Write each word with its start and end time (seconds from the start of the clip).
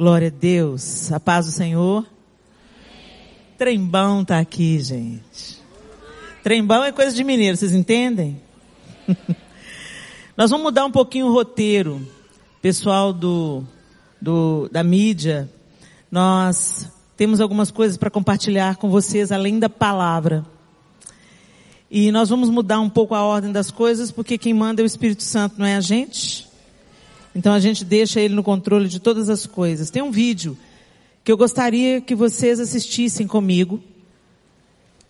Glória 0.00 0.28
a 0.28 0.30
Deus. 0.30 1.12
A 1.12 1.20
paz 1.20 1.44
do 1.44 1.52
Senhor. 1.52 2.06
Trembão 3.58 4.24
tá 4.24 4.38
aqui, 4.38 4.78
gente. 4.78 5.60
Trembão 6.42 6.82
é 6.82 6.90
coisa 6.90 7.14
de 7.14 7.22
mineiro, 7.22 7.54
vocês 7.54 7.74
entendem? 7.74 8.40
Nós 10.34 10.50
vamos 10.50 10.64
mudar 10.64 10.86
um 10.86 10.90
pouquinho 10.90 11.26
o 11.26 11.32
roteiro. 11.34 12.00
Pessoal 12.62 13.12
do, 13.12 13.62
do, 14.18 14.70
da 14.72 14.82
mídia, 14.82 15.50
nós 16.10 16.90
temos 17.14 17.38
algumas 17.38 17.70
coisas 17.70 17.98
para 17.98 18.08
compartilhar 18.08 18.76
com 18.76 18.88
vocês 18.88 19.30
além 19.30 19.58
da 19.58 19.68
palavra. 19.68 20.46
E 21.90 22.10
nós 22.10 22.30
vamos 22.30 22.48
mudar 22.48 22.80
um 22.80 22.88
pouco 22.88 23.14
a 23.14 23.22
ordem 23.22 23.52
das 23.52 23.70
coisas, 23.70 24.10
porque 24.10 24.38
quem 24.38 24.54
manda 24.54 24.80
é 24.80 24.82
o 24.82 24.86
Espírito 24.86 25.22
Santo, 25.22 25.56
não 25.58 25.66
é 25.66 25.76
a 25.76 25.80
gente? 25.82 26.49
Então 27.34 27.52
a 27.52 27.60
gente 27.60 27.84
deixa 27.84 28.20
ele 28.20 28.34
no 28.34 28.42
controle 28.42 28.88
de 28.88 28.98
todas 28.98 29.28
as 29.28 29.46
coisas. 29.46 29.90
Tem 29.90 30.02
um 30.02 30.10
vídeo 30.10 30.56
que 31.22 31.30
eu 31.30 31.36
gostaria 31.36 32.00
que 32.00 32.14
vocês 32.14 32.58
assistissem 32.58 33.26
comigo. 33.26 33.80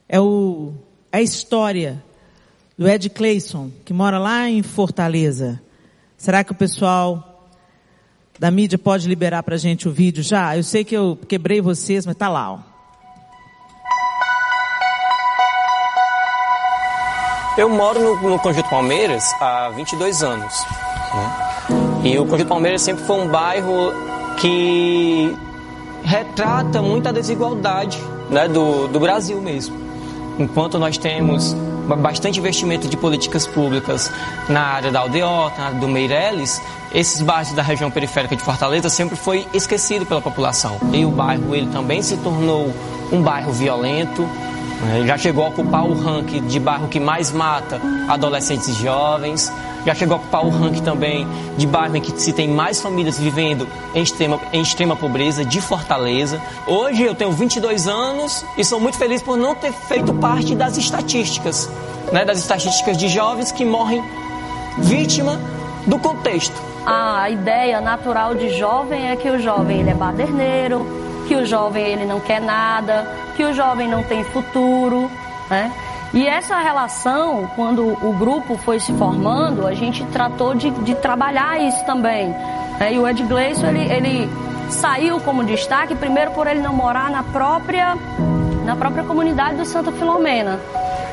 É 0.08 0.20
o, 0.20 0.72
a 1.10 1.22
história 1.22 2.02
do 2.76 2.88
Ed 2.88 3.08
Clayson, 3.10 3.70
que 3.84 3.92
mora 3.92 4.18
lá 4.18 4.48
em 4.48 4.62
Fortaleza. 4.62 5.60
Será 6.16 6.44
que 6.44 6.52
o 6.52 6.54
pessoal 6.54 7.48
da 8.38 8.50
mídia 8.50 8.78
pode 8.78 9.08
liberar 9.08 9.42
pra 9.42 9.56
gente 9.56 9.88
o 9.88 9.92
vídeo 9.92 10.22
já? 10.22 10.56
Eu 10.56 10.62
sei 10.62 10.84
que 10.84 10.96
eu 10.96 11.18
quebrei 11.28 11.60
vocês, 11.60 12.04
mas 12.04 12.16
tá 12.16 12.28
lá, 12.28 12.52
ó. 12.52 12.58
Eu 17.56 17.68
moro 17.68 18.00
no, 18.00 18.30
no 18.30 18.38
Conjunto 18.38 18.68
Palmeiras 18.70 19.24
há 19.40 19.68
22 19.70 20.22
anos. 20.22 20.64
Né? 21.14 21.49
E 22.02 22.18
o 22.18 22.24
Conjunto 22.24 22.48
Palmeiras 22.48 22.82
sempre 22.82 23.04
foi 23.04 23.20
um 23.20 23.28
bairro 23.28 23.92
que 24.38 25.36
retrata 26.02 26.80
muita 26.80 27.12
desigualdade 27.12 27.98
né, 28.30 28.48
do, 28.48 28.88
do 28.88 28.98
Brasil 28.98 29.40
mesmo. 29.40 29.76
Enquanto 30.38 30.78
nós 30.78 30.96
temos 30.96 31.54
bastante 31.98 32.38
investimento 32.38 32.88
de 32.88 32.96
políticas 32.96 33.46
públicas 33.46 34.10
na 34.48 34.62
área 34.62 34.90
da 34.90 35.00
Aldeota, 35.00 35.58
na 35.58 35.66
área 35.66 35.78
do 35.78 35.88
Meireles, 35.88 36.62
esses 36.94 37.20
bairros 37.20 37.52
da 37.52 37.62
região 37.62 37.90
periférica 37.90 38.34
de 38.34 38.42
Fortaleza 38.42 38.88
sempre 38.88 39.16
foi 39.16 39.46
esquecido 39.52 40.06
pela 40.06 40.22
população. 40.22 40.78
E 40.92 41.04
o 41.04 41.10
bairro 41.10 41.54
ele 41.54 41.66
também 41.66 42.00
se 42.02 42.16
tornou 42.18 42.72
um 43.12 43.20
bairro 43.22 43.52
violento, 43.52 44.26
né, 44.80 45.06
já 45.06 45.16
chegou 45.18 45.44
a 45.44 45.48
ocupar 45.48 45.84
o 45.84 45.94
ranking 45.94 46.46
de 46.46 46.58
bairro 46.58 46.88
que 46.88 47.00
mais 47.00 47.30
mata 47.30 47.80
adolescentes 48.08 48.68
e 48.68 48.72
jovens 48.74 49.52
já 49.84 49.94
chegou 49.94 50.16
a 50.16 50.20
ocupar 50.20 50.44
o 50.44 50.50
ranking 50.50 50.82
também 50.82 51.26
de 51.56 51.66
bairro 51.66 51.96
em 51.96 52.00
que 52.00 52.20
se 52.20 52.32
tem 52.32 52.48
mais 52.48 52.80
famílias 52.80 53.18
vivendo 53.18 53.66
em 53.94 54.02
extrema, 54.02 54.38
em 54.52 54.60
extrema 54.60 54.94
pobreza, 54.94 55.44
de 55.44 55.60
Fortaleza. 55.60 56.40
Hoje 56.66 57.02
eu 57.02 57.14
tenho 57.14 57.32
22 57.32 57.88
anos 57.88 58.44
e 58.56 58.64
sou 58.64 58.80
muito 58.80 58.98
feliz 58.98 59.22
por 59.22 59.36
não 59.36 59.54
ter 59.54 59.72
feito 59.72 60.12
parte 60.14 60.54
das 60.54 60.76
estatísticas, 60.76 61.70
né, 62.12 62.24
das 62.24 62.38
estatísticas 62.38 62.96
de 62.96 63.08
jovens 63.08 63.52
que 63.52 63.64
morrem 63.64 64.02
vítima 64.78 65.40
do 65.86 65.98
contexto. 65.98 66.70
A 66.84 67.28
ideia 67.30 67.80
natural 67.80 68.34
de 68.34 68.56
jovem 68.58 69.10
é 69.10 69.16
que 69.16 69.28
o 69.28 69.40
jovem 69.40 69.80
ele 69.80 69.90
é 69.90 69.94
baderneiro, 69.94 70.86
que 71.30 71.36
o 71.36 71.46
jovem 71.46 71.86
ele 71.86 72.04
não 72.04 72.18
quer 72.18 72.40
nada, 72.40 73.06
que 73.36 73.44
o 73.44 73.54
jovem 73.54 73.86
não 73.86 74.02
tem 74.02 74.24
futuro, 74.24 75.08
né? 75.48 75.70
E 76.12 76.26
essa 76.26 76.58
relação, 76.58 77.48
quando 77.54 77.86
o 77.86 78.12
grupo 78.18 78.56
foi 78.56 78.80
se 78.80 78.92
formando, 78.94 79.64
a 79.64 79.72
gente 79.72 80.04
tratou 80.06 80.56
de, 80.56 80.70
de 80.70 80.92
trabalhar 80.96 81.62
isso 81.62 81.86
também. 81.86 82.34
É, 82.80 82.92
e 82.92 82.98
o 82.98 83.06
Ed 83.06 83.22
Gleison, 83.22 83.68
ele, 83.68 83.92
ele 83.92 84.30
saiu 84.70 85.20
como 85.20 85.44
destaque, 85.44 85.94
primeiro 85.94 86.32
por 86.32 86.48
ele 86.48 86.58
não 86.58 86.72
morar 86.72 87.08
na 87.12 87.22
própria, 87.22 87.96
na 88.64 88.74
própria 88.74 89.04
comunidade 89.04 89.54
do 89.54 89.64
Santa 89.64 89.92
Filomena. 89.92 90.58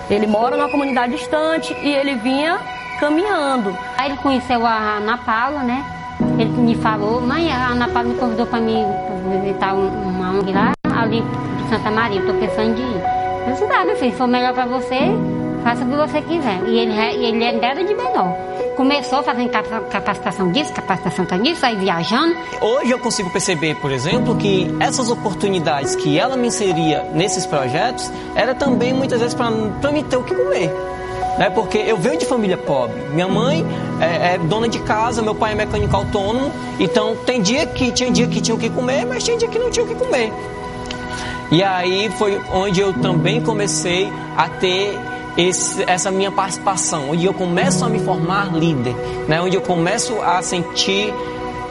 Ele 0.10 0.26
mora 0.26 0.58
numa 0.58 0.70
comunidade 0.70 1.12
distante 1.12 1.78
e 1.84 1.90
ele 1.90 2.16
vinha 2.16 2.58
caminhando. 3.00 3.78
Aí 3.96 4.10
ele 4.10 4.18
conheceu 4.18 4.66
a 4.66 4.98
Ana 4.98 5.20
Paula, 5.20 5.62
né? 5.62 5.86
Ele 6.40 6.50
me 6.50 6.76
falou, 6.76 7.22
mãe, 7.22 7.52
a 7.52 7.68
Ana 7.68 7.88
Paula 7.88 8.10
me 8.10 8.16
convidou 8.16 8.48
para 8.48 8.60
mim 8.60 8.84
visitar 9.28 9.74
uma 10.32 10.52
lá, 10.52 10.74
ali 11.02 11.22
de 11.22 11.70
Santa 11.70 11.92
Maria, 11.92 12.20
eu 12.20 12.28
tô 12.28 12.34
pensando 12.40 12.76
de 12.76 12.82
ir. 12.82 13.02
Eu 13.48 13.54
disse, 13.54 13.66
tá, 13.68 13.86
meu 13.86 13.96
filho, 13.96 14.12
se 14.12 14.18
for 14.18 14.28
melhor 14.28 14.54
para 14.54 14.66
você, 14.66 15.00
faça 15.64 15.84
o 15.84 15.90
que 15.90 15.96
você 15.96 16.22
quiser. 16.22 16.64
E 16.68 16.80
ele, 16.80 17.26
ele 17.26 17.66
era 17.66 17.84
de 17.84 17.94
menor. 17.94 18.36
Começou 18.76 19.24
fazendo 19.24 19.50
capacitação 19.50 20.52
disso, 20.52 20.72
capacitação 20.74 21.26
disso, 21.42 21.66
aí 21.66 21.76
viajando. 21.76 22.36
Hoje 22.62 22.92
eu 22.92 23.00
consigo 23.00 23.30
perceber, 23.32 23.76
por 23.78 23.92
exemplo, 23.92 24.36
que 24.36 24.68
essas 24.80 25.10
oportunidades 25.10 25.96
que 25.96 26.18
ela 26.18 26.38
me 26.38 26.48
inseria 26.48 27.04
nesses 27.14 27.46
projetos 27.46 28.12
era 28.36 28.54
também 28.54 28.94
muitas 28.94 29.20
vezes 29.20 29.34
para 29.34 29.50
me 29.92 30.04
ter 30.04 30.18
o 30.18 30.24
que 30.24 30.36
comer. 30.36 30.72
Né? 31.38 31.50
Porque 31.50 31.78
eu 31.78 31.98
venho 31.98 32.18
de 32.18 32.26
família 32.26 32.58
pobre. 32.58 33.00
Minha 33.12 33.28
mãe 33.28 33.66
é, 34.00 34.36
é, 34.36 34.38
dona 34.38 34.68
de 34.68 34.80
casa, 34.80 35.22
meu 35.22 35.36
pai 35.36 35.54
é 35.54 35.56
mecânico 35.56 35.96
autônomo. 35.96 36.52
Então 36.80 37.16
tem 37.26 37.42
dia 37.42 37.66
que 37.66 37.92
tinha 37.92 38.12
dia 38.12 38.28
que 38.28 38.42
tinha 38.42 38.56
o 38.56 38.60
que 38.60 38.70
comer, 38.70 39.06
mas 39.06 39.24
tinha 39.24 39.38
dia 39.38 39.48
que 39.48 39.60
não 39.60 39.70
tinha 39.70 39.86
o 39.86 39.88
que 39.88 39.96
comer. 39.96 40.34
E 41.52 41.64
aí 41.64 42.10
foi 42.18 42.42
onde 42.52 42.82
eu 42.82 42.94
também 42.94 43.42
comecei 43.42 44.12
a 44.36 44.50
ter 44.50 45.00
esse, 45.38 45.84
essa 45.84 46.12
minha 46.12 46.32
participação, 46.32 47.12
onde 47.12 47.26
eu 47.26 47.34
começo 47.34 47.86
a 47.86 47.90
me 47.90 48.00
formar 48.00 48.54
líder, 48.54 48.96
né? 49.28 49.40
onde 49.40 49.56
eu 49.56 49.62
começo 49.62 50.20
a 50.22 50.42
sentir 50.42 51.14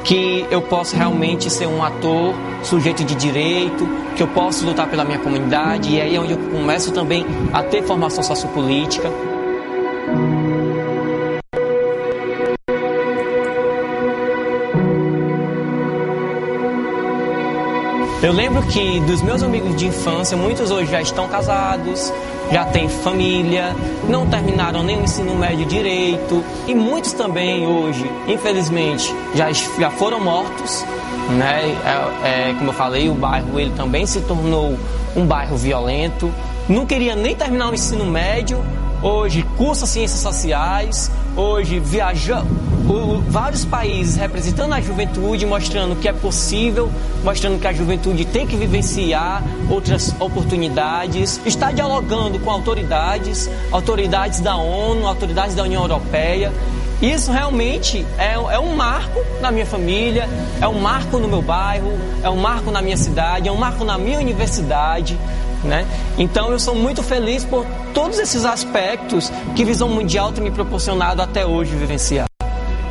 que 0.04 0.46
eu 0.50 0.62
posso 0.62 0.96
realmente 0.96 1.50
ser 1.50 1.66
um 1.66 1.82
ator, 1.82 2.32
sujeito 2.62 3.02
de 3.02 3.16
direito, 3.16 3.86
que 4.14 4.22
eu 4.22 4.28
posso 4.28 4.64
lutar 4.64 4.88
pela 4.88 5.04
minha 5.04 5.18
comunidade, 5.18 5.94
e 5.94 6.00
aí 6.00 6.14
é 6.14 6.20
onde 6.20 6.32
eu 6.32 6.38
começo 6.38 6.92
também 6.92 7.26
a 7.52 7.62
ter 7.62 7.82
formação 7.82 8.22
sociopolítica. 8.22 9.10
Eu 18.26 18.32
lembro 18.32 18.60
que 18.66 18.98
dos 19.02 19.22
meus 19.22 19.40
amigos 19.40 19.76
de 19.76 19.86
infância, 19.86 20.36
muitos 20.36 20.72
hoje 20.72 20.90
já 20.90 21.00
estão 21.00 21.28
casados, 21.28 22.12
já 22.50 22.64
têm 22.64 22.88
família, 22.88 23.72
não 24.08 24.26
terminaram 24.26 24.82
nem 24.82 24.98
o 24.98 25.04
ensino 25.04 25.32
médio 25.36 25.64
direito 25.64 26.42
e 26.66 26.74
muitos 26.74 27.12
também 27.12 27.64
hoje, 27.64 28.04
infelizmente, 28.26 29.14
já, 29.32 29.52
já 29.52 29.90
foram 29.92 30.18
mortos. 30.18 30.84
Né? 31.38 31.78
É, 31.84 32.50
é, 32.50 32.54
como 32.54 32.70
eu 32.70 32.74
falei, 32.74 33.08
o 33.08 33.14
bairro 33.14 33.60
ele 33.60 33.70
também 33.76 34.04
se 34.06 34.20
tornou 34.22 34.76
um 35.14 35.24
bairro 35.24 35.56
violento. 35.56 36.28
Não 36.68 36.84
queria 36.84 37.14
nem 37.14 37.36
terminar 37.36 37.70
o 37.70 37.74
ensino 37.74 38.04
médio, 38.04 38.60
hoje 39.04 39.44
cursa 39.56 39.86
ciências 39.86 40.18
sociais, 40.18 41.12
hoje 41.36 41.78
viaja 41.78 42.42
o, 42.88 43.20
vários 43.28 43.64
países 43.64 44.16
representando 44.16 44.72
a 44.72 44.80
juventude, 44.80 45.44
mostrando 45.44 45.96
que 45.96 46.08
é 46.08 46.12
possível, 46.12 46.90
mostrando 47.24 47.58
que 47.60 47.66
a 47.66 47.72
juventude 47.72 48.24
tem 48.24 48.46
que 48.46 48.56
vivenciar 48.56 49.42
outras 49.68 50.14
oportunidades, 50.20 51.40
está 51.44 51.72
dialogando 51.72 52.38
com 52.38 52.50
autoridades, 52.50 53.50
autoridades 53.70 54.40
da 54.40 54.56
ONU, 54.56 55.06
autoridades 55.06 55.54
da 55.54 55.64
União 55.64 55.82
Europeia. 55.82 56.52
Isso 57.02 57.30
realmente 57.30 58.06
é, 58.16 58.32
é 58.34 58.58
um 58.58 58.74
marco 58.74 59.20
na 59.40 59.50
minha 59.50 59.66
família, 59.66 60.28
é 60.60 60.66
um 60.66 60.80
marco 60.80 61.18
no 61.18 61.28
meu 61.28 61.42
bairro, 61.42 61.92
é 62.22 62.30
um 62.30 62.36
marco 62.36 62.70
na 62.70 62.80
minha 62.80 62.96
cidade, 62.96 63.48
é 63.48 63.52
um 63.52 63.56
marco 63.56 63.84
na 63.84 63.98
minha 63.98 64.18
universidade. 64.18 65.18
Né? 65.62 65.86
Então 66.16 66.50
eu 66.50 66.58
sou 66.58 66.74
muito 66.74 67.02
feliz 67.02 67.44
por 67.44 67.66
todos 67.92 68.18
esses 68.18 68.44
aspectos 68.44 69.30
que 69.54 69.64
Visão 69.64 69.88
Mundial 69.88 70.32
tem 70.32 70.44
me 70.44 70.50
proporcionado 70.50 71.20
até 71.20 71.44
hoje 71.44 71.74
vivenciar. 71.74 72.26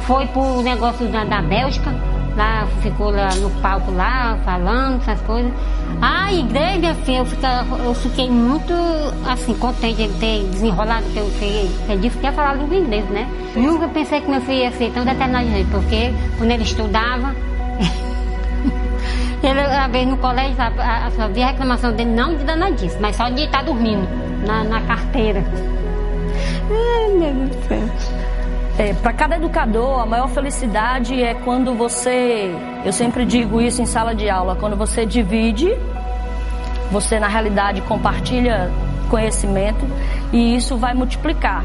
Foi 0.05 0.27
pro 0.27 0.61
negócio 0.61 1.07
da, 1.07 1.23
da 1.23 1.41
Bélgica, 1.41 1.91
lá 2.35 2.67
ficou 2.81 3.09
lá 3.09 3.34
no 3.35 3.49
palco 3.61 3.91
lá, 3.91 4.37
falando 4.46 5.02
essas 5.02 5.19
coisas. 5.22 5.52
A 6.02 6.31
igreja, 6.31 6.93
filho, 7.05 7.17
eu, 7.19 7.25
fica, 7.25 7.66
eu 7.84 7.93
fiquei 7.96 8.29
muito 8.29 8.73
assim, 9.28 9.55
contente 9.55 10.07
de 10.07 10.19
ter 10.19 10.43
desenrolado, 10.43 11.05
que 11.11 11.17
eu 11.17 11.25
fiquei, 11.31 11.72
ele 11.90 12.02
disse 12.02 12.17
que 12.17 12.25
ia 12.25 12.34
falar 12.34 12.53
língua 12.53 12.75
inglês, 12.75 13.05
né? 13.09 13.28
Nunca 13.55 13.87
pensei 13.87 14.22
que 14.22 14.29
meu 14.29 14.41
filho 14.41 14.59
ia 14.59 14.72
ser 14.73 14.91
tão 14.91 15.03
determinado, 15.03 15.47
porque 15.72 16.13
quando 16.37 16.51
ele 16.51 16.63
estudava, 16.63 17.34
Ele, 19.43 19.61
uma 19.61 19.87
vez 19.87 20.08
no 20.08 20.17
colégio, 20.17 20.55
a, 20.59 21.05
a, 21.05 21.11
só 21.11 21.28
via 21.28 21.46
a 21.46 21.51
reclamação 21.51 21.91
dele, 21.93 22.09
não 22.11 22.35
de 22.35 22.43
danadice, 22.43 22.97
mas 22.99 23.16
só 23.16 23.29
de 23.29 23.43
estar 23.43 23.63
dormindo 23.63 24.08
na, 24.46 24.63
na 24.63 24.81
carteira. 24.81 25.43
Ai, 26.72 27.09
meu 27.11 27.34
Deus 27.34 27.49
do 27.49 27.67
céu. 27.67 28.15
É, 28.77 28.93
para 28.93 29.13
cada 29.13 29.37
educador, 29.37 30.01
a 30.01 30.05
maior 30.05 30.27
felicidade 30.27 31.23
é 31.23 31.33
quando 31.33 31.73
você, 31.73 32.53
eu 32.83 32.91
sempre 32.91 33.23
digo 33.23 33.61
isso 33.61 33.81
em 33.81 33.85
sala 33.85 34.13
de 34.13 34.29
aula, 34.29 34.57
quando 34.57 34.75
você 34.75 35.05
divide, 35.05 35.73
você 36.91 37.17
na 37.17 37.27
realidade 37.27 37.81
compartilha 37.81 38.69
conhecimento 39.09 39.85
e 40.33 40.57
isso 40.57 40.75
vai 40.75 40.93
multiplicar. 40.93 41.63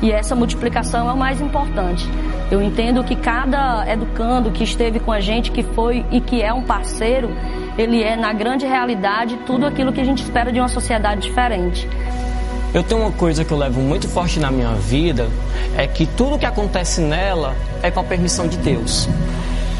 E 0.00 0.10
essa 0.10 0.34
multiplicação 0.34 1.08
é 1.10 1.12
o 1.12 1.16
mais 1.16 1.42
importante. 1.42 2.08
Eu 2.50 2.62
entendo 2.62 3.04
que 3.04 3.16
cada 3.16 3.84
educando 3.90 4.50
que 4.50 4.64
esteve 4.64 4.98
com 4.98 5.12
a 5.12 5.20
gente, 5.20 5.50
que 5.50 5.62
foi 5.62 6.06
e 6.10 6.22
que 6.22 6.42
é 6.42 6.52
um 6.54 6.62
parceiro, 6.62 7.30
ele 7.76 8.02
é, 8.02 8.16
na 8.16 8.32
grande 8.32 8.64
realidade, 8.64 9.38
tudo 9.46 9.66
aquilo 9.66 9.92
que 9.92 10.00
a 10.00 10.04
gente 10.04 10.22
espera 10.22 10.50
de 10.50 10.58
uma 10.58 10.68
sociedade 10.68 11.20
diferente. 11.22 11.86
Eu 12.76 12.82
tenho 12.82 13.00
uma 13.00 13.10
coisa 13.10 13.42
que 13.42 13.50
eu 13.50 13.56
levo 13.56 13.80
muito 13.80 14.06
forte 14.06 14.38
na 14.38 14.50
minha 14.50 14.74
vida, 14.74 15.30
é 15.78 15.86
que 15.86 16.04
tudo 16.04 16.38
que 16.38 16.44
acontece 16.44 17.00
nela 17.00 17.56
é 17.82 17.90
com 17.90 18.00
a 18.00 18.04
permissão 18.04 18.46
de 18.46 18.58
Deus. 18.58 19.08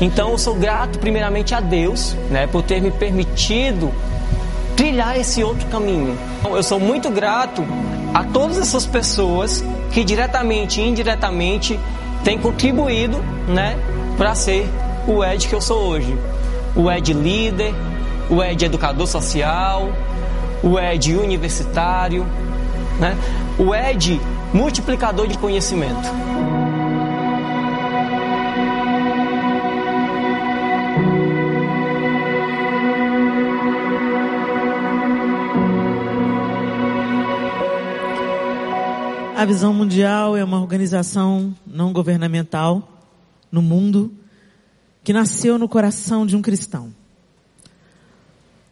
Então 0.01 0.31
eu 0.31 0.39
sou 0.39 0.55
grato 0.55 0.99
primeiramente 0.99 1.55
a 1.55 1.61
Deus, 1.61 2.17
né, 2.31 2.47
por 2.47 2.63
ter 2.63 2.81
me 2.81 2.91
permitido 2.91 3.93
trilhar 4.75 5.15
esse 5.21 5.45
outro 5.45 5.69
caminho. 5.69 6.17
Eu 6.43 6.63
sou 6.63 6.81
muito 6.81 7.11
grato 7.11 7.63
a 8.15 8.25
todas 8.25 8.57
essas 8.57 8.87
pessoas 8.87 9.63
que 9.93 10.03
diretamente 10.03 10.81
e 10.81 10.89
indiretamente 10.89 11.79
têm 12.25 12.39
contribuído, 12.39 13.23
né, 13.47 13.77
para 14.17 14.35
ser 14.35 14.71
o 15.07 15.23
Ed 15.23 15.47
que 15.47 15.55
eu 15.55 15.61
sou 15.61 15.83
hoje. 15.83 16.17
O 16.75 16.91
Ed 16.91 17.13
líder, 17.13 17.75
o 18.31 18.43
Ed 18.43 18.65
educador 18.65 19.07
social, 19.07 19.93
o 20.63 20.79
Ed 20.81 21.15
universitário, 21.15 22.25
né? 23.01 23.17
O 23.59 23.75
Ed 23.75 24.21
multiplicador 24.53 25.27
de 25.27 25.39
conhecimento. 25.39 26.09
A 39.37 39.45
Visão 39.45 39.75
Mundial 39.75 40.35
é 40.35 40.43
uma 40.43 40.59
organização 40.59 41.55
não 41.67 41.93
governamental 41.93 42.89
no 43.53 43.61
mundo 43.61 44.11
que 45.05 45.13
nasceu 45.13 45.59
no 45.59 45.69
coração 45.69 46.25
de 46.25 46.35
um 46.35 46.41
cristão. 46.41 46.93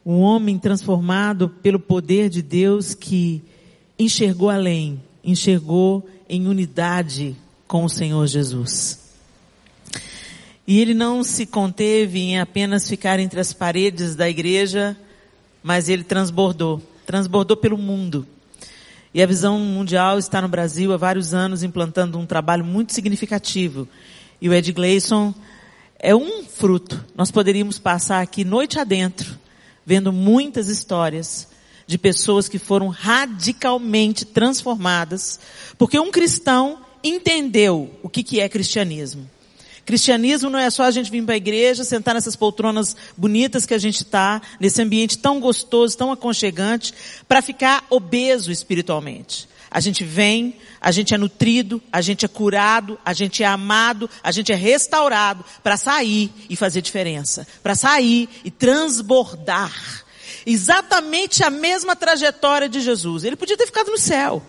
Um 0.05 0.21
homem 0.21 0.59
transformado 0.59 1.51
pelo 1.51 1.79
poder 1.79 2.31
de 2.31 2.41
Deus 2.41 2.95
que 2.95 3.45
enxergou 3.99 4.51
além, 4.51 5.01
enxergou 5.23 6.09
em 6.29 6.47
unidade 6.47 7.37
com 7.67 7.85
o 7.85 7.89
Senhor 7.89 8.27
Jesus. 8.27 9.01
E 10.67 10.81
ele 10.81 10.95
não 10.95 11.23
se 11.23 11.45
conteve 11.45 12.21
em 12.21 12.41
apenas 12.41 12.89
ficar 12.89 13.21
entre 13.21 13.39
as 13.39 13.53
paredes 13.53 14.15
da 14.15 14.29
igreja, 14.29 14.97
mas 15.63 15.89
ele 15.89 16.03
transbordou, 16.03 16.83
transbordou 17.05 17.57
pelo 17.57 17.77
mundo. 17.77 18.27
E 19.13 19.23
a 19.23 19.27
Visão 19.27 19.59
Mundial 19.59 20.19
está 20.19 20.41
no 20.43 20.49
Brasil 20.49 20.93
há 20.93 20.97
vários 20.97 21.35
anos 21.35 21.63
implantando 21.63 22.19
um 22.19 22.27
trabalho 22.27 22.65
muito 22.65 22.93
significativo. 22.93 23.87
E 24.41 24.49
o 24.49 24.55
Ed 24.55 24.73
Gleison 24.73 25.33
é 25.99 26.17
um 26.17 26.43
fruto. 26.43 27.05
Nós 27.15 27.31
poderíamos 27.31 27.79
passar 27.79 28.21
aqui 28.21 28.45
noite 28.45 28.79
adentro, 28.79 29.39
vendo 29.87 30.13
muitas 30.13 30.69
histórias 30.69 31.47
de 31.87 31.99
pessoas 31.99 32.49
que 32.49 32.59
foram 32.59 32.89
radicalmente 32.89 34.25
transformadas, 34.25 35.39
porque 35.77 35.99
um 35.99 36.11
cristão 36.11 36.81
entendeu 37.03 37.91
o 38.03 38.09
que, 38.09 38.23
que 38.23 38.41
é 38.41 38.49
cristianismo. 38.49 39.29
Cristianismo 39.85 40.49
não 40.49 40.59
é 40.59 40.71
só 40.71 40.85
a 40.85 40.91
gente 40.91 41.11
vir 41.11 41.23
para 41.25 41.35
a 41.35 41.37
igreja, 41.37 41.85
sentar 41.85 42.15
nessas 42.15 42.35
poltronas 42.35 42.97
bonitas 43.17 43.67
que 43.67 43.75
a 43.75 43.79
gente 43.79 43.97
está, 43.97 44.41
nesse 44.59 44.81
ambiente 44.81 45.19
tão 45.19 45.39
gostoso, 45.39 45.97
tão 45.97 46.11
aconchegante, 46.11 46.95
para 47.29 47.43
ficar 47.43 47.87
obeso 47.91 48.51
espiritualmente. 48.51 49.47
A 49.71 49.81
gente 49.81 50.03
vem, 50.03 50.57
a 50.81 50.91
gente 50.91 51.13
é 51.13 51.19
nutrido, 51.19 51.83
a 51.93 52.01
gente 52.01 52.25
é 52.25 52.29
curado, 52.29 52.99
a 53.05 53.13
gente 53.13 53.43
é 53.43 53.47
amado, 53.47 54.09
a 54.23 54.31
gente 54.31 54.53
é 54.53 54.55
restaurado 54.55 55.45
para 55.63 55.77
sair 55.77 56.31
e 56.49 56.57
fazer 56.57 56.81
diferença, 56.81 57.47
para 57.63 57.75
sair 57.75 58.29
e 58.45 58.51
transbordar. 58.51 60.04
Exatamente 60.47 61.43
a 61.43 61.51
mesma 61.51 61.97
trajetória 61.97 62.69
de 62.69 62.81
Jesus. 62.81 63.25
Ele 63.25 63.37
podia 63.37 63.57
ter 63.57 63.67
ficado 63.67 63.91
no 63.91 63.99
céu. 63.99 64.43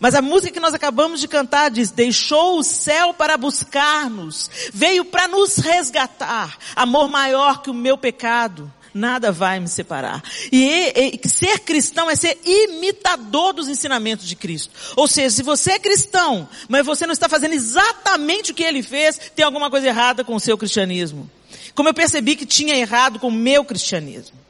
Mas 0.00 0.14
a 0.14 0.22
música 0.22 0.52
que 0.52 0.60
nós 0.60 0.74
acabamos 0.74 1.20
de 1.20 1.28
cantar 1.28 1.70
diz: 1.70 1.90
deixou 1.90 2.58
o 2.58 2.64
céu 2.64 3.14
para 3.14 3.36
buscar-nos, 3.36 4.50
veio 4.72 5.04
para 5.04 5.28
nos 5.28 5.56
resgatar. 5.56 6.56
Amor 6.74 7.08
maior 7.08 7.62
que 7.62 7.70
o 7.70 7.74
meu 7.74 7.96
pecado, 7.96 8.72
nada 8.92 9.30
vai 9.30 9.60
me 9.60 9.68
separar. 9.68 10.22
E, 10.50 11.20
e, 11.22 11.28
ser 11.28 11.60
cristão 11.60 12.10
é 12.10 12.14
ser 12.14 12.38
imitador 12.44 13.52
dos 13.52 13.68
ensinamentos 13.68 14.26
de 14.26 14.36
Cristo. 14.36 14.72
Ou 14.96 15.06
seja, 15.06 15.36
se 15.36 15.42
você 15.42 15.72
é 15.72 15.78
cristão, 15.78 16.48
mas 16.68 16.86
você 16.86 17.06
não 17.06 17.12
está 17.12 17.28
fazendo 17.28 17.54
exatamente 17.54 18.52
o 18.52 18.54
que 18.54 18.62
ele 18.62 18.82
fez, 18.82 19.18
tem 19.34 19.44
alguma 19.44 19.70
coisa 19.70 19.88
errada 19.88 20.24
com 20.24 20.34
o 20.34 20.40
seu 20.40 20.56
cristianismo. 20.56 21.30
Como 21.74 21.88
eu 21.88 21.94
percebi 21.94 22.36
que 22.36 22.46
tinha 22.46 22.76
errado 22.76 23.18
com 23.18 23.28
o 23.28 23.32
meu 23.32 23.64
cristianismo. 23.64 24.43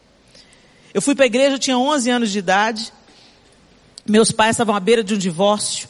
Eu 0.94 1.02
fui 1.02 1.17
para 1.17 1.25
a 1.25 1.26
igreja, 1.26 1.56
eu 1.56 1.58
tinha 1.58 1.76
11 1.76 2.08
anos 2.08 2.31
de 2.31 2.38
idade. 2.38 2.93
Meus 4.06 4.31
pais 4.31 4.52
estavam 4.52 4.76
à 4.76 4.79
beira 4.79 5.02
de 5.02 5.12
um 5.12 5.19
divórcio 5.19 5.88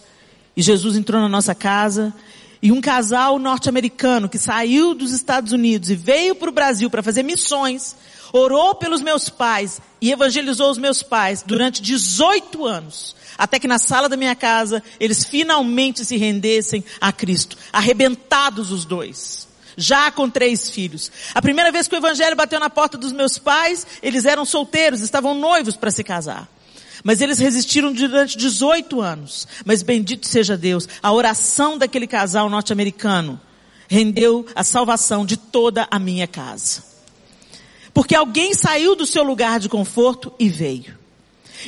e 0.56 0.62
Jesus 0.62 0.96
entrou 0.96 1.20
na 1.20 1.28
nossa 1.28 1.54
casa 1.54 2.14
e 2.62 2.72
um 2.72 2.80
casal 2.80 3.38
norte-americano 3.38 4.30
que 4.30 4.38
saiu 4.38 4.94
dos 4.94 5.12
Estados 5.12 5.52
Unidos 5.52 5.90
e 5.90 5.94
veio 5.94 6.34
para 6.34 6.48
o 6.48 6.52
Brasil 6.52 6.88
para 6.88 7.02
fazer 7.02 7.22
missões, 7.22 7.94
orou 8.32 8.74
pelos 8.76 9.02
meus 9.02 9.28
pais 9.28 9.78
e 10.00 10.10
evangelizou 10.10 10.70
os 10.70 10.78
meus 10.78 11.02
pais 11.02 11.42
durante 11.42 11.82
18 11.82 12.64
anos. 12.64 13.14
Até 13.36 13.58
que 13.58 13.68
na 13.68 13.78
sala 13.78 14.08
da 14.08 14.16
minha 14.16 14.34
casa 14.34 14.82
eles 14.98 15.22
finalmente 15.22 16.02
se 16.02 16.16
rendessem 16.16 16.82
a 16.98 17.12
Cristo. 17.12 17.58
Arrebentados 17.70 18.72
os 18.72 18.86
dois. 18.86 19.48
Já 19.76 20.10
com 20.10 20.28
três 20.28 20.70
filhos. 20.70 21.10
A 21.34 21.42
primeira 21.42 21.72
vez 21.72 21.88
que 21.88 21.94
o 21.94 21.98
evangelho 21.98 22.36
bateu 22.36 22.60
na 22.60 22.70
porta 22.70 22.96
dos 22.96 23.12
meus 23.12 23.38
pais, 23.38 23.86
eles 24.02 24.24
eram 24.24 24.44
solteiros, 24.44 25.00
estavam 25.00 25.34
noivos 25.34 25.76
para 25.76 25.90
se 25.90 26.04
casar. 26.04 26.48
Mas 27.02 27.20
eles 27.20 27.38
resistiram 27.38 27.92
durante 27.92 28.38
18 28.38 29.00
anos. 29.00 29.46
Mas 29.64 29.82
bendito 29.82 30.26
seja 30.26 30.56
Deus, 30.56 30.88
a 31.02 31.12
oração 31.12 31.76
daquele 31.76 32.06
casal 32.06 32.48
norte-americano 32.48 33.40
rendeu 33.88 34.46
a 34.54 34.64
salvação 34.64 35.26
de 35.26 35.36
toda 35.36 35.86
a 35.90 35.98
minha 35.98 36.26
casa. 36.26 36.82
Porque 37.92 38.14
alguém 38.14 38.54
saiu 38.54 38.96
do 38.96 39.06
seu 39.06 39.22
lugar 39.22 39.60
de 39.60 39.68
conforto 39.68 40.32
e 40.38 40.48
veio. 40.48 41.03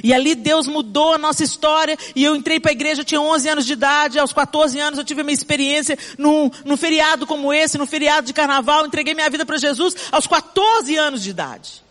E 0.02 0.12
ali 0.12 0.34
Deus 0.34 0.66
mudou 0.66 1.14
a 1.14 1.18
nossa 1.18 1.42
história 1.42 1.96
e 2.14 2.24
eu 2.24 2.34
entrei 2.34 2.60
para 2.60 2.70
a 2.70 2.72
igreja, 2.72 3.04
tinha 3.04 3.20
11 3.20 3.48
anos 3.48 3.66
de 3.66 3.72
idade, 3.72 4.18
aos 4.18 4.32
14 4.32 4.78
anos 4.78 4.98
eu 4.98 5.04
tive 5.04 5.22
uma 5.22 5.32
experiência 5.32 5.98
num, 6.18 6.50
num 6.64 6.76
feriado 6.76 7.26
como 7.26 7.52
esse, 7.52 7.78
num 7.78 7.86
feriado 7.86 8.26
de 8.26 8.32
carnaval, 8.32 8.86
entreguei 8.86 9.14
minha 9.14 9.30
vida 9.30 9.46
para 9.46 9.56
Jesus 9.56 9.94
aos 10.12 10.26
14 10.26 10.96
anos 10.96 11.22
de 11.22 11.30
idade. 11.30 11.86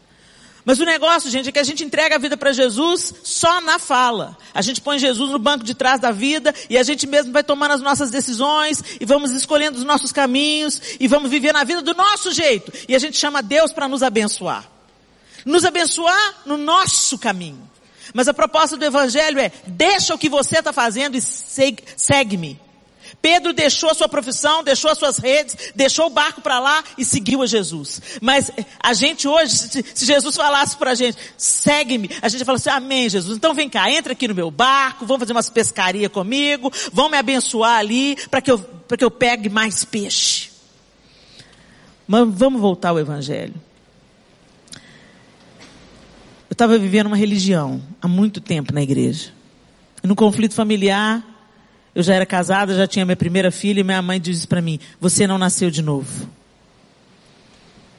Mas 0.66 0.80
o 0.80 0.86
negócio, 0.86 1.30
gente, 1.30 1.48
é 1.48 1.52
que 1.52 1.60
a 1.60 1.64
gente 1.64 1.84
entrega 1.84 2.16
a 2.16 2.18
vida 2.18 2.36
para 2.36 2.52
Jesus 2.52 3.14
só 3.24 3.62
na 3.62 3.78
fala. 3.78 4.36
A 4.52 4.64
gente 4.64 4.82
põe 4.82 4.98
Jesus 4.98 5.30
no 5.30 5.38
banco 5.38 5.64
de 5.64 5.76
trás 5.76 6.00
da 6.00 6.12
vida 6.12 6.54
e 6.68 6.76
a 6.76 6.82
gente 6.82 7.06
mesmo 7.06 7.32
vai 7.32 7.44
tomando 7.44 7.72
as 7.72 7.82
nossas 7.82 8.10
decisões 8.10 8.84
e 9.00 9.06
vamos 9.06 9.30
escolhendo 9.30 9.78
os 9.78 9.84
nossos 9.84 10.12
caminhos 10.12 10.82
e 11.00 11.08
vamos 11.08 11.30
viver 11.30 11.54
na 11.54 11.64
vida 11.64 11.84
do 11.84 11.94
nosso 11.94 12.34
jeito. 12.34 12.74
E 12.90 12.96
a 12.96 13.00
gente 13.00 13.16
chama 13.16 13.44
Deus 13.44 13.72
para 13.72 13.88
nos 13.88 14.02
abençoar. 14.02 14.68
Nos 15.46 15.64
abençoar 15.64 16.42
no 16.48 16.58
nosso 16.58 17.20
caminho. 17.20 17.70
Mas 18.16 18.30
a 18.30 18.34
proposta 18.34 18.78
do 18.78 18.86
Evangelho 18.86 19.38
é, 19.42 19.52
deixa 19.68 20.16
o 20.16 20.18
que 20.18 20.30
você 20.30 20.60
está 20.60 20.72
fazendo 20.72 21.18
e 21.18 21.22
segue-me. 21.22 22.58
Pedro 23.22 23.52
deixou 23.52 23.90
a 23.90 23.94
sua 23.94 24.08
profissão, 24.08 24.64
deixou 24.64 24.90
as 24.90 24.98
suas 24.98 25.18
redes, 25.18 25.74
deixou 25.76 26.08
o 26.08 26.10
barco 26.10 26.40
para 26.40 26.58
lá 26.58 26.82
e 26.98 27.04
seguiu 27.04 27.42
a 27.42 27.46
Jesus. 27.46 28.02
Mas 28.22 28.50
a 28.82 28.94
gente 28.94 29.28
hoje, 29.28 29.84
se 29.94 30.06
Jesus 30.06 30.34
falasse 30.34 30.78
para 30.78 30.92
a 30.92 30.96
gente, 30.96 31.18
segue-me, 31.38 32.10
a 32.22 32.30
gente 32.30 32.46
fala 32.46 32.58
assim, 32.58 32.70
amém 32.70 33.10
Jesus, 33.10 33.36
então 33.36 33.54
vem 33.54 33.70
cá, 33.70 33.92
entra 33.92 34.14
aqui 34.14 34.30
no 34.30 34.34
meu 34.34 34.50
barco, 34.50 35.06
vamos 35.06 35.20
fazer 35.20 35.34
umas 35.34 35.50
pescaria 35.50 36.10
comigo, 36.10 36.72
vão 36.94 37.10
me 37.10 37.18
abençoar 37.18 37.80
ali, 37.80 38.16
para 38.32 38.40
que 38.40 38.50
eu, 38.50 38.60
que 38.98 39.04
eu 39.04 39.12
pegue 39.12 39.50
mais 39.50 39.84
peixe. 39.84 40.52
Mas 42.08 42.26
vamos 42.30 42.62
voltar 42.62 42.92
ao 42.92 43.00
Evangelho. 43.00 43.56
Estava 46.56 46.78
vivendo 46.78 47.08
uma 47.08 47.18
religião 47.18 47.82
há 48.02 48.08
muito 48.08 48.40
tempo 48.40 48.74
na 48.74 48.82
igreja. 48.82 49.34
No 50.02 50.16
conflito 50.16 50.54
familiar, 50.54 51.22
eu 51.94 52.02
já 52.02 52.16
era 52.16 52.26
casada, 52.26 52.74
já 52.74 52.88
tinha 52.88 53.04
minha 53.04 53.18
primeira 53.18 53.52
filha 53.52 53.82
e 53.82 53.84
minha 53.84 54.02
mãe 54.02 54.22
disse 54.22 54.48
para 54.48 54.62
mim: 54.62 54.80
Você 54.98 55.28
não 55.28 55.38
nasceu 55.38 55.70
de 55.70 55.82
novo. 55.82 56.30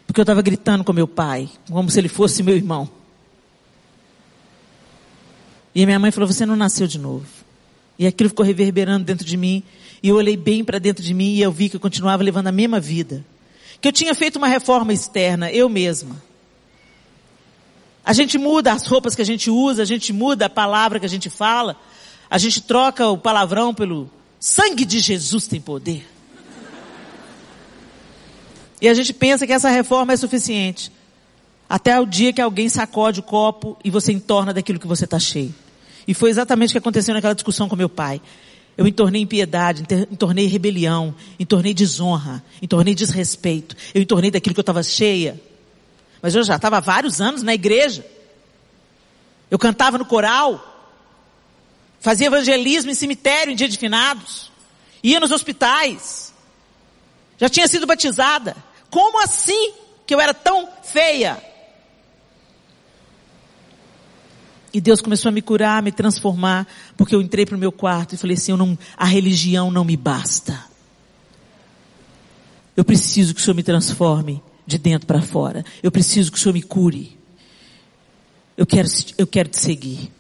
Porque 0.06 0.18
eu 0.18 0.22
estava 0.22 0.40
gritando 0.40 0.82
com 0.84 0.92
meu 0.94 1.06
pai, 1.06 1.50
como 1.70 1.90
se 1.90 2.00
ele 2.00 2.08
fosse 2.08 2.42
meu 2.42 2.56
irmão. 2.56 2.88
E 5.75 5.84
minha 5.84 5.98
mãe 5.98 6.10
falou: 6.10 6.26
Você 6.26 6.46
não 6.46 6.56
nasceu 6.56 6.86
de 6.86 6.98
novo. 6.98 7.26
E 7.98 8.06
aquilo 8.06 8.30
ficou 8.30 8.46
reverberando 8.46 9.04
dentro 9.04 9.26
de 9.26 9.36
mim. 9.36 9.62
E 10.02 10.08
eu 10.08 10.16
olhei 10.16 10.34
bem 10.34 10.64
para 10.64 10.78
dentro 10.78 11.04
de 11.04 11.12
mim 11.12 11.34
e 11.34 11.42
eu 11.42 11.52
vi 11.52 11.68
que 11.68 11.76
eu 11.76 11.80
continuava 11.80 12.22
levando 12.22 12.46
a 12.46 12.52
mesma 12.52 12.80
vida. 12.80 13.22
Que 13.82 13.88
eu 13.88 13.92
tinha 13.92 14.14
feito 14.14 14.36
uma 14.36 14.48
reforma 14.48 14.94
externa, 14.94 15.52
eu 15.52 15.68
mesma. 15.68 16.25
A 18.06 18.12
gente 18.12 18.38
muda 18.38 18.72
as 18.72 18.86
roupas 18.86 19.16
que 19.16 19.22
a 19.22 19.26
gente 19.26 19.50
usa, 19.50 19.82
a 19.82 19.84
gente 19.84 20.12
muda 20.12 20.46
a 20.46 20.48
palavra 20.48 21.00
que 21.00 21.06
a 21.06 21.08
gente 21.08 21.28
fala, 21.28 21.76
a 22.30 22.38
gente 22.38 22.62
troca 22.62 23.08
o 23.08 23.18
palavrão 23.18 23.75
pelo 23.75 24.08
Sangue 24.38 24.84
de 24.84 25.00
Jesus 25.00 25.48
tem 25.48 25.60
poder. 25.60 26.06
E 28.80 28.88
a 28.88 28.94
gente 28.94 29.12
pensa 29.12 29.44
que 29.44 29.52
essa 29.52 29.68
reforma 29.68 30.12
é 30.12 30.16
suficiente. 30.16 30.92
Até 31.68 31.98
o 31.98 32.06
dia 32.06 32.32
que 32.32 32.40
alguém 32.40 32.68
sacode 32.68 33.18
o 33.18 33.22
copo 33.25 33.76
e 33.82 33.90
você 33.90 34.12
entorna 34.12 34.54
daquilo 34.54 34.78
que 34.78 34.86
você 34.86 35.04
está 35.04 35.18
cheio. 35.18 35.52
E 36.06 36.14
foi 36.14 36.30
exatamente 36.30 36.70
o 36.70 36.72
que 36.75 36.78
aconteceu 36.78 37.12
naquela 37.12 37.34
discussão 37.34 37.68
com 37.68 37.75
meu 37.75 37.88
pai. 37.88 38.20
Eu 38.78 38.86
entornei 38.86 39.22
impiedade, 39.22 39.82
entornei 40.12 40.46
rebelião, 40.46 41.12
entornei 41.40 41.75
desonra, 41.75 42.44
entornei 42.62 42.94
desrespeito. 42.94 43.75
Eu 43.92 44.02
entornei 44.02 44.30
daquilo 44.30 44.54
que 44.54 44.60
eu 44.60 44.62
estava 44.62 44.82
cheia. 44.82 45.40
Mas 46.26 46.35
eu 46.35 46.42
já 46.42 46.56
estava 46.56 46.80
vários 46.80 47.21
anos 47.21 47.45
na 47.45 47.54
igreja. 47.54 48.04
Eu 49.49 49.61
cantava 49.61 49.97
no 49.97 50.04
coral. 50.04 50.61
Fazia 52.00 52.26
evangelismo 52.26 52.90
em 52.90 52.95
cemitério 52.95 53.52
em 53.52 53.54
dia 53.54 53.68
de 53.68 53.78
finados. 53.78 54.50
Ia 55.04 55.21
nos 55.21 55.30
hospitais. 55.30 56.35
Já 57.38 57.49
tinha 57.49 57.68
sido 57.68 57.87
batizada. 57.87 58.56
Como 58.90 59.23
assim 59.23 59.73
que 60.04 60.12
eu 60.12 60.21
era 60.21 60.35
tão 60.35 60.68
feia? 60.83 61.40
E 64.75 64.80
Deus 64.80 65.00
começou 65.00 65.28
a 65.28 65.33
me 65.33 65.42
curar, 65.42 65.78
a 65.78 65.83
me 65.83 65.92
transformar, 65.92 66.66
porque 66.97 67.14
eu 67.14 67.23
entrei 67.23 67.47
para 67.47 67.54
o 67.54 67.61
meu 67.61 67.71
quarto 67.71 68.16
e 68.16 68.18
falei 68.18 68.37
assim, 68.37 68.50
eu 68.50 68.56
não, 68.56 68.76
a 68.97 69.04
religião 69.04 69.71
não 69.71 69.85
me 69.85 69.97
basta. 69.97 70.61
Eu 72.76 72.85
preciso 72.85 73.33
que 73.33 73.40
o 73.40 73.45
Senhor 73.45 73.54
me 73.54 73.62
transforme 73.62 74.42
de 74.66 74.78
dentro 74.78 75.06
para 75.06 75.23
fora. 75.23 75.64
Eu 75.82 75.90
preciso 75.90 76.32
que 76.32 76.38
o 76.38 76.40
Senhor 76.40 76.54
me 76.54 76.62
cure. 76.62 77.16
Eu 78.56 78.66
quero, 78.66 78.88
eu 79.16 79.26
quero 79.26 79.49
te 79.49 79.58
seguir. 79.58 80.11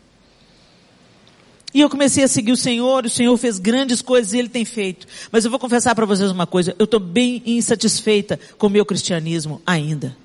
E 1.74 1.80
eu 1.80 1.90
comecei 1.90 2.24
a 2.24 2.28
seguir 2.28 2.52
o 2.52 2.56
Senhor, 2.56 3.04
o 3.04 3.10
Senhor 3.10 3.36
fez 3.36 3.58
grandes 3.58 4.00
coisas 4.00 4.32
e 4.32 4.38
Ele 4.38 4.48
tem 4.48 4.64
feito. 4.64 5.06
Mas 5.30 5.44
eu 5.44 5.50
vou 5.50 5.60
confessar 5.60 5.94
para 5.94 6.06
vocês 6.06 6.30
uma 6.30 6.46
coisa, 6.46 6.74
eu 6.78 6.84
estou 6.84 7.00
bem 7.00 7.42
insatisfeita 7.44 8.40
com 8.56 8.68
o 8.68 8.70
meu 8.70 8.86
cristianismo 8.86 9.60
ainda. 9.66 10.16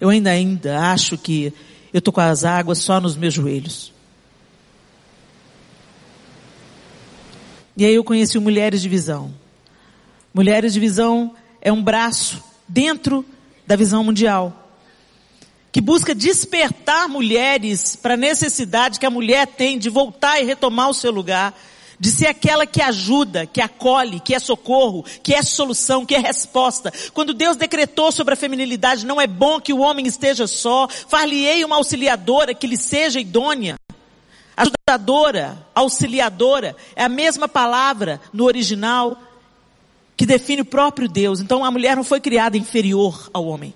Eu 0.00 0.08
ainda, 0.08 0.30
ainda 0.30 0.80
acho 0.90 1.18
que 1.18 1.52
eu 1.92 1.98
estou 1.98 2.12
com 2.12 2.20
as 2.20 2.44
águas 2.44 2.78
só 2.78 3.00
nos 3.00 3.16
meus 3.16 3.34
joelhos. 3.34 3.92
E 7.76 7.84
aí 7.84 7.94
eu 7.94 8.02
conheci 8.02 8.38
Mulheres 8.38 8.82
de 8.82 8.88
Visão. 8.88 9.32
Mulheres 10.34 10.72
de 10.72 10.80
Visão 10.80 11.34
é 11.68 11.72
um 11.72 11.82
braço 11.82 12.42
dentro 12.66 13.24
da 13.66 13.76
visão 13.76 14.02
mundial 14.02 14.64
que 15.70 15.82
busca 15.82 16.14
despertar 16.14 17.08
mulheres 17.08 17.94
para 17.94 18.14
a 18.14 18.16
necessidade 18.16 18.98
que 18.98 19.04
a 19.04 19.10
mulher 19.10 19.46
tem 19.46 19.78
de 19.78 19.90
voltar 19.90 20.40
e 20.40 20.44
retomar 20.44 20.88
o 20.88 20.94
seu 20.94 21.12
lugar, 21.12 21.54
de 22.00 22.10
ser 22.10 22.26
aquela 22.26 22.66
que 22.66 22.80
ajuda, 22.80 23.44
que 23.44 23.60
acolhe, 23.60 24.18
que 24.18 24.34
é 24.34 24.38
socorro, 24.38 25.04
que 25.22 25.34
é 25.34 25.42
solução, 25.42 26.06
que 26.06 26.14
é 26.14 26.18
resposta. 26.18 26.90
Quando 27.12 27.34
Deus 27.34 27.54
decretou 27.54 28.10
sobre 28.10 28.32
a 28.32 28.36
feminilidade, 28.36 29.04
não 29.04 29.20
é 29.20 29.26
bom 29.26 29.60
que 29.60 29.74
o 29.74 29.80
homem 29.80 30.06
esteja 30.06 30.46
só, 30.46 30.88
far-lhe-ei 30.88 31.64
uma 31.64 31.76
auxiliadora 31.76 32.54
que 32.54 32.66
lhe 32.66 32.78
seja 32.78 33.20
idônea. 33.20 33.76
Ajudadora, 34.56 35.66
auxiliadora, 35.74 36.74
é 36.96 37.04
a 37.04 37.08
mesma 37.10 37.46
palavra 37.46 38.20
no 38.32 38.44
original 38.44 39.27
que 40.18 40.26
define 40.26 40.62
o 40.62 40.64
próprio 40.64 41.08
Deus. 41.08 41.40
Então 41.40 41.64
a 41.64 41.70
mulher 41.70 41.94
não 41.94 42.02
foi 42.02 42.20
criada 42.20 42.58
inferior 42.58 43.30
ao 43.32 43.46
homem. 43.46 43.72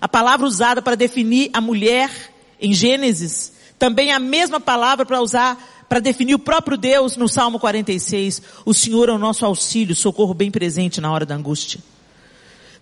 A 0.00 0.08
palavra 0.08 0.46
usada 0.46 0.80
para 0.80 0.96
definir 0.96 1.50
a 1.52 1.60
mulher 1.60 2.10
em 2.58 2.72
Gênesis, 2.72 3.52
também 3.78 4.10
a 4.10 4.18
mesma 4.18 4.58
palavra 4.58 5.04
para 5.04 5.20
usar 5.20 5.68
para 5.86 6.00
definir 6.00 6.34
o 6.34 6.38
próprio 6.38 6.78
Deus 6.78 7.18
no 7.18 7.28
Salmo 7.28 7.60
46. 7.60 8.40
O 8.64 8.72
Senhor 8.72 9.10
é 9.10 9.12
o 9.12 9.18
nosso 9.18 9.44
auxílio, 9.44 9.94
socorro 9.94 10.32
bem 10.32 10.50
presente 10.50 11.02
na 11.02 11.12
hora 11.12 11.26
da 11.26 11.34
angústia. 11.34 11.80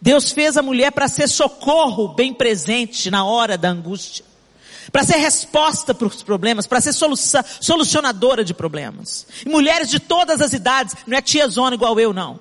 Deus 0.01 0.31
fez 0.31 0.57
a 0.57 0.63
mulher 0.63 0.93
para 0.93 1.09
ser 1.09 1.29
socorro 1.29 2.15
bem 2.15 2.33
presente 2.33 3.11
na 3.11 3.25
hora 3.25 3.59
da 3.59 3.69
angústia 3.69 4.25
para 4.91 5.05
ser 5.05 5.17
resposta 5.17 5.95
para 5.95 6.07
os 6.07 6.23
problemas, 6.23 6.67
para 6.67 6.81
ser 6.81 6.93
solucionadora 6.93 8.45
de 8.45 8.53
problemas. 8.53 9.27
E 9.45 9.49
mulheres 9.49 9.89
de 9.89 10.01
todas 10.01 10.41
as 10.41 10.53
idades, 10.53 10.97
não 11.07 11.17
é 11.17 11.23
tia 11.23 11.47
zona 11.49 11.75
igual 11.75 11.99
eu 12.01 12.13
não. 12.13 12.41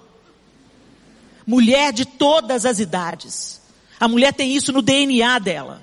Mulher 1.45 1.93
de 1.93 2.05
todas 2.05 2.65
as 2.65 2.79
idades. 2.79 3.61
A 3.99 4.07
mulher 4.07 4.33
tem 4.33 4.55
isso 4.55 4.71
no 4.71 4.81
DNA 4.81 5.39
dela. 5.39 5.81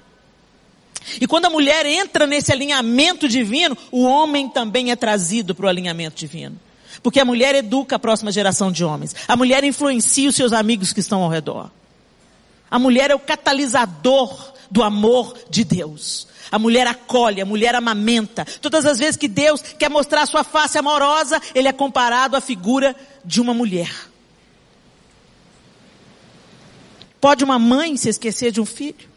E 1.21 1.27
quando 1.27 1.45
a 1.45 1.51
mulher 1.51 1.87
entra 1.87 2.27
nesse 2.27 2.51
alinhamento 2.51 3.29
divino, 3.29 3.77
o 3.93 4.03
homem 4.03 4.49
também 4.49 4.91
é 4.91 4.97
trazido 4.97 5.55
para 5.55 5.67
o 5.67 5.69
alinhamento 5.69 6.17
divino. 6.17 6.59
Porque 7.03 7.21
a 7.21 7.25
mulher 7.25 7.55
educa 7.55 7.97
a 7.97 7.99
próxima 7.99 8.33
geração 8.33 8.73
de 8.73 8.85
homens. 8.85 9.15
A 9.29 9.37
mulher 9.37 9.63
influencia 9.63 10.29
os 10.29 10.35
seus 10.35 10.53
amigos 10.53 10.93
que 10.93 11.01
estão 11.01 11.23
ao 11.23 11.31
redor. 11.31 11.71
A 12.69 12.79
mulher 12.79 13.13
é 13.13 13.15
o 13.15 13.21
catalisador 13.21 14.56
do 14.71 14.83
amor 14.83 15.37
de 15.51 15.65
Deus. 15.65 16.27
A 16.51 16.59
mulher 16.59 16.87
acolhe, 16.87 17.41
a 17.41 17.47
mulher 17.47 17.75
amamenta. 17.75 18.45
Todas 18.61 18.87
as 18.87 18.99
vezes 18.99 19.17
que 19.17 19.29
Deus 19.29 19.61
quer 19.61 19.91
mostrar 19.91 20.23
a 20.23 20.27
sua 20.27 20.45
face 20.45 20.79
amorosa, 20.79 21.41
ele 21.55 21.69
é 21.69 21.73
comparado 21.73 22.37
à 22.37 22.41
figura 22.41 22.95
de 23.25 23.41
uma 23.41 23.53
mulher. 23.53 23.91
Pode 27.21 27.43
uma 27.43 27.59
mãe 27.59 27.97
se 27.97 28.09
esquecer 28.09 28.53
de 28.53 28.61
um 28.61 28.67
filho? 28.67 29.17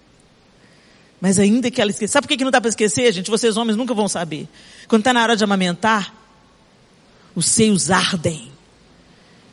Mas 1.22 1.38
ainda 1.38 1.70
que 1.70 1.82
ela 1.82 1.92
esqueça. 1.92 2.14
Sabe 2.14 2.28
por 2.28 2.36
que 2.36 2.44
não 2.44 2.52
dá 2.52 2.62
para 2.62 2.70
esquecer, 2.70 3.12
gente? 3.12 3.30
Vocês 3.30 3.58
homens 3.58 3.76
nunca 3.76 3.94
vão 3.94 4.08
saber. 4.08 4.48
Quando 4.88 5.02
está 5.02 5.14
na 5.14 5.22
hora 5.22 5.36
de 5.36 5.44
amamentar, 5.44 6.14
os 7.36 7.46
seios 7.46 7.92
ardem 7.92 8.52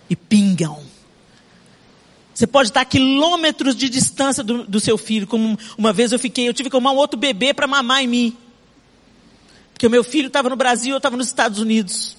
e 0.09 0.15
pingam. 0.15 0.86
Você 2.37 2.47
pode 2.47 2.69
estar 2.69 2.83
a 2.83 2.85
quilômetros 2.85 3.75
de 3.75 3.89
distância 3.89 4.45
do, 4.45 4.67
do 4.67 4.79
seu 4.79 4.99
filho. 4.99 5.27
Como 5.27 5.59
uma 5.79 5.91
vez 5.91 6.13
eu 6.13 6.19
fiquei, 6.19 6.47
eu 6.47 6.53
tive 6.53 6.69
que 6.69 6.77
arrumar 6.77 6.93
um 6.93 6.97
outro 6.97 7.19
bebê 7.19 7.55
para 7.55 7.67
mamar 7.67 8.03
em 8.05 8.07
mim. 8.07 8.37
Porque 9.73 9.87
o 9.87 9.91
meu 9.91 10.05
filho 10.05 10.27
estava 10.27 10.51
no 10.51 10.55
Brasil, 10.55 10.93
eu 10.93 10.97
estava 10.99 11.17
nos 11.17 11.29
Estados 11.29 11.59
Unidos. 11.59 12.15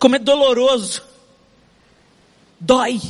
Como 0.00 0.16
é 0.16 0.18
doloroso. 0.18 1.04
Dói. 2.58 3.00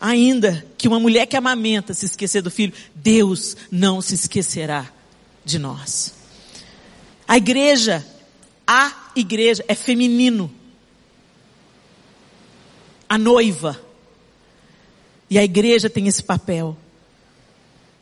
Ainda 0.00 0.66
que 0.76 0.88
uma 0.88 0.98
mulher 0.98 1.26
que 1.26 1.36
amamenta 1.36 1.94
se 1.94 2.06
esquecer 2.06 2.42
do 2.42 2.50
filho, 2.50 2.72
Deus 2.92 3.56
não 3.70 4.02
se 4.02 4.16
esquecerá 4.16 4.90
de 5.44 5.60
nós. 5.60 6.12
A 7.28 7.36
igreja, 7.36 8.04
a 8.66 9.12
igreja 9.14 9.64
é 9.68 9.76
feminino 9.76 10.52
a 13.12 13.18
noiva. 13.18 13.78
E 15.28 15.38
a 15.38 15.44
igreja 15.44 15.90
tem 15.90 16.08
esse 16.08 16.22
papel 16.22 16.74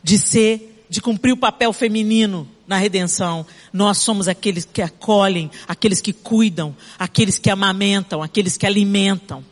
de 0.04 0.16
ser, 0.16 0.84
de 0.88 1.00
cumprir 1.00 1.32
o 1.32 1.36
papel 1.36 1.72
feminino 1.72 2.48
na 2.64 2.76
redenção. 2.76 3.44
Nós 3.72 3.98
somos 3.98 4.28
aqueles 4.28 4.64
que 4.64 4.80
acolhem, 4.80 5.50
aqueles 5.66 6.00
que 6.00 6.12
cuidam, 6.12 6.76
aqueles 6.96 7.40
que 7.40 7.50
amamentam, 7.50 8.22
aqueles 8.22 8.56
que 8.56 8.64
alimentam. 8.64 9.44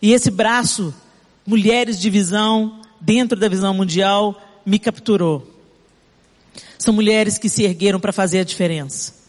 E 0.00 0.12
esse 0.12 0.30
braço, 0.30 0.94
mulheres 1.44 1.98
de 1.98 2.08
visão, 2.08 2.80
dentro 3.00 3.36
da 3.36 3.48
visão 3.48 3.74
mundial, 3.74 4.40
me 4.64 4.78
capturou. 4.78 5.52
São 6.78 6.94
mulheres 6.94 7.38
que 7.38 7.48
se 7.48 7.64
ergueram 7.64 7.98
para 7.98 8.12
fazer 8.12 8.38
a 8.38 8.44
diferença. 8.44 9.25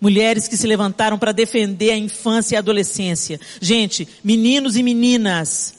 Mulheres 0.00 0.48
que 0.48 0.56
se 0.56 0.66
levantaram 0.66 1.18
para 1.18 1.32
defender 1.32 1.90
a 1.90 1.96
infância 1.96 2.54
e 2.54 2.56
a 2.56 2.60
adolescência. 2.60 3.38
Gente, 3.60 4.08
meninos 4.24 4.76
e 4.76 4.82
meninas 4.82 5.74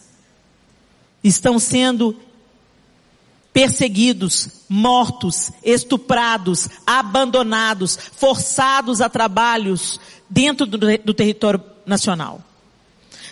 estão 1.24 1.58
sendo 1.58 2.16
perseguidos, 3.54 4.48
mortos, 4.70 5.52
estuprados, 5.64 6.70
abandonados, 6.86 7.98
forçados 8.14 9.02
a 9.02 9.10
trabalhos 9.10 10.00
dentro 10.30 10.66
do, 10.66 10.78
do 10.78 11.14
território 11.14 11.62
nacional. 11.86 12.42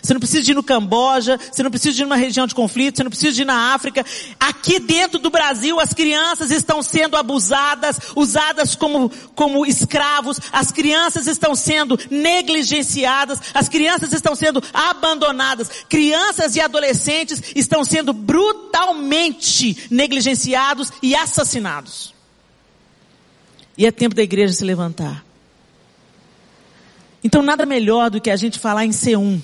Você 0.02 0.14
não 0.14 0.20
precisa 0.20 0.42
de 0.42 0.52
ir 0.52 0.54
no 0.54 0.62
Camboja, 0.62 1.38
você 1.50 1.62
não 1.62 1.70
precisa 1.70 1.94
de 1.94 2.02
ir 2.02 2.04
numa 2.04 2.16
região 2.16 2.46
de 2.46 2.54
conflito, 2.54 2.96
você 2.96 3.04
não 3.04 3.10
precisa 3.10 3.32
de 3.32 3.42
ir 3.42 3.44
na 3.44 3.74
África. 3.74 4.04
Aqui 4.38 4.78
dentro 4.78 5.18
do 5.18 5.30
Brasil 5.30 5.78
as 5.78 5.92
crianças 5.92 6.50
estão 6.50 6.82
sendo 6.82 7.16
abusadas, 7.16 7.98
usadas 8.16 8.74
como, 8.74 9.10
como 9.34 9.66
escravos, 9.66 10.38
as 10.52 10.70
crianças 10.72 11.26
estão 11.26 11.54
sendo 11.54 11.98
negligenciadas, 12.10 13.40
as 13.52 13.68
crianças 13.68 14.12
estão 14.12 14.34
sendo 14.34 14.62
abandonadas, 14.72 15.70
crianças 15.88 16.56
e 16.56 16.60
adolescentes 16.60 17.42
estão 17.54 17.84
sendo 17.84 18.12
brutalmente 18.12 19.88
negligenciados 19.90 20.92
e 21.02 21.14
assassinados. 21.14 22.14
E 23.76 23.86
é 23.86 23.90
tempo 23.90 24.14
da 24.14 24.22
igreja 24.22 24.52
se 24.52 24.64
levantar. 24.64 25.24
Então 27.22 27.42
nada 27.42 27.66
melhor 27.66 28.10
do 28.10 28.20
que 28.20 28.30
a 28.30 28.36
gente 28.36 28.58
falar 28.58 28.84
em 28.84 28.92
ser 28.92 29.16
um 29.16 29.40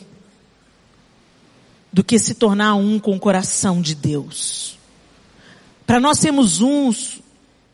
do 1.96 2.04
que 2.04 2.18
se 2.18 2.34
tornar 2.34 2.74
um 2.74 2.98
com 2.98 3.16
o 3.16 3.18
coração 3.18 3.80
de 3.80 3.94
Deus. 3.94 4.76
para 5.86 5.98
nós 5.98 6.18
sermos 6.18 6.60
uns, 6.60 7.22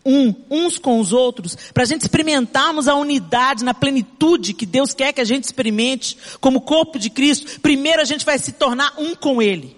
um, 0.07 0.33
uns 0.49 0.79
com 0.79 1.01
os 1.01 1.13
outros, 1.13 1.59
para 1.75 1.83
a 1.83 1.87
gente 1.87 2.03
experimentarmos 2.03 2.87
a 2.87 2.95
unidade 2.95 3.65
na 3.65 3.75
plenitude 3.75 4.55
que 4.55 4.65
Deus 4.65 4.95
quer 4.95 5.13
que 5.13 5.21
a 5.21 5.25
gente 5.25 5.43
experimente 5.43 6.17
como 6.41 6.61
corpo 6.61 7.01
de 7.01 7.11
Cristo, 7.11 7.61
primeiro 7.61 8.01
a 8.01 8.05
gente 8.05 8.25
vai 8.25 8.39
se 8.39 8.53
tornar 8.53 8.95
um 8.97 9.17
com 9.17 9.43
Ele. 9.43 9.77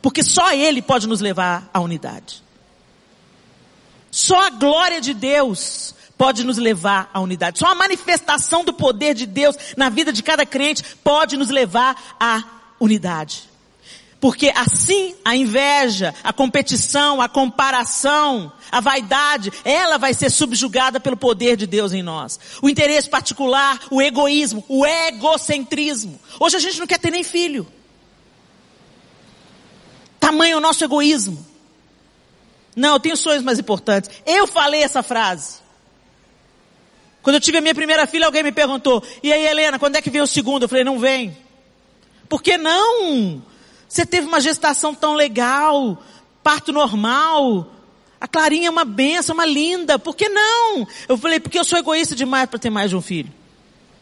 Porque 0.00 0.22
só 0.22 0.50
Ele 0.54 0.80
pode 0.80 1.06
nos 1.06 1.20
levar 1.20 1.68
à 1.70 1.80
unidade. 1.80 2.42
Só 4.10 4.40
a 4.40 4.48
glória 4.48 5.02
de 5.02 5.12
Deus 5.12 5.94
pode 6.16 6.44
nos 6.44 6.56
levar 6.56 7.10
à 7.12 7.20
unidade. 7.20 7.58
Só 7.58 7.66
a 7.66 7.74
manifestação 7.74 8.64
do 8.64 8.72
poder 8.72 9.12
de 9.12 9.26
Deus 9.26 9.54
na 9.76 9.90
vida 9.90 10.10
de 10.10 10.22
cada 10.22 10.46
crente 10.46 10.82
pode 11.02 11.36
nos 11.36 11.50
levar 11.50 12.16
à 12.18 12.53
unidade. 12.84 13.54
Porque 14.20 14.50
assim 14.54 15.14
a 15.22 15.36
inveja, 15.36 16.14
a 16.24 16.32
competição, 16.32 17.20
a 17.20 17.28
comparação, 17.28 18.50
a 18.72 18.80
vaidade, 18.80 19.52
ela 19.64 19.98
vai 19.98 20.14
ser 20.14 20.30
subjugada 20.30 20.98
pelo 20.98 21.16
poder 21.16 21.56
de 21.56 21.66
Deus 21.66 21.92
em 21.92 22.02
nós. 22.02 22.40
O 22.62 22.68
interesse 22.70 23.08
particular, 23.08 23.78
o 23.90 24.00
egoísmo, 24.00 24.64
o 24.66 24.86
egocentrismo. 24.86 26.18
Hoje 26.40 26.56
a 26.56 26.58
gente 26.58 26.78
não 26.78 26.86
quer 26.86 26.98
ter 26.98 27.10
nem 27.10 27.22
filho. 27.22 27.66
Tamanho 30.18 30.56
o 30.56 30.60
nosso 30.60 30.82
egoísmo. 30.82 31.44
Não, 32.74 32.94
eu 32.94 33.00
tenho 33.00 33.16
sonhos 33.16 33.42
mais 33.42 33.58
importantes. 33.58 34.10
Eu 34.24 34.46
falei 34.46 34.82
essa 34.82 35.02
frase. 35.02 35.58
Quando 37.22 37.36
eu 37.36 37.40
tive 37.40 37.58
a 37.58 37.60
minha 37.60 37.74
primeira 37.74 38.06
filha, 38.06 38.24
alguém 38.24 38.42
me 38.42 38.52
perguntou, 38.52 39.02
e 39.22 39.30
aí 39.30 39.46
Helena, 39.46 39.78
quando 39.78 39.96
é 39.96 40.02
que 40.02 40.10
vem 40.10 40.22
o 40.22 40.26
segundo? 40.26 40.62
Eu 40.62 40.68
falei, 40.68 40.82
não 40.82 40.98
vem. 40.98 41.43
Por 42.28 42.42
que 42.42 42.56
não? 42.56 43.42
Você 43.88 44.04
teve 44.04 44.26
uma 44.26 44.40
gestação 44.40 44.94
tão 44.94 45.14
legal, 45.14 46.02
parto 46.42 46.72
normal. 46.72 47.70
A 48.20 48.26
Clarinha 48.26 48.68
é 48.68 48.70
uma 48.70 48.84
benção, 48.84 49.34
uma 49.34 49.46
linda. 49.46 49.98
Por 49.98 50.16
que 50.16 50.28
não? 50.28 50.86
Eu 51.08 51.16
falei, 51.16 51.38
porque 51.38 51.58
eu 51.58 51.64
sou 51.64 51.78
egoísta 51.78 52.14
demais 52.14 52.48
para 52.48 52.58
ter 52.58 52.70
mais 52.70 52.90
de 52.90 52.96
um 52.96 53.02
filho. 53.02 53.32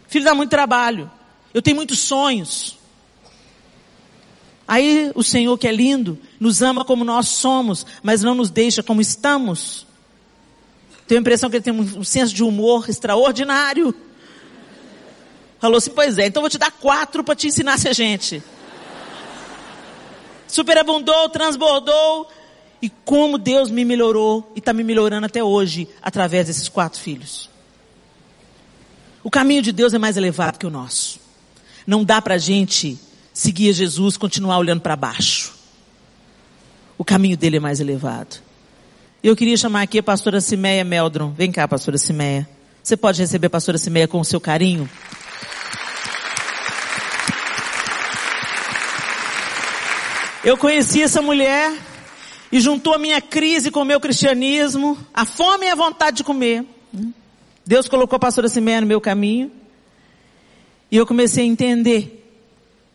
Filho 0.08 0.24
dá 0.24 0.34
muito 0.34 0.50
trabalho. 0.50 1.10
Eu 1.52 1.60
tenho 1.60 1.76
muitos 1.76 1.98
sonhos. 1.98 2.78
Aí 4.66 5.10
o 5.14 5.22
Senhor 5.22 5.58
que 5.58 5.68
é 5.68 5.72
lindo, 5.72 6.18
nos 6.38 6.62
ama 6.62 6.84
como 6.84 7.04
nós 7.04 7.28
somos, 7.28 7.84
mas 8.02 8.22
não 8.22 8.34
nos 8.34 8.48
deixa 8.48 8.82
como 8.82 9.00
estamos. 9.00 9.86
Tenho 11.06 11.18
a 11.18 11.20
impressão 11.20 11.50
que 11.50 11.56
ele 11.56 11.64
tem 11.64 11.72
um 11.72 12.04
senso 12.04 12.32
de 12.34 12.42
humor 12.42 12.88
extraordinário. 12.88 13.94
Falou 15.62 15.78
assim, 15.78 15.92
pois 15.92 16.18
é, 16.18 16.26
então 16.26 16.42
vou 16.42 16.50
te 16.50 16.58
dar 16.58 16.70
quatro 16.70 17.24
para 17.24 17.34
te 17.34 17.46
ensinar 17.46 17.72
a 17.72 17.78
ser 17.78 17.94
gente 17.94 18.42
superabundou, 20.52 21.30
transbordou. 21.30 22.28
E 22.80 22.90
como 23.04 23.38
Deus 23.38 23.70
me 23.70 23.84
melhorou 23.84 24.52
e 24.54 24.58
está 24.58 24.72
me 24.72 24.82
melhorando 24.82 25.24
até 25.24 25.42
hoje 25.42 25.88
através 26.02 26.48
desses 26.48 26.68
quatro 26.68 27.00
filhos. 27.00 27.48
O 29.22 29.30
caminho 29.30 29.62
de 29.62 29.70
Deus 29.70 29.94
é 29.94 29.98
mais 29.98 30.16
elevado 30.16 30.58
que 30.58 30.66
o 30.66 30.70
nosso. 30.70 31.20
Não 31.86 32.04
dá 32.04 32.20
para 32.20 32.34
a 32.34 32.38
gente 32.38 32.98
seguir 33.32 33.72
Jesus, 33.72 34.16
continuar 34.16 34.58
olhando 34.58 34.80
para 34.80 34.96
baixo. 34.96 35.54
O 36.98 37.04
caminho 37.04 37.36
dele 37.36 37.58
é 37.58 37.60
mais 37.60 37.80
elevado. 37.80 38.36
Eu 39.22 39.36
queria 39.36 39.56
chamar 39.56 39.82
aqui 39.82 40.00
a 40.00 40.02
pastora 40.02 40.40
Cimeia 40.40 40.84
Meldron. 40.84 41.30
Vem 41.30 41.52
cá, 41.52 41.68
pastora 41.68 41.96
Cimeia. 41.96 42.48
Você 42.82 42.96
pode 42.96 43.20
receber 43.20 43.46
a 43.46 43.50
pastora 43.50 43.78
Cimeia 43.78 44.08
com 44.08 44.18
o 44.18 44.24
seu 44.24 44.40
carinho? 44.40 44.90
Eu 50.44 50.56
conheci 50.56 51.00
essa 51.00 51.22
mulher 51.22 51.72
e 52.50 52.60
juntou 52.60 52.94
a 52.94 52.98
minha 52.98 53.20
crise 53.20 53.70
com 53.70 53.82
o 53.82 53.84
meu 53.84 54.00
cristianismo, 54.00 54.98
a 55.14 55.24
fome 55.24 55.66
e 55.66 55.70
a 55.70 55.74
vontade 55.76 56.16
de 56.16 56.24
comer. 56.24 56.66
Deus 57.64 57.88
colocou 57.88 58.16
a 58.16 58.20
pastora 58.20 58.48
Simeia 58.48 58.80
no 58.80 58.86
meu 58.88 59.00
caminho 59.00 59.52
e 60.90 60.96
eu 60.96 61.06
comecei 61.06 61.44
a 61.44 61.46
entender 61.46 62.28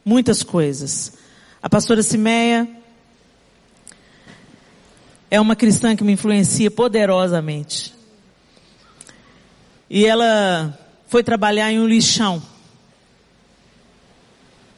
muitas 0.04 0.44
coisas. 0.44 1.14
A 1.64 1.70
pastora 1.70 2.04
Simeia 2.04 2.68
é 5.32 5.40
uma 5.40 5.56
cristã 5.56 5.96
que 5.96 6.04
me 6.04 6.12
influencia 6.12 6.70
poderosamente. 6.70 7.94
E 9.90 10.06
ela 10.06 10.78
foi 11.08 11.24
trabalhar 11.24 11.72
em 11.72 11.80
um 11.80 11.88
lixão. 11.88 12.44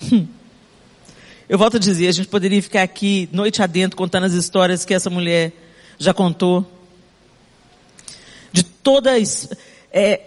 Hum. 0.03 0.38
Eu 1.49 1.57
volto 1.57 1.77
a 1.77 1.79
dizer, 1.79 2.07
a 2.07 2.11
gente 2.11 2.27
poderia 2.27 2.61
ficar 2.61 2.83
aqui 2.83 3.27
noite 3.31 3.59
adentro 3.63 3.97
contando 3.97 4.25
as 4.25 4.33
histórias 4.33 4.85
que 4.85 4.93
essa 4.93 5.09
mulher 5.09 5.51
já 5.97 6.13
contou. 6.13 6.63
De 8.51 8.61
todas, 8.63 9.49
é, 9.91 10.21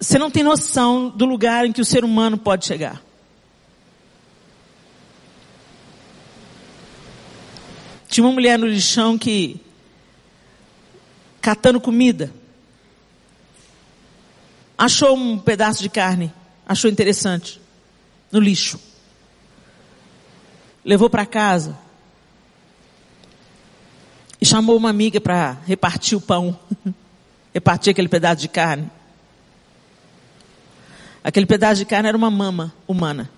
você 0.00 0.18
não 0.18 0.30
tem 0.30 0.42
noção 0.42 1.10
do 1.10 1.26
lugar 1.26 1.66
em 1.66 1.72
que 1.72 1.82
o 1.82 1.84
ser 1.84 2.06
humano 2.06 2.38
pode 2.38 2.64
chegar. 2.64 3.02
Tinha 8.08 8.24
uma 8.24 8.32
mulher 8.32 8.58
no 8.58 8.66
lixão 8.66 9.18
que, 9.18 9.60
catando 11.42 11.82
comida, 11.82 12.32
achou 14.78 15.14
um 15.14 15.38
pedaço 15.38 15.82
de 15.82 15.90
carne, 15.90 16.32
achou 16.66 16.90
interessante, 16.90 17.60
no 18.30 18.40
lixo 18.40 18.80
levou 20.84 21.08
para 21.08 21.24
casa 21.24 21.78
e 24.40 24.44
chamou 24.44 24.76
uma 24.76 24.90
amiga 24.90 25.20
para 25.20 25.58
repartir 25.66 26.18
o 26.18 26.20
pão, 26.20 26.58
repartir 27.54 27.92
aquele 27.92 28.08
pedaço 28.08 28.40
de 28.40 28.48
carne. 28.48 28.90
Aquele 31.22 31.46
pedaço 31.46 31.76
de 31.76 31.84
carne 31.84 32.08
era 32.08 32.16
uma 32.16 32.30
mama 32.30 32.74
humana. 32.86 33.30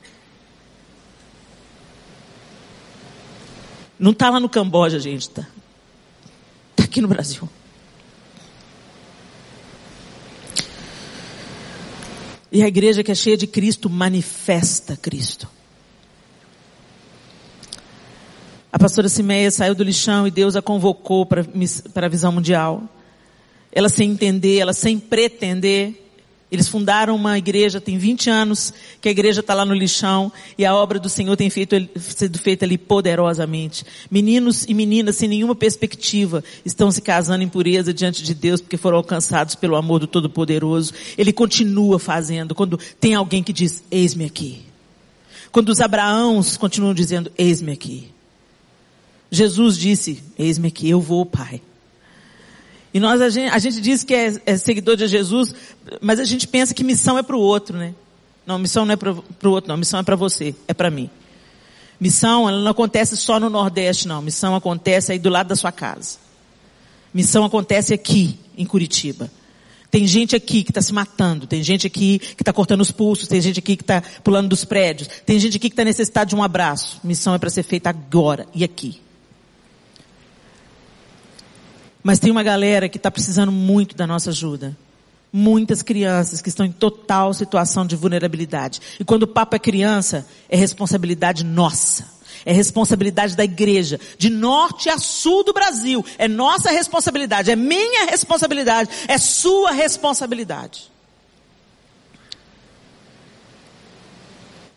Não 3.99 4.13
está 4.13 4.31
lá 4.31 4.41
no 4.41 4.49
Camboja, 4.49 4.99
gente, 4.99 5.29
está 5.29 5.47
tá 6.75 6.85
aqui 6.85 7.01
no 7.01 7.09
Brasil. 7.09 7.49
E 12.51 12.63
a 12.63 12.69
igreja 12.69 13.03
que 13.03 13.11
é 13.11 13.15
cheia 13.15 13.37
de 13.37 13.47
Cristo 13.47 13.91
manifesta 13.91 14.97
Cristo. 14.97 15.49
A 18.73 18.74
pastora 18.85 19.09
Simeia 19.09 19.51
saiu 19.51 19.75
do 19.75 19.83
lixão 19.83 20.27
e 20.27 20.31
Deus 20.31 20.55
a 20.55 20.61
convocou 20.61 21.25
para, 21.25 21.43
para 21.95 22.05
a 22.05 22.09
visão 22.11 22.31
mundial. 22.31 22.83
Ela 23.73 23.89
sem 23.89 24.11
entender, 24.11 24.59
ela 24.59 24.75
sem 24.75 24.99
pretender. 24.99 25.95
Eles 26.53 26.69
fundaram 26.69 27.17
uma 27.17 27.39
igreja, 27.39 27.81
tem 27.81 27.97
20 27.97 28.29
anos 28.29 28.75
que 29.01 29.09
a 29.09 29.11
igreja 29.11 29.41
está 29.41 29.55
lá 29.55 29.65
no 29.65 29.73
lixão 29.73 30.31
e 30.59 30.67
a 30.67 30.75
obra 30.75 30.99
do 30.99 31.09
Senhor 31.09 31.35
tem 31.35 31.49
feito, 31.49 31.75
sido 31.99 32.39
feita 32.39 32.67
ali 32.67 32.77
poderosamente. 32.77 33.87
Meninos 34.11 34.67
e 34.69 34.75
meninas 34.75 35.17
sem 35.17 35.31
nenhuma 35.31 35.55
perspectiva 35.55 36.45
estão 36.63 36.91
se 36.91 37.01
casando 37.01 37.43
em 37.43 37.49
pureza 37.49 37.95
diante 37.95 38.23
de 38.23 38.35
Deus 38.35 38.61
porque 38.61 38.77
foram 38.77 38.99
alcançados 38.99 39.55
pelo 39.55 39.77
amor 39.77 40.01
do 40.01 40.07
Todo-Poderoso. 40.07 40.93
Ele 41.17 41.33
continua 41.33 41.99
fazendo 41.99 42.55
quando 42.55 42.79
tem 43.01 43.15
alguém 43.15 43.43
que 43.43 43.53
diz, 43.53 43.83
eis-me 43.91 44.27
aqui. 44.27 44.61
Quando 45.51 45.71
os 45.71 45.81
Abraãos 45.81 46.59
continuam 46.59 46.93
dizendo, 46.93 47.33
eis-me 47.39 47.73
aqui. 47.73 48.14
Jesus 49.35 49.77
disse, 49.77 50.23
eis-me 50.39 50.69
aqui, 50.69 50.89
eu 50.89 51.01
vou, 51.01 51.27
Pai. 51.27 51.61
E 52.95 53.01
nós, 53.01 53.21
a 53.21 53.29
gente, 53.29 53.53
a 53.53 53.59
gente 53.59 53.81
diz 53.81 54.05
que 54.05 54.15
é, 54.15 54.41
é, 54.47 54.57
seguidor 54.57 54.97
de 54.97 55.09
Jesus, 55.09 55.53
mas 56.01 56.21
a 56.21 56.25
gente 56.25 56.47
pensa 56.47 56.73
que 56.73 56.85
missão 56.85 57.19
é 57.19 57.23
para 57.23 57.37
o 57.37 57.41
outro, 57.41 57.77
né? 57.77 57.93
Não, 58.47 58.59
missão 58.59 58.85
não 58.85 58.93
é 58.93 58.97
para 58.97 59.11
o 59.11 59.51
outro, 59.51 59.69
não. 59.69 59.77
Missão 59.77 59.99
é 59.99 60.03
para 60.03 60.15
você, 60.15 60.55
é 60.69 60.73
para 60.73 60.91
mim. 60.91 61.11
Missão, 61.99 62.49
ela 62.49 62.61
não 62.61 62.71
acontece 62.71 63.17
só 63.17 63.41
no 63.41 63.51
Nordeste, 63.51 64.07
não. 64.07 64.23
Missão 64.23 64.55
acontece 64.55 65.11
aí 65.11 65.19
do 65.19 65.29
lado 65.29 65.49
da 65.49 65.57
sua 65.57 65.73
casa. 65.73 66.19
Missão 67.13 67.45
acontece 67.45 67.93
aqui, 67.95 68.39
em 68.57 68.65
Curitiba. 68.65 69.31
Tem 69.91 70.07
gente 70.07 70.35
aqui 70.35 70.65
que 70.65 70.71
está 70.71 70.83
se 70.83 70.93
matando, 70.93 71.47
tem 71.47 71.63
gente 71.63 71.87
aqui 71.87 72.19
que 72.19 72.43
está 72.43 72.53
cortando 72.53 72.81
os 72.81 72.91
pulsos, 72.91 73.29
tem 73.29 73.41
gente 73.41 73.61
aqui 73.61 73.77
que 73.77 73.83
está 73.83 74.03
pulando 74.25 74.49
dos 74.49 74.65
prédios, 74.65 75.09
tem 75.25 75.39
gente 75.39 75.57
aqui 75.57 75.69
que 75.69 75.73
está 75.73 75.85
necessitado 75.85 76.31
de 76.31 76.37
um 76.37 76.43
abraço. 76.43 77.01
Missão 77.05 77.33
é 77.33 77.39
para 77.39 77.49
ser 77.49 77.63
feita 77.63 77.91
agora 77.91 78.47
e 78.53 78.65
aqui. 78.65 79.04
Mas 82.05 82.19
tem 82.19 82.31
uma 82.31 82.43
galera 82.43 82.87
que 82.87 82.99
está 82.99 83.11
precisando 83.11 83.51
muito 83.51 83.97
da 83.97 84.07
nossa 84.07 84.29
ajuda. 84.29 84.77
Muitas 85.33 85.81
crianças 85.81 86.43
que 86.43 86.51
estão 86.51 86.67
em 86.67 86.71
total 86.71 87.33
situação 87.33 87.87
de 87.87 87.97
vulnerabilidade. 87.97 88.79
E 89.01 89.05
quando 89.05 89.23
o 89.23 89.27
papo 89.27 89.57
é 89.57 89.59
criança, 89.59 90.29
é 90.47 90.55
responsabilidade 90.55 91.43
nossa. 91.43 92.13
É 92.45 92.53
responsabilidade 92.53 93.35
da 93.35 93.43
igreja, 93.43 93.99
de 94.19 94.29
norte 94.29 94.91
a 94.91 94.99
sul 94.99 95.43
do 95.43 95.55
Brasil. 95.55 96.05
É 96.19 96.29
nossa 96.29 96.71
responsabilidade, 96.71 97.51
é 97.51 97.57
minha 97.57 98.05
responsabilidade, 98.05 98.91
é 99.09 99.17
sua 99.17 99.71
responsabilidade. 99.71 100.93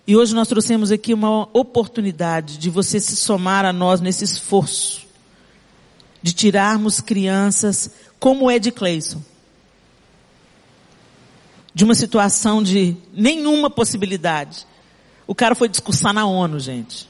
E 0.07 0.15
hoje 0.15 0.33
nós 0.33 0.47
trouxemos 0.47 0.93
aqui 0.93 1.13
uma 1.13 1.49
oportunidade 1.51 2.57
de 2.57 2.69
você 2.69 3.01
se 3.01 3.17
somar 3.17 3.65
a 3.65 3.73
nós 3.73 3.99
nesse 3.99 4.23
esforço 4.23 5.06
de 6.21 6.33
tirarmos 6.33 6.99
crianças 6.99 7.91
como 8.19 8.49
é 8.49 8.59
de 8.59 8.71
Cleison. 8.71 9.21
De 11.73 11.83
uma 11.83 11.93
situação 11.93 12.63
de 12.63 12.95
nenhuma 13.13 13.69
possibilidade. 13.69 14.65
O 15.27 15.35
cara 15.35 15.53
foi 15.53 15.69
discursar 15.69 16.13
na 16.13 16.25
ONU, 16.25 16.59
gente. 16.59 17.07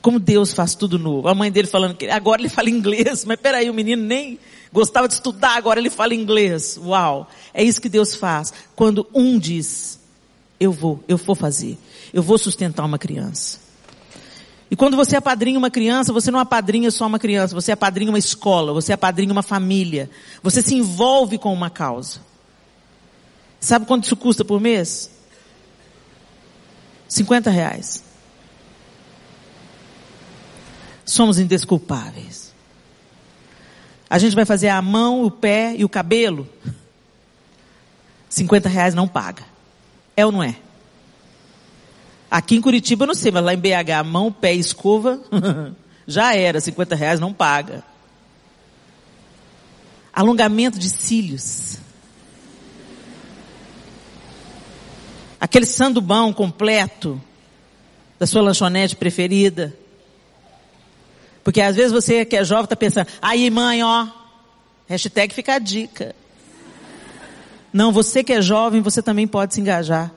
Como 0.00 0.18
Deus 0.18 0.52
faz 0.54 0.74
tudo 0.74 0.98
novo. 0.98 1.28
A 1.28 1.34
mãe 1.34 1.50
dele 1.50 1.66
falando 1.66 1.96
que 1.96 2.06
agora 2.08 2.40
ele 2.40 2.48
fala 2.48 2.70
inglês, 2.70 3.24
mas 3.24 3.38
peraí, 3.38 3.68
o 3.68 3.74
menino 3.74 4.02
nem 4.02 4.38
gostava 4.72 5.08
de 5.08 5.14
estudar, 5.14 5.56
agora 5.56 5.80
ele 5.80 5.90
fala 5.90 6.14
inglês. 6.14 6.78
Uau! 6.82 7.28
É 7.52 7.62
isso 7.62 7.80
que 7.80 7.88
Deus 7.88 8.14
faz. 8.14 8.52
Quando 8.74 9.06
um 9.12 9.38
diz, 9.38 10.00
eu 10.58 10.72
vou, 10.72 11.02
eu 11.06 11.16
vou 11.16 11.34
fazer. 11.34 11.76
Eu 12.12 12.22
vou 12.22 12.38
sustentar 12.38 12.84
uma 12.84 12.98
criança. 12.98 13.67
E 14.70 14.76
quando 14.76 14.96
você 14.96 15.16
apadrinha 15.16 15.58
uma 15.58 15.70
criança, 15.70 16.12
você 16.12 16.30
não 16.30 16.38
apadrinha 16.38 16.90
só 16.90 17.06
uma 17.06 17.18
criança, 17.18 17.54
você 17.54 17.72
apadrinha 17.72 18.10
uma 18.10 18.18
escola, 18.18 18.72
você 18.72 18.92
apadrinha 18.92 19.32
uma 19.32 19.42
família. 19.42 20.10
Você 20.42 20.60
se 20.60 20.74
envolve 20.74 21.38
com 21.38 21.52
uma 21.52 21.70
causa. 21.70 22.20
Sabe 23.58 23.86
quanto 23.86 24.04
isso 24.04 24.16
custa 24.16 24.44
por 24.44 24.60
mês? 24.60 25.10
50 27.08 27.50
reais. 27.50 28.04
Somos 31.04 31.38
indesculpáveis. 31.38 32.52
A 34.10 34.18
gente 34.18 34.36
vai 34.36 34.44
fazer 34.44 34.68
a 34.68 34.80
mão, 34.82 35.24
o 35.24 35.30
pé 35.30 35.74
e 35.76 35.84
o 35.84 35.88
cabelo. 35.88 36.46
50 38.28 38.68
reais 38.68 38.94
não 38.94 39.08
paga. 39.08 39.44
É 40.14 40.24
ou 40.26 40.32
não 40.32 40.42
é? 40.42 40.56
Aqui 42.30 42.56
em 42.56 42.60
Curitiba 42.60 43.04
eu 43.04 43.08
não 43.08 43.14
sei, 43.14 43.32
mas 43.32 43.42
lá 43.42 43.54
em 43.54 43.58
BH, 43.58 44.04
mão, 44.04 44.30
pé 44.30 44.52
escova, 44.52 45.20
já 46.06 46.34
era, 46.34 46.60
50 46.60 46.94
reais 46.94 47.20
não 47.20 47.32
paga. 47.32 47.82
Alongamento 50.12 50.78
de 50.78 50.90
cílios. 50.90 51.78
Aquele 55.40 55.64
sandubão 55.64 56.32
completo 56.32 57.20
da 58.18 58.26
sua 58.26 58.42
lanchonete 58.42 58.96
preferida. 58.96 59.74
Porque 61.44 61.60
às 61.60 61.76
vezes 61.76 61.92
você 61.92 62.24
que 62.24 62.36
é 62.36 62.44
jovem 62.44 62.64
está 62.64 62.76
pensando, 62.76 63.06
aí 63.22 63.48
mãe, 63.48 63.82
ó, 63.82 64.06
hashtag 64.86 65.32
fica 65.32 65.54
a 65.54 65.58
dica. 65.58 66.14
Não, 67.72 67.92
você 67.92 68.24
que 68.24 68.32
é 68.32 68.42
jovem, 68.42 68.82
você 68.82 69.00
também 69.00 69.26
pode 69.26 69.54
se 69.54 69.60
engajar. 69.60 70.12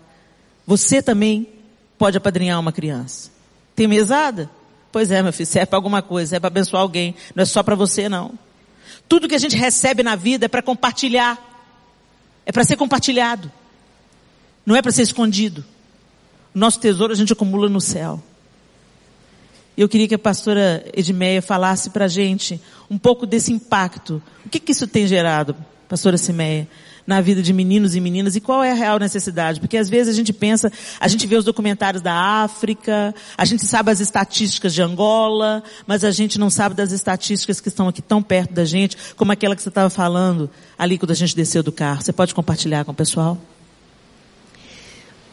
Você 0.65 1.01
também 1.01 1.47
pode 2.01 2.17
apadrinhar 2.17 2.59
uma 2.59 2.71
criança. 2.71 3.29
Tem 3.75 3.87
mesada? 3.87 4.49
Pois 4.91 5.11
é, 5.11 5.21
meu 5.21 5.31
filho, 5.31 5.45
serve 5.45 5.67
para 5.67 5.77
alguma 5.77 6.01
coisa, 6.01 6.35
é 6.35 6.39
para 6.39 6.47
abençoar 6.47 6.81
alguém, 6.81 7.13
não 7.35 7.43
é 7.43 7.45
só 7.45 7.61
para 7.61 7.75
você 7.75 8.09
não. 8.09 8.33
Tudo 9.07 9.27
que 9.27 9.35
a 9.35 9.37
gente 9.37 9.55
recebe 9.55 10.01
na 10.01 10.15
vida 10.15 10.45
é 10.45 10.47
para 10.47 10.63
compartilhar. 10.63 11.37
É 12.43 12.51
para 12.51 12.63
ser 12.63 12.75
compartilhado. 12.75 13.51
Não 14.65 14.75
é 14.75 14.81
para 14.81 14.91
ser 14.91 15.03
escondido. 15.03 15.63
Nosso 16.55 16.79
tesouro 16.79 17.13
a 17.13 17.15
gente 17.15 17.33
acumula 17.33 17.69
no 17.69 17.79
céu. 17.79 18.19
Eu 19.77 19.87
queria 19.87 20.07
que 20.07 20.15
a 20.15 20.19
pastora 20.19 20.83
Edmeia 20.95 21.39
falasse 21.39 21.91
para 21.91 22.05
a 22.05 22.07
gente 22.07 22.59
um 22.89 22.97
pouco 22.97 23.27
desse 23.27 23.53
impacto. 23.53 24.19
O 24.43 24.49
que, 24.49 24.59
que 24.59 24.71
isso 24.71 24.87
tem 24.87 25.05
gerado, 25.05 25.55
pastora 25.87 26.17
Simeia, 26.17 26.67
na 27.05 27.21
vida 27.21 27.41
de 27.41 27.53
meninos 27.53 27.95
e 27.95 27.99
meninas 27.99 28.35
e 28.35 28.41
qual 28.41 28.63
é 28.63 28.71
a 28.71 28.75
real 28.75 28.99
necessidade? 28.99 29.59
Porque 29.59 29.77
às 29.77 29.89
vezes 29.89 30.13
a 30.13 30.15
gente 30.15 30.33
pensa, 30.33 30.71
a 30.99 31.07
gente 31.07 31.25
vê 31.27 31.35
os 31.35 31.45
documentários 31.45 32.01
da 32.01 32.13
África, 32.13 33.13
a 33.37 33.45
gente 33.45 33.65
sabe 33.65 33.91
as 33.91 33.99
estatísticas 33.99 34.73
de 34.73 34.81
Angola, 34.81 35.63
mas 35.85 36.03
a 36.03 36.11
gente 36.11 36.39
não 36.39 36.49
sabe 36.49 36.75
das 36.75 36.91
estatísticas 36.91 37.59
que 37.59 37.69
estão 37.69 37.87
aqui 37.87 38.01
tão 38.01 38.21
perto 38.21 38.53
da 38.53 38.65
gente, 38.65 38.97
como 39.15 39.31
aquela 39.31 39.55
que 39.55 39.61
você 39.61 39.69
estava 39.69 39.89
falando 39.89 40.49
ali 40.77 40.97
quando 40.97 41.11
a 41.11 41.15
gente 41.15 41.35
desceu 41.35 41.63
do 41.63 41.71
carro. 41.71 42.01
Você 42.01 42.13
pode 42.13 42.33
compartilhar 42.33 42.85
com 42.85 42.91
o 42.91 42.95
pessoal? 42.95 43.37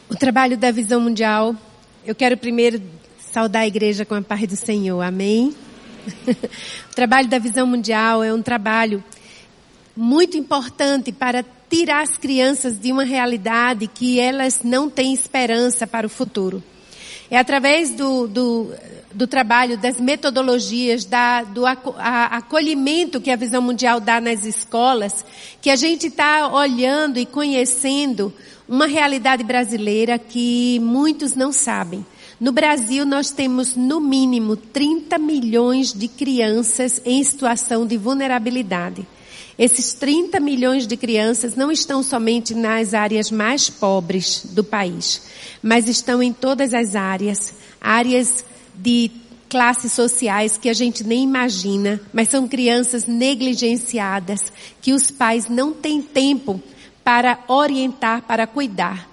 O 0.09 0.15
trabalho 0.15 0.57
da 0.57 0.71
Visão 0.71 0.99
Mundial, 0.99 1.55
eu 2.05 2.15
quero 2.15 2.35
primeiro 2.35 2.81
saudar 3.31 3.61
a 3.61 3.67
igreja 3.67 4.05
com 4.05 4.15
a 4.15 4.21
paz 4.21 4.47
do 4.47 4.55
Senhor. 4.55 5.01
Amém? 5.01 5.53
o 6.27 6.95
trabalho 6.95 7.27
da 7.27 7.37
Visão 7.37 7.67
Mundial 7.67 8.23
é 8.23 8.33
um 8.33 8.41
trabalho 8.41 9.03
muito 9.99 10.37
importante 10.37 11.11
para 11.11 11.43
tirar 11.69 12.03
as 12.03 12.17
crianças 12.17 12.79
de 12.79 12.89
uma 12.89 13.03
realidade 13.03 13.85
que 13.85 14.17
elas 14.17 14.61
não 14.63 14.89
têm 14.89 15.13
esperança 15.13 15.85
para 15.85 16.07
o 16.07 16.09
futuro. 16.09 16.63
É 17.29 17.37
através 17.37 17.89
do, 17.89 18.25
do, 18.25 18.71
do 19.13 19.27
trabalho, 19.27 19.77
das 19.77 19.99
metodologias, 19.99 21.03
da, 21.03 21.43
do 21.43 21.65
acolhimento 21.65 23.19
que 23.19 23.29
a 23.29 23.35
Visão 23.35 23.61
Mundial 23.61 23.99
dá 23.99 24.21
nas 24.21 24.45
escolas, 24.45 25.25
que 25.61 25.69
a 25.69 25.75
gente 25.75 26.07
está 26.07 26.47
olhando 26.47 27.19
e 27.19 27.25
conhecendo 27.25 28.33
uma 28.69 28.87
realidade 28.87 29.43
brasileira 29.43 30.17
que 30.17 30.79
muitos 30.79 31.35
não 31.35 31.51
sabem. 31.51 32.05
No 32.39 32.53
Brasil, 32.53 33.05
nós 33.05 33.31
temos 33.31 33.75
no 33.75 33.99
mínimo 33.99 34.55
30 34.55 35.19
milhões 35.19 35.91
de 35.91 36.07
crianças 36.07 37.01
em 37.03 37.21
situação 37.21 37.85
de 37.85 37.97
vulnerabilidade. 37.97 39.05
Esses 39.59 39.91
30 39.91 40.39
milhões 40.39 40.87
de 40.87 40.95
crianças 40.95 41.53
não 41.53 41.69
estão 41.69 42.01
somente 42.01 42.55
nas 42.55 42.93
áreas 42.93 43.29
mais 43.29 43.69
pobres 43.69 44.45
do 44.45 44.63
país, 44.63 45.23
mas 45.61 45.89
estão 45.89 46.23
em 46.23 46.31
todas 46.31 46.73
as 46.73 46.95
áreas, 46.95 47.53
áreas 47.81 48.45
de 48.73 49.11
classes 49.49 49.91
sociais 49.91 50.57
que 50.57 50.69
a 50.69 50.73
gente 50.73 51.03
nem 51.03 51.25
imagina, 51.25 51.99
mas 52.13 52.29
são 52.29 52.47
crianças 52.47 53.05
negligenciadas, 53.05 54.49
que 54.81 54.93
os 54.93 55.11
pais 55.11 55.49
não 55.49 55.73
têm 55.73 56.01
tempo 56.01 56.63
para 57.03 57.37
orientar, 57.45 58.21
para 58.21 58.47
cuidar. 58.47 59.09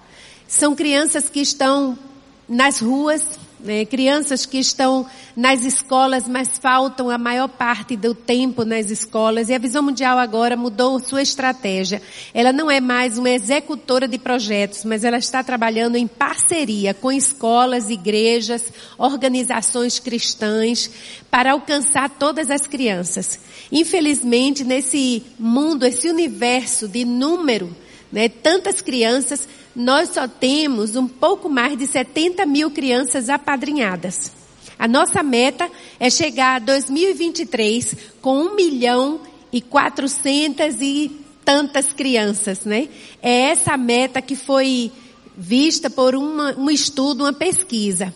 São 0.47 0.73
crianças 0.73 1.27
que 1.27 1.41
estão 1.41 1.99
nas 2.47 2.79
ruas, 2.79 3.37
né, 3.59 3.85
crianças 3.85 4.45
que 4.45 4.59
estão 4.59 5.05
nas 5.35 5.63
escolas, 5.63 6.27
mas 6.27 6.57
faltam 6.57 7.09
a 7.09 7.17
maior 7.17 7.47
parte 7.47 7.95
do 7.95 8.13
tempo 8.13 8.63
nas 8.63 8.91
escolas. 8.91 9.49
E 9.49 9.53
a 9.53 9.57
Visão 9.57 9.81
Mundial 9.81 10.17
agora 10.17 10.55
mudou 10.55 10.99
sua 10.99 11.21
estratégia. 11.21 12.01
Ela 12.33 12.53
não 12.53 12.69
é 12.69 12.79
mais 12.79 13.17
uma 13.17 13.29
executora 13.29 14.07
de 14.07 14.17
projetos, 14.17 14.85
mas 14.85 15.03
ela 15.03 15.17
está 15.17 15.43
trabalhando 15.43 15.95
em 15.95 16.07
parceria 16.07 16.93
com 16.93 17.11
escolas, 17.11 17.89
igrejas, 17.89 18.71
organizações 18.97 19.99
cristãs, 19.99 20.89
para 21.29 21.51
alcançar 21.51 22.09
todas 22.09 22.49
as 22.49 22.67
crianças. 22.67 23.39
Infelizmente, 23.71 24.63
nesse 24.63 25.23
mundo, 25.37 25.85
esse 25.85 26.09
universo 26.09 26.87
de 26.87 27.03
número, 27.03 27.75
né, 28.11 28.29
tantas 28.29 28.81
crianças, 28.81 29.47
nós 29.77 30.09
só 30.09 30.27
temos 30.27 30.95
um 30.95 31.07
pouco 31.07 31.47
mais 31.47 31.77
de 31.77 31.85
70 31.85 32.47
mil 32.47 32.71
crianças 32.71 33.29
apadrinhadas. 33.29 34.31
A 34.79 34.87
nossa 34.87 35.21
meta 35.21 35.69
é 35.99 36.09
chegar 36.09 36.55
a 36.55 36.59
2023 36.59 37.95
com 38.19 38.39
um 38.39 38.55
milhão 38.55 39.21
e 39.53 39.61
quatrocentas 39.61 40.77
e 40.81 41.11
tantas 41.45 41.93
crianças, 41.93 42.61
né? 42.65 42.89
É 43.21 43.51
essa 43.51 43.77
meta 43.77 44.19
que 44.19 44.35
foi 44.35 44.91
vista 45.37 45.91
por 45.91 46.15
uma, 46.15 46.55
um 46.57 46.71
estudo, 46.71 47.23
uma 47.23 47.33
pesquisa. 47.33 48.11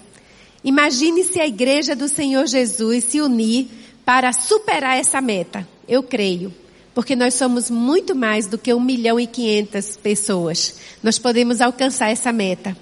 Imagine 0.64 1.24
se 1.24 1.40
a 1.40 1.46
igreja 1.46 1.96
do 1.96 2.08
Senhor 2.08 2.48
Jesus 2.48 3.04
se 3.04 3.22
unir 3.22 3.68
para 4.04 4.34
superar 4.34 4.98
essa 4.98 5.22
meta. 5.22 5.68
Eu 5.88 6.02
creio. 6.02 6.52
Porque 6.94 7.16
nós 7.16 7.36
somos 7.36 7.70
muito 7.70 8.16
mais 8.16 8.48
do 8.48 8.58
que 8.58 8.74
um 8.74 8.82
milhão 8.82 9.20
e 9.20 9.26
quinhentas 9.26 9.98
pessoas. 9.98 10.76
Nós 11.02 11.18
podemos 11.18 11.62
alcançar 11.62 12.10
essa 12.10 12.32
meta. 12.32 12.76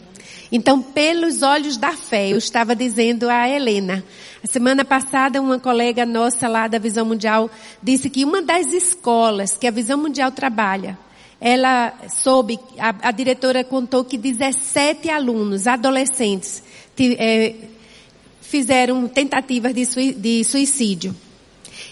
Então, 0.52 0.82
pelos 0.82 1.43
olhos 1.43 1.78
da 1.78 1.91
fé, 1.91 2.30
eu 2.30 2.38
estava 2.38 2.76
dizendo 2.76 3.30
a 3.30 3.48
Helena. 3.48 4.04
A 4.43 4.48
semana 4.48 4.84
passada, 4.84 5.39
uma 5.41 5.60
colega 5.60 6.06
nossa 6.06 6.48
lá 6.48 6.67
da 6.67 6.80
Visão 6.80 7.06
Mundial 7.06 7.52
disse 7.84 8.10
que 8.10 8.26
uma 8.26 8.41
das 8.41 8.74
escolas 8.74 9.58
que 9.58 9.67
a 9.67 9.72
Visão 9.72 9.98
Mundial 10.00 10.32
trabalha, 10.32 10.98
ela 11.39 11.93
soube, 12.10 12.60
a, 12.80 13.10
a 13.10 13.12
diretora 13.12 13.63
contou 13.63 14.04
que 14.04 14.17
17 14.17 15.10
alunos, 15.10 15.67
adolescentes, 15.67 16.63
é, 17.00 17.54
fizeram 18.41 19.08
tentativas 19.08 19.74
de 19.74 20.43
suicídio. 20.43 21.15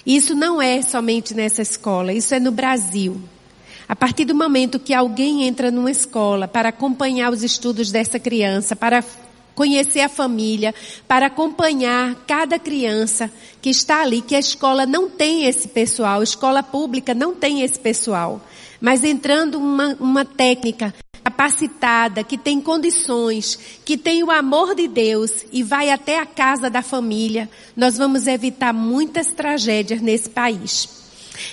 Isso 0.07 0.33
não 0.33 0.61
é 0.61 0.81
somente 0.81 1.33
nessa 1.33 1.61
escola, 1.61 2.13
isso 2.13 2.33
é 2.33 2.39
no 2.39 2.49
Brasil. 2.49 3.21
A 3.89 3.93
partir 3.93 4.23
do 4.23 4.33
momento 4.33 4.79
que 4.79 4.93
alguém 4.93 5.43
entra 5.43 5.69
numa 5.69 5.91
escola 5.91 6.47
para 6.47 6.69
acompanhar 6.69 7.29
os 7.29 7.43
estudos 7.43 7.91
dessa 7.91 8.17
criança, 8.17 8.73
para 8.73 9.03
conhecer 9.53 9.99
a 9.99 10.07
família, 10.07 10.73
para 11.09 11.25
acompanhar 11.25 12.15
cada 12.25 12.57
criança 12.57 13.29
que 13.61 13.69
está 13.69 14.01
ali, 14.01 14.21
que 14.21 14.33
a 14.33 14.39
escola 14.39 14.85
não 14.85 15.09
tem 15.09 15.43
esse 15.43 15.67
pessoal, 15.67 16.21
a 16.21 16.23
escola 16.23 16.63
pública 16.63 17.13
não 17.13 17.35
tem 17.35 17.61
esse 17.63 17.77
pessoal. 17.77 18.39
Mas 18.79 19.03
entrando 19.03 19.55
uma, 19.57 19.97
uma 19.99 20.23
técnica 20.23 20.93
capacitada, 21.27 22.23
que 22.23 22.37
tem 22.37 22.61
condições, 22.61 23.59
que 23.83 23.97
tem 23.97 24.23
o 24.23 24.31
amor 24.31 24.73
de 24.73 24.87
Deus 24.87 25.45
e 25.51 25.61
vai 25.61 25.89
até 25.89 26.19
a 26.19 26.25
casa 26.25 26.69
da 26.69 26.81
família, 26.81 27.49
nós 27.75 27.97
vamos 27.97 28.27
evitar 28.27 28.71
muitas 28.73 29.27
tragédias 29.27 29.99
nesse 29.99 30.29
país. 30.29 30.87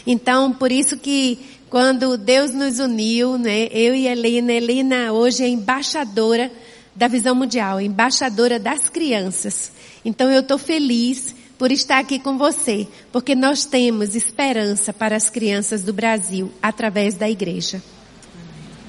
Então, 0.06 0.52
por 0.52 0.70
isso 0.70 0.96
que 0.96 1.40
quando 1.68 2.16
Deus 2.16 2.52
nos 2.52 2.78
uniu, 2.78 3.36
né, 3.36 3.66
eu 3.72 3.96
e 3.96 4.06
Helena, 4.06 4.52
Helena 4.52 5.12
hoje 5.12 5.42
é 5.42 5.48
embaixadora 5.48 6.52
da 6.94 7.08
Visão 7.08 7.34
Mundial, 7.34 7.80
embaixadora 7.80 8.60
das 8.60 8.88
crianças. 8.88 9.72
Então 10.04 10.30
eu 10.30 10.42
estou 10.42 10.56
feliz 10.56 11.34
por 11.58 11.72
estar 11.72 11.98
aqui 11.98 12.20
com 12.20 12.38
você, 12.38 12.86
porque 13.10 13.34
nós 13.34 13.64
temos 13.64 14.14
esperança 14.14 14.92
para 14.92 15.16
as 15.16 15.28
crianças 15.28 15.82
do 15.82 15.92
Brasil 15.92 16.52
através 16.62 17.14
da 17.14 17.28
igreja. 17.28 17.82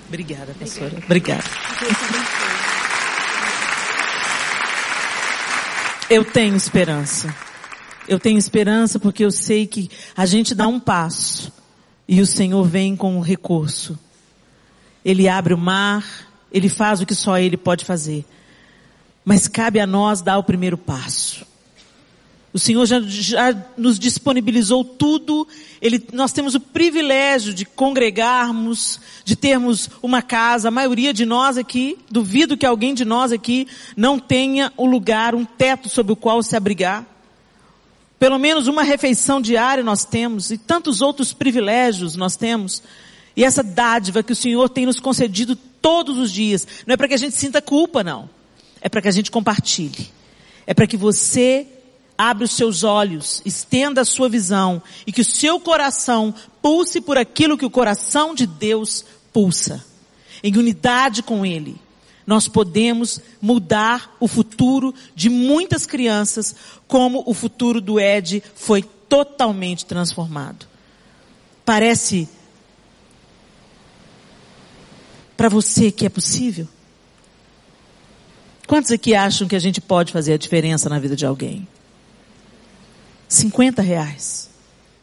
Obrigada, 0.07 0.55
pastora. 0.59 0.93
Obrigada. 1.03 1.43
Eu 6.09 6.23
tenho 6.23 6.55
esperança. 6.55 7.35
Eu 8.07 8.19
tenho 8.19 8.37
esperança 8.37 8.99
porque 8.99 9.25
eu 9.25 9.31
sei 9.31 9.65
que 9.65 9.89
a 10.15 10.25
gente 10.25 10.53
dá 10.53 10.67
um 10.67 10.79
passo 10.79 11.51
e 12.07 12.21
o 12.21 12.25
Senhor 12.25 12.63
vem 12.63 12.95
com 12.95 13.17
um 13.17 13.21
recurso. 13.21 13.97
Ele 15.03 15.27
abre 15.27 15.53
o 15.53 15.57
mar, 15.57 16.05
ele 16.51 16.69
faz 16.69 17.01
o 17.01 17.05
que 17.05 17.15
só 17.15 17.37
ele 17.37 17.57
pode 17.57 17.83
fazer. 17.83 18.23
Mas 19.23 19.47
cabe 19.47 19.79
a 19.79 19.87
nós 19.87 20.21
dar 20.21 20.37
o 20.37 20.43
primeiro 20.43 20.77
passo. 20.77 21.45
O 22.55 22.57
Senhor 22.57 22.85
já, 22.85 23.01
já 23.01 23.53
nos 23.75 23.99
disponibilizou 23.99 24.85
tudo. 24.85 25.45
Ele, 25.81 26.01
nós 26.13 26.31
temos 26.31 26.55
o 26.55 26.59
privilégio 26.61 27.53
de 27.53 27.65
congregarmos, 27.65 28.97
de 29.25 29.35
termos 29.35 29.89
uma 30.01 30.21
casa. 30.21 30.69
A 30.69 30.71
maioria 30.71 31.13
de 31.13 31.25
nós 31.25 31.57
aqui, 31.57 31.97
duvido 32.09 32.55
que 32.55 32.65
alguém 32.65 32.93
de 32.93 33.03
nós 33.03 33.33
aqui 33.33 33.67
não 33.97 34.17
tenha 34.17 34.71
um 34.77 34.85
lugar, 34.85 35.35
um 35.35 35.43
teto 35.43 35.89
sobre 35.89 36.13
o 36.13 36.15
qual 36.15 36.41
se 36.41 36.55
abrigar. 36.55 37.05
Pelo 38.17 38.39
menos 38.39 38.67
uma 38.67 38.83
refeição 38.83 39.41
diária 39.41 39.83
nós 39.83 40.05
temos 40.05 40.49
e 40.49 40.57
tantos 40.57 41.01
outros 41.01 41.33
privilégios 41.33 42.15
nós 42.15 42.37
temos. 42.37 42.81
E 43.35 43.43
essa 43.43 43.61
dádiva 43.61 44.23
que 44.23 44.31
o 44.31 44.35
Senhor 44.35 44.69
tem 44.69 44.85
nos 44.85 45.01
concedido 45.01 45.57
todos 45.57 46.17
os 46.17 46.31
dias, 46.31 46.65
não 46.87 46.93
é 46.93 46.95
para 46.97 47.09
que 47.09 47.15
a 47.15 47.17
gente 47.17 47.35
sinta 47.35 47.61
culpa, 47.61 48.01
não. 48.01 48.29
É 48.79 48.87
para 48.87 49.01
que 49.01 49.09
a 49.09 49.11
gente 49.11 49.29
compartilhe. 49.29 50.07
É 50.65 50.73
para 50.73 50.87
que 50.87 50.95
você 50.95 51.67
abra 52.17 52.45
os 52.45 52.51
seus 52.51 52.83
olhos, 52.83 53.41
estenda 53.45 54.01
a 54.01 54.05
sua 54.05 54.29
visão 54.29 54.81
e 55.05 55.11
que 55.11 55.21
o 55.21 55.25
seu 55.25 55.59
coração 55.59 56.33
pulse 56.61 57.01
por 57.01 57.17
aquilo 57.17 57.57
que 57.57 57.65
o 57.65 57.69
coração 57.69 58.33
de 58.33 58.47
Deus 58.47 59.05
pulsa. 59.33 59.83
Em 60.43 60.55
unidade 60.57 61.23
com 61.23 61.45
Ele, 61.45 61.79
nós 62.25 62.47
podemos 62.47 63.19
mudar 63.41 64.15
o 64.19 64.27
futuro 64.27 64.93
de 65.15 65.29
muitas 65.29 65.85
crianças, 65.85 66.55
como 66.87 67.23
o 67.25 67.33
futuro 67.33 67.79
do 67.79 67.99
Ed 67.99 68.41
foi 68.55 68.81
totalmente 68.83 69.85
transformado. 69.85 70.65
Parece 71.63 72.27
para 75.37 75.49
você 75.49 75.91
que 75.91 76.05
é 76.05 76.09
possível? 76.09 76.67
Quantos 78.67 78.91
aqui 78.91 79.13
acham 79.13 79.47
que 79.47 79.55
a 79.55 79.59
gente 79.59 79.79
pode 79.79 80.11
fazer 80.11 80.33
a 80.33 80.37
diferença 80.37 80.89
na 80.89 80.97
vida 80.97 81.15
de 81.15 81.25
alguém? 81.25 81.67
50 83.27 83.81
reais 83.81 84.49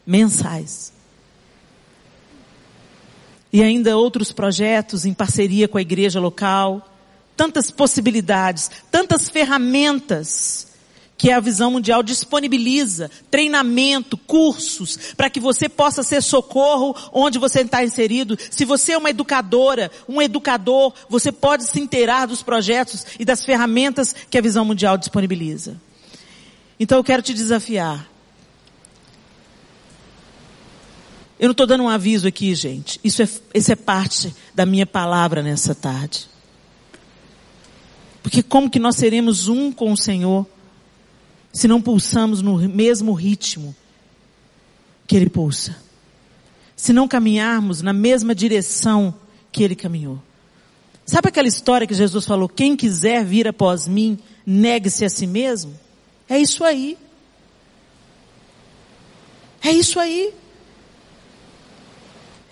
mensais. 0.05 0.93
E 3.51 3.61
ainda 3.61 3.95
outros 3.95 4.31
projetos 4.31 5.05
em 5.05 5.13
parceria 5.13 5.67
com 5.67 5.77
a 5.77 5.81
igreja 5.81 6.19
local. 6.19 6.89
Tantas 7.35 7.71
possibilidades, 7.71 8.69
tantas 8.91 9.29
ferramentas 9.29 10.67
que 11.17 11.31
a 11.31 11.39
Visão 11.39 11.71
Mundial 11.71 12.03
disponibiliza, 12.03 13.09
treinamento, 13.31 14.17
cursos, 14.17 15.13
para 15.15 15.29
que 15.29 15.39
você 15.39 15.69
possa 15.69 16.03
ser 16.03 16.21
socorro 16.21 16.95
onde 17.13 17.39
você 17.39 17.61
está 17.61 17.83
inserido. 17.83 18.37
Se 18.51 18.65
você 18.65 18.93
é 18.93 18.97
uma 18.97 19.09
educadora, 19.09 19.89
um 20.09 20.21
educador, 20.21 20.93
você 21.07 21.31
pode 21.31 21.63
se 21.65 21.79
inteirar 21.79 22.25
dos 22.25 22.43
projetos 22.43 23.05
e 23.19 23.23
das 23.25 23.45
ferramentas 23.45 24.15
que 24.29 24.37
a 24.37 24.41
Visão 24.41 24.65
Mundial 24.65 24.97
disponibiliza. 24.97 25.79
Então 26.79 26.97
eu 26.97 27.03
quero 27.03 27.21
te 27.21 27.33
desafiar 27.33 28.12
Eu 31.39 31.47
não 31.47 31.51
estou 31.51 31.65
dando 31.65 31.83
um 31.83 31.89
aviso 31.89 32.27
aqui, 32.27 32.53
gente. 32.53 32.99
Isso 33.03 33.21
é, 33.21 33.29
isso 33.53 33.71
é 33.71 33.75
parte 33.75 34.33
da 34.53 34.65
minha 34.65 34.85
palavra 34.85 35.41
nessa 35.41 35.73
tarde. 35.73 36.27
Porque 38.21 38.41
como 38.41 38.69
que 38.69 38.79
nós 38.79 38.95
seremos 38.95 39.47
um 39.47 39.71
com 39.71 39.91
o 39.91 39.97
Senhor 39.97 40.47
se 41.51 41.67
não 41.67 41.81
pulsamos 41.81 42.41
no 42.41 42.57
mesmo 42.69 43.13
ritmo 43.13 43.75
que 45.05 45.15
Ele 45.15 45.29
pulsa? 45.29 45.75
Se 46.75 46.93
não 46.93 47.07
caminharmos 47.07 47.81
na 47.81 47.93
mesma 47.93 48.33
direção 48.33 49.13
que 49.51 49.63
Ele 49.63 49.75
caminhou? 49.75 50.21
Sabe 51.05 51.27
aquela 51.27 51.47
história 51.47 51.85
que 51.85 51.93
Jesus 51.93 52.25
falou, 52.25 52.47
quem 52.47 52.77
quiser 52.77 53.25
vir 53.25 53.47
após 53.47 53.87
mim, 53.87 54.17
negue-se 54.45 55.03
a 55.03 55.09
si 55.09 55.27
mesmo? 55.27 55.77
É 56.29 56.39
isso 56.39 56.63
aí. 56.63 56.97
É 59.61 59.71
isso 59.71 59.99
aí. 59.99 60.33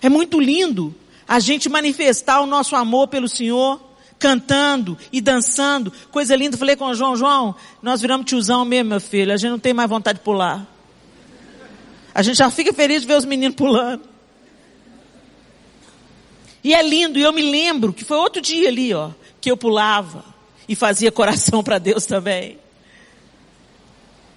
É 0.02 0.10
muito 0.10 0.40
lindo 0.40 0.96
a 1.28 1.40
gente 1.40 1.70
manifestar 1.70 2.42
o 2.42 2.46
nosso 2.46 2.76
amor 2.76 3.08
pelo 3.08 3.28
Senhor, 3.28 3.80
cantando 4.18 4.98
e 5.12 5.22
dançando. 5.22 5.92
Coisa 6.12 6.36
linda. 6.36 6.58
Falei 6.58 6.76
com 6.76 6.86
o 6.86 6.94
João, 6.94 7.16
João, 7.16 7.56
nós 7.82 8.02
viramos 8.02 8.26
tiozão 8.26 8.66
mesmo, 8.66 8.90
meu 8.90 9.02
filho. 9.02 9.34
A 9.34 9.38
gente 9.38 9.52
não 9.52 9.60
tem 9.60 9.74
mais 9.74 9.90
vontade 9.90 10.20
de 10.20 10.26
pular. 10.26 10.68
A 12.14 12.22
gente 12.22 12.38
já 12.38 12.50
fica 12.50 12.74
feliz 12.74 13.02
de 13.02 13.08
ver 13.08 13.16
os 13.16 13.26
meninos 13.26 13.56
pulando. 13.56 14.04
E 16.64 16.74
é 16.74 16.84
lindo, 16.84 17.18
e 17.18 17.24
eu 17.24 17.34
me 17.34 17.42
lembro 17.42 17.92
que 17.92 18.04
foi 18.04 18.18
outro 18.18 18.42
dia 18.42 18.70
ali, 18.70 18.94
ó, 18.94 19.10
que 19.40 19.50
eu 19.50 19.58
pulava 19.58 20.24
e 20.68 20.76
fazia 20.76 21.12
coração 21.12 21.64
para 21.64 21.80
Deus 21.80 22.06
também. 22.06 22.60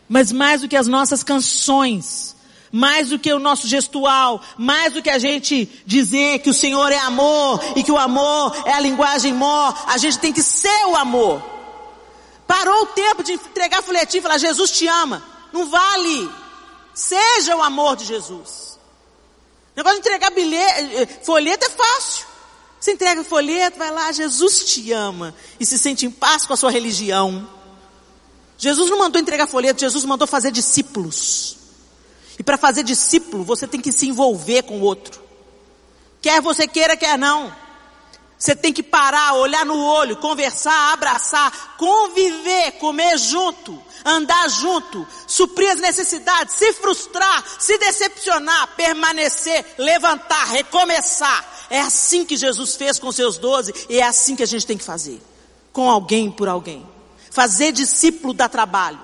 Mas 0.08 0.32
mais 0.32 0.62
do 0.62 0.68
que 0.68 0.76
as 0.76 0.86
nossas 0.86 1.22
canções, 1.22 2.34
mais 2.74 3.10
do 3.10 3.20
que 3.20 3.32
o 3.32 3.38
nosso 3.38 3.68
gestual, 3.68 4.42
mais 4.58 4.92
do 4.92 5.00
que 5.00 5.08
a 5.08 5.16
gente 5.16 5.70
dizer 5.86 6.40
que 6.40 6.50
o 6.50 6.54
Senhor 6.54 6.90
é 6.90 6.98
amor 6.98 7.62
e 7.76 7.84
que 7.84 7.92
o 7.92 7.96
amor 7.96 8.52
é 8.66 8.72
a 8.72 8.80
linguagem 8.80 9.32
mó, 9.32 9.72
a 9.86 9.96
gente 9.96 10.18
tem 10.18 10.32
que 10.32 10.42
ser 10.42 10.84
o 10.88 10.96
amor. 10.96 11.40
Parou 12.48 12.82
o 12.82 12.86
tempo 12.86 13.22
de 13.22 13.34
entregar 13.34 13.80
folhetinho 13.80 14.18
e 14.18 14.22
falar, 14.22 14.38
Jesus 14.38 14.72
te 14.72 14.88
ama. 14.88 15.22
Não 15.52 15.70
vale. 15.70 16.28
Seja 16.92 17.54
o 17.54 17.62
amor 17.62 17.94
de 17.94 18.06
Jesus. 18.06 18.76
O 19.72 19.76
negócio 19.76 20.02
de 20.02 20.08
entregar 20.08 20.30
bilhete, 20.32 20.96
eh, 20.96 21.02
eh, 21.02 21.06
folheto 21.22 21.64
é 21.64 21.70
fácil. 21.70 22.26
Você 22.80 22.90
entrega 22.90 23.20
o 23.20 23.24
folheto, 23.24 23.78
vai 23.78 23.92
lá, 23.92 24.10
Jesus 24.10 24.64
te 24.64 24.90
ama. 24.90 25.32
E 25.60 25.64
se 25.64 25.78
sente 25.78 26.06
em 26.06 26.10
paz 26.10 26.44
com 26.44 26.52
a 26.52 26.56
sua 26.56 26.72
religião. 26.72 27.48
Jesus 28.58 28.90
não 28.90 28.98
mandou 28.98 29.20
entregar 29.20 29.46
folheto, 29.46 29.78
Jesus 29.78 30.04
mandou 30.04 30.26
fazer 30.26 30.50
discípulos. 30.50 31.62
E 32.38 32.42
para 32.42 32.58
fazer 32.58 32.82
discípulo, 32.82 33.44
você 33.44 33.66
tem 33.66 33.80
que 33.80 33.92
se 33.92 34.08
envolver 34.08 34.62
com 34.62 34.78
o 34.78 34.82
outro. 34.82 35.22
Quer 36.20 36.40
você 36.40 36.66
queira, 36.66 36.96
quer 36.96 37.18
não. 37.18 37.54
Você 38.38 38.54
tem 38.54 38.72
que 38.72 38.82
parar, 38.82 39.34
olhar 39.34 39.64
no 39.64 39.82
olho, 39.82 40.16
conversar, 40.16 40.92
abraçar, 40.92 41.76
conviver, 41.78 42.72
comer 42.72 43.16
junto, 43.16 43.80
andar 44.04 44.48
junto, 44.50 45.06
suprir 45.26 45.70
as 45.70 45.80
necessidades, 45.80 46.54
se 46.54 46.72
frustrar, 46.74 47.44
se 47.58 47.78
decepcionar, 47.78 48.74
permanecer, 48.76 49.64
levantar, 49.78 50.44
recomeçar. 50.48 51.66
É 51.70 51.80
assim 51.80 52.24
que 52.24 52.36
Jesus 52.36 52.76
fez 52.76 52.98
com 52.98 53.10
seus 53.12 53.38
doze 53.38 53.72
e 53.88 53.98
é 53.98 54.02
assim 54.02 54.36
que 54.36 54.42
a 54.42 54.46
gente 54.46 54.66
tem 54.66 54.76
que 54.76 54.84
fazer. 54.84 55.22
Com 55.72 55.88
alguém 55.88 56.30
por 56.30 56.48
alguém. 56.48 56.86
Fazer 57.30 57.72
discípulo 57.72 58.34
dá 58.34 58.48
trabalho. 58.48 59.00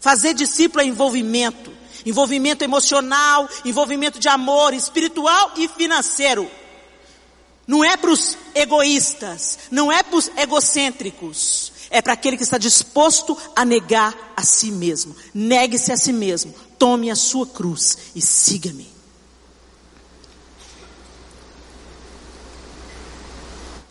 Fazer 0.00 0.32
discípulo 0.34 0.82
é 0.82 0.86
envolvimento 0.86 1.83
envolvimento 2.04 2.64
emocional, 2.64 3.48
envolvimento 3.64 4.18
de 4.18 4.28
amor 4.28 4.74
espiritual 4.74 5.52
e 5.56 5.68
financeiro. 5.68 6.50
Não 7.66 7.82
é 7.82 7.96
para 7.96 8.10
os 8.10 8.36
egoístas, 8.54 9.58
não 9.70 9.90
é 9.90 10.02
para 10.02 10.16
os 10.16 10.30
egocêntricos, 10.36 11.72
é 11.90 12.02
para 12.02 12.12
aquele 12.12 12.36
que 12.36 12.42
está 12.42 12.58
disposto 12.58 13.36
a 13.56 13.64
negar 13.64 14.14
a 14.36 14.42
si 14.42 14.70
mesmo. 14.70 15.16
Negue-se 15.32 15.90
a 15.90 15.96
si 15.96 16.12
mesmo, 16.12 16.54
tome 16.78 17.10
a 17.10 17.16
sua 17.16 17.46
cruz 17.46 17.96
e 18.14 18.20
siga-me. 18.20 18.92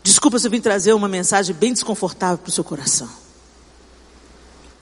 Desculpa 0.04 0.38
se 0.38 0.46
eu 0.46 0.52
vim 0.52 0.62
trazer 0.62 0.94
uma 0.94 1.08
mensagem 1.08 1.56
bem 1.56 1.74
desconfortável 1.74 2.38
para 2.38 2.50
o 2.50 2.52
seu 2.52 2.64
coração. 2.64 3.23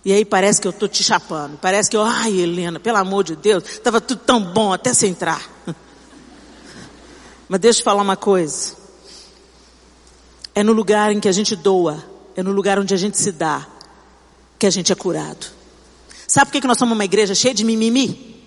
E 0.03 0.11
aí 0.11 0.25
parece 0.25 0.59
que 0.59 0.67
eu 0.67 0.71
estou 0.71 0.87
te 0.87 1.03
chapando. 1.03 1.57
Parece 1.57 1.89
que 1.89 1.95
eu, 1.95 2.01
ai 2.01 2.39
Helena, 2.39 2.79
pelo 2.79 2.97
amor 2.97 3.23
de 3.23 3.35
Deus, 3.35 3.63
estava 3.63 4.01
tudo 4.01 4.21
tão 4.25 4.41
bom 4.41 4.73
até 4.73 4.93
sem 4.93 5.11
entrar. 5.11 5.47
Mas 7.47 7.59
deixa 7.59 7.79
eu 7.81 7.83
falar 7.83 8.01
uma 8.01 8.17
coisa. 8.17 8.75
É 10.55 10.63
no 10.63 10.73
lugar 10.73 11.11
em 11.11 11.19
que 11.19 11.29
a 11.29 11.31
gente 11.31 11.55
doa, 11.55 12.03
é 12.35 12.41
no 12.41 12.51
lugar 12.51 12.79
onde 12.79 12.93
a 12.93 12.97
gente 12.97 13.17
se 13.17 13.31
dá, 13.31 13.67
que 14.57 14.65
a 14.65 14.69
gente 14.69 14.91
é 14.91 14.95
curado. 14.95 15.47
Sabe 16.27 16.51
por 16.51 16.59
que 16.59 16.67
nós 16.67 16.77
somos 16.77 16.93
uma 16.93 17.05
igreja 17.05 17.35
cheia 17.35 17.53
de 17.53 17.63
mimimi? 17.63 18.41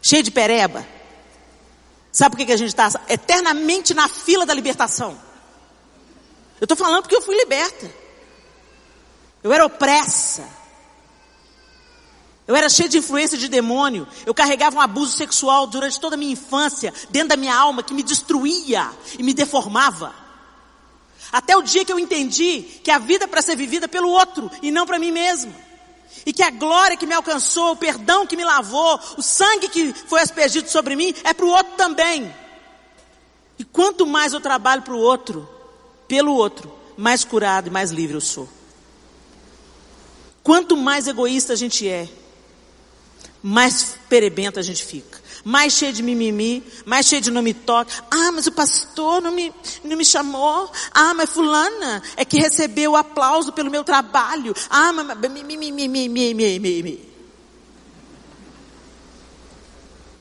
Cheia 0.00 0.22
de 0.22 0.30
pereba? 0.30 0.86
Sabe 2.12 2.36
por 2.36 2.46
que 2.46 2.52
a 2.52 2.56
gente 2.56 2.68
está 2.68 2.90
eternamente 3.08 3.92
na 3.92 4.08
fila 4.08 4.46
da 4.46 4.54
libertação? 4.54 5.18
Eu 6.60 6.64
estou 6.64 6.76
falando 6.76 7.02
porque 7.02 7.16
eu 7.16 7.22
fui 7.22 7.36
liberta. 7.36 7.90
Eu 9.42 9.52
era 9.52 9.64
opressa. 9.64 10.48
Eu 12.46 12.56
era 12.56 12.68
cheia 12.70 12.88
de 12.88 12.98
influência 12.98 13.36
de 13.36 13.46
demônio. 13.46 14.08
Eu 14.24 14.32
carregava 14.32 14.76
um 14.76 14.80
abuso 14.80 15.16
sexual 15.16 15.66
durante 15.66 16.00
toda 16.00 16.16
a 16.16 16.18
minha 16.18 16.32
infância, 16.32 16.94
dentro 17.10 17.28
da 17.28 17.36
minha 17.36 17.54
alma, 17.54 17.82
que 17.82 17.92
me 17.92 18.02
destruía 18.02 18.90
e 19.18 19.22
me 19.22 19.34
deformava. 19.34 20.14
Até 21.30 21.54
o 21.56 21.62
dia 21.62 21.84
que 21.84 21.92
eu 21.92 21.98
entendi 21.98 22.62
que 22.82 22.90
a 22.90 22.98
vida 22.98 23.24
é 23.24 23.28
para 23.28 23.42
ser 23.42 23.54
vivida 23.54 23.86
pelo 23.86 24.08
outro 24.08 24.50
e 24.62 24.70
não 24.70 24.86
para 24.86 24.98
mim 24.98 25.12
mesmo. 25.12 25.54
E 26.24 26.32
que 26.32 26.42
a 26.42 26.50
glória 26.50 26.96
que 26.96 27.06
me 27.06 27.12
alcançou, 27.12 27.72
o 27.72 27.76
perdão 27.76 28.26
que 28.26 28.36
me 28.36 28.44
lavou, 28.44 28.98
o 29.18 29.22
sangue 29.22 29.68
que 29.68 29.92
foi 29.92 30.22
aspergido 30.22 30.70
sobre 30.70 30.96
mim 30.96 31.14
é 31.24 31.34
para 31.34 31.44
o 31.44 31.50
outro 31.50 31.74
também. 31.76 32.34
E 33.58 33.64
quanto 33.64 34.06
mais 34.06 34.32
eu 34.32 34.40
trabalho 34.40 34.80
para 34.80 34.94
o 34.94 34.98
outro, 34.98 35.46
pelo 36.06 36.32
outro, 36.32 36.72
mais 36.96 37.24
curado 37.24 37.68
e 37.68 37.70
mais 37.70 37.90
livre 37.90 38.16
eu 38.16 38.20
sou. 38.22 38.48
Quanto 40.42 40.76
mais 40.76 41.06
egoísta 41.06 41.52
a 41.52 41.56
gente 41.56 41.86
é, 41.86 42.08
mais 43.42 43.96
perebenta 44.08 44.60
a 44.60 44.62
gente 44.62 44.84
fica. 44.84 45.18
Mais 45.44 45.72
cheio 45.72 45.92
de 45.92 46.02
mimimi, 46.02 46.62
mais 46.84 47.06
cheio 47.06 47.22
de 47.22 47.30
não 47.30 47.42
me 47.42 47.54
toque. 47.54 47.92
Ah, 48.10 48.32
mas 48.32 48.46
o 48.46 48.52
pastor 48.52 49.22
não 49.22 49.30
me, 49.30 49.52
não 49.84 49.96
me 49.96 50.04
chamou. 50.04 50.70
Ah, 50.92 51.14
mas 51.14 51.30
fulana 51.30 52.02
é 52.16 52.24
que 52.24 52.38
recebeu 52.38 52.92
o 52.92 52.96
aplauso 52.96 53.52
pelo 53.52 53.70
meu 53.70 53.84
trabalho. 53.84 54.54
Ah, 54.68 54.92
mas 54.92 55.16
mimimi. 55.30 57.08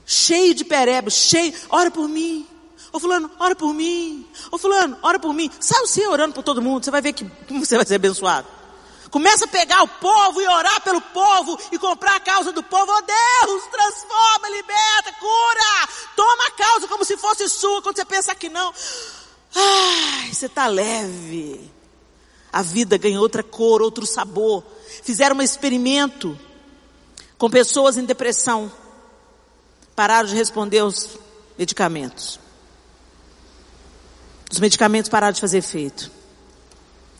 Cheio 0.05 0.53
de 0.53 0.63
pereba, 0.63 1.09
cheio. 1.09 1.53
Ora 1.69 1.91
por 1.91 2.07
mim. 2.07 2.47
Ô 2.93 2.99
fulano, 2.99 3.29
ora 3.39 3.55
por 3.55 3.73
mim. 3.73 4.25
Ô 4.51 4.57
fulano, 4.57 4.97
ora 5.01 5.19
por 5.19 5.33
mim. 5.33 5.51
Sabe 5.59 5.87
você 5.87 6.07
orando 6.07 6.33
por 6.33 6.43
todo 6.43 6.61
mundo, 6.61 6.85
você 6.85 6.91
vai 6.91 7.01
ver 7.01 7.13
que 7.13 7.25
você 7.49 7.75
vai 7.75 7.85
ser 7.85 7.95
abençoado. 7.95 8.56
Começa 9.09 9.45
a 9.45 9.47
pegar 9.47 9.83
o 9.83 9.87
povo 9.87 10.41
e 10.41 10.47
orar 10.47 10.81
pelo 10.81 11.01
povo 11.01 11.57
e 11.71 11.79
comprar 11.79 12.15
a 12.15 12.19
causa 12.19 12.51
do 12.51 12.61
povo. 12.63 12.91
Oh 12.91 13.01
Deus, 13.01 13.63
transforma, 13.67 14.49
liberta, 14.49 15.13
cura. 15.19 15.89
Toma 16.15 16.47
a 16.47 16.51
causa 16.51 16.87
como 16.87 17.05
se 17.05 17.17
fosse 17.17 17.47
sua 17.47 17.81
quando 17.81 17.95
você 17.95 18.05
pensa 18.05 18.35
que 18.35 18.49
não. 18.49 18.73
Ai, 19.55 20.33
você 20.33 20.47
está 20.47 20.67
leve. 20.67 21.71
A 22.51 22.61
vida 22.61 22.97
ganha 22.97 23.19
outra 23.19 23.43
cor, 23.43 23.81
outro 23.81 24.05
sabor. 24.05 24.63
Fizeram 25.03 25.37
um 25.37 25.41
experimento 25.41 26.37
com 27.37 27.49
pessoas 27.49 27.97
em 27.97 28.05
depressão. 28.05 28.71
Pararam 29.95 30.27
de 30.27 30.35
responder 30.35 30.79
aos 30.79 31.17
medicamentos. 31.57 32.39
Os 34.51 34.59
medicamentos 34.59 35.09
pararam 35.09 35.33
de 35.33 35.41
fazer 35.41 35.59
efeito. 35.59 36.11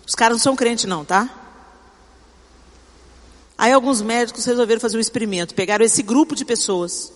Os 0.06 0.16
caras 0.16 0.38
não 0.38 0.44
são 0.44 0.56
crentes 0.56 0.86
não, 0.86 1.04
tá? 1.04 1.47
Aí 3.58 3.74
alguns 3.74 4.02
médicos 4.02 4.46
resolveram 4.46 4.80
fazer 4.80 4.98
um 4.98 5.02
experimento, 5.02 5.56
pegaram 5.56 5.84
esse 5.84 6.04
grupo 6.04 6.36
de 6.36 6.46
pessoas 6.46 7.12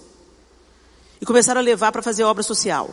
e 1.22 1.26
começaram 1.26 1.62
a 1.62 1.64
levar 1.64 1.92
para 1.92 2.02
fazer 2.02 2.24
obra 2.24 2.42
social. 2.42 2.90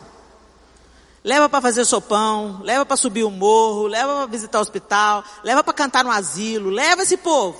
Leva 1.24 1.48
para 1.48 1.62
fazer 1.62 1.84
sopão, 1.84 2.60
leva 2.62 2.84
para 2.84 2.96
subir 2.96 3.24
o 3.24 3.30
morro, 3.30 3.86
leva 3.86 4.14
para 4.16 4.26
visitar 4.26 4.58
o 4.58 4.62
hospital, 4.62 5.24
leva 5.42 5.64
para 5.64 5.72
cantar 5.72 6.04
no 6.04 6.10
asilo, 6.10 6.68
leva 6.68 7.02
esse 7.02 7.16
povo. 7.16 7.58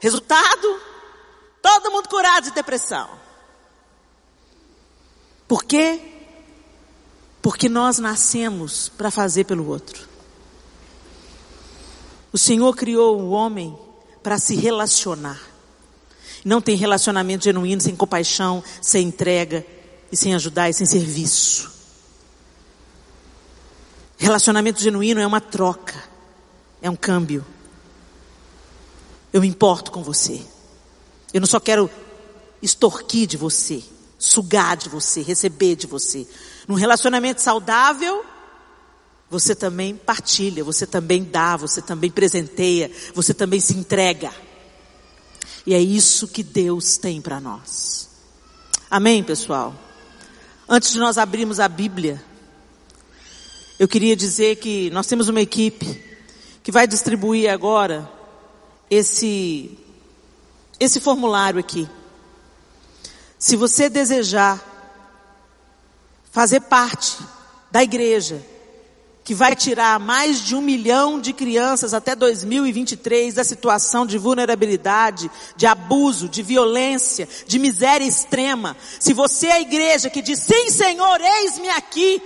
Resultado? 0.00 0.80
Todo 1.60 1.90
mundo 1.90 2.08
curado 2.08 2.44
de 2.44 2.52
depressão. 2.52 3.08
Por 5.46 5.64
quê? 5.64 6.00
Porque 7.42 7.68
nós 7.68 7.98
nascemos 7.98 8.88
para 8.88 9.10
fazer 9.10 9.44
pelo 9.44 9.68
outro. 9.68 10.08
O 12.32 12.38
Senhor 12.38 12.74
criou 12.74 13.20
o 13.20 13.30
homem 13.30 13.78
para 14.26 14.40
se 14.40 14.56
relacionar. 14.56 15.40
Não 16.44 16.60
tem 16.60 16.74
relacionamento 16.74 17.44
genuíno 17.44 17.80
sem 17.80 17.94
compaixão, 17.94 18.60
sem 18.82 19.06
entrega 19.06 19.64
e 20.10 20.16
sem 20.16 20.34
ajudar 20.34 20.68
e 20.68 20.74
sem 20.74 20.84
serviço. 20.84 21.70
Relacionamento 24.16 24.82
genuíno 24.82 25.20
é 25.20 25.26
uma 25.28 25.40
troca, 25.40 25.94
é 26.82 26.90
um 26.90 26.96
câmbio. 26.96 27.46
Eu 29.32 29.42
me 29.42 29.46
importo 29.46 29.92
com 29.92 30.02
você. 30.02 30.42
Eu 31.32 31.40
não 31.40 31.46
só 31.46 31.60
quero 31.60 31.88
extorquir 32.60 33.28
de 33.28 33.36
você, 33.36 33.80
sugar 34.18 34.76
de 34.76 34.88
você, 34.88 35.22
receber 35.22 35.76
de 35.76 35.86
você. 35.86 36.26
Num 36.66 36.74
relacionamento 36.74 37.40
saudável, 37.40 38.24
você 39.28 39.54
também 39.54 39.96
partilha, 39.96 40.62
você 40.62 40.86
também 40.86 41.24
dá, 41.24 41.56
você 41.56 41.82
também 41.82 42.10
presenteia, 42.10 42.90
você 43.14 43.34
também 43.34 43.58
se 43.58 43.74
entrega. 43.74 44.32
E 45.66 45.74
é 45.74 45.80
isso 45.80 46.28
que 46.28 46.42
Deus 46.42 46.96
tem 46.96 47.20
para 47.20 47.40
nós. 47.40 48.08
Amém, 48.88 49.22
pessoal? 49.24 49.74
Antes 50.68 50.92
de 50.92 50.98
nós 50.98 51.18
abrirmos 51.18 51.58
a 51.58 51.68
Bíblia, 51.68 52.22
eu 53.78 53.88
queria 53.88 54.14
dizer 54.14 54.56
que 54.56 54.90
nós 54.90 55.06
temos 55.06 55.28
uma 55.28 55.40
equipe 55.40 56.02
que 56.62 56.70
vai 56.70 56.86
distribuir 56.86 57.50
agora 57.50 58.10
esse 58.88 59.76
esse 60.78 61.00
formulário 61.00 61.58
aqui. 61.58 61.88
Se 63.38 63.56
você 63.56 63.88
desejar 63.88 64.62
fazer 66.30 66.60
parte 66.60 67.16
da 67.70 67.82
igreja, 67.82 68.44
que 69.26 69.34
vai 69.34 69.56
tirar 69.56 69.98
mais 69.98 70.38
de 70.38 70.54
um 70.54 70.60
milhão 70.60 71.20
de 71.20 71.32
crianças 71.32 71.92
até 71.92 72.14
2023 72.14 73.34
da 73.34 73.42
situação 73.42 74.06
de 74.06 74.16
vulnerabilidade, 74.18 75.28
de 75.56 75.66
abuso, 75.66 76.28
de 76.28 76.44
violência, 76.44 77.28
de 77.44 77.58
miséria 77.58 78.04
extrema. 78.04 78.76
Se 79.00 79.12
você 79.12 79.48
é 79.48 79.52
a 79.54 79.60
igreja 79.60 80.08
que 80.08 80.22
diz, 80.22 80.38
sim 80.38 80.70
Senhor, 80.70 81.20
eis-me 81.20 81.68
aqui, 81.70 82.22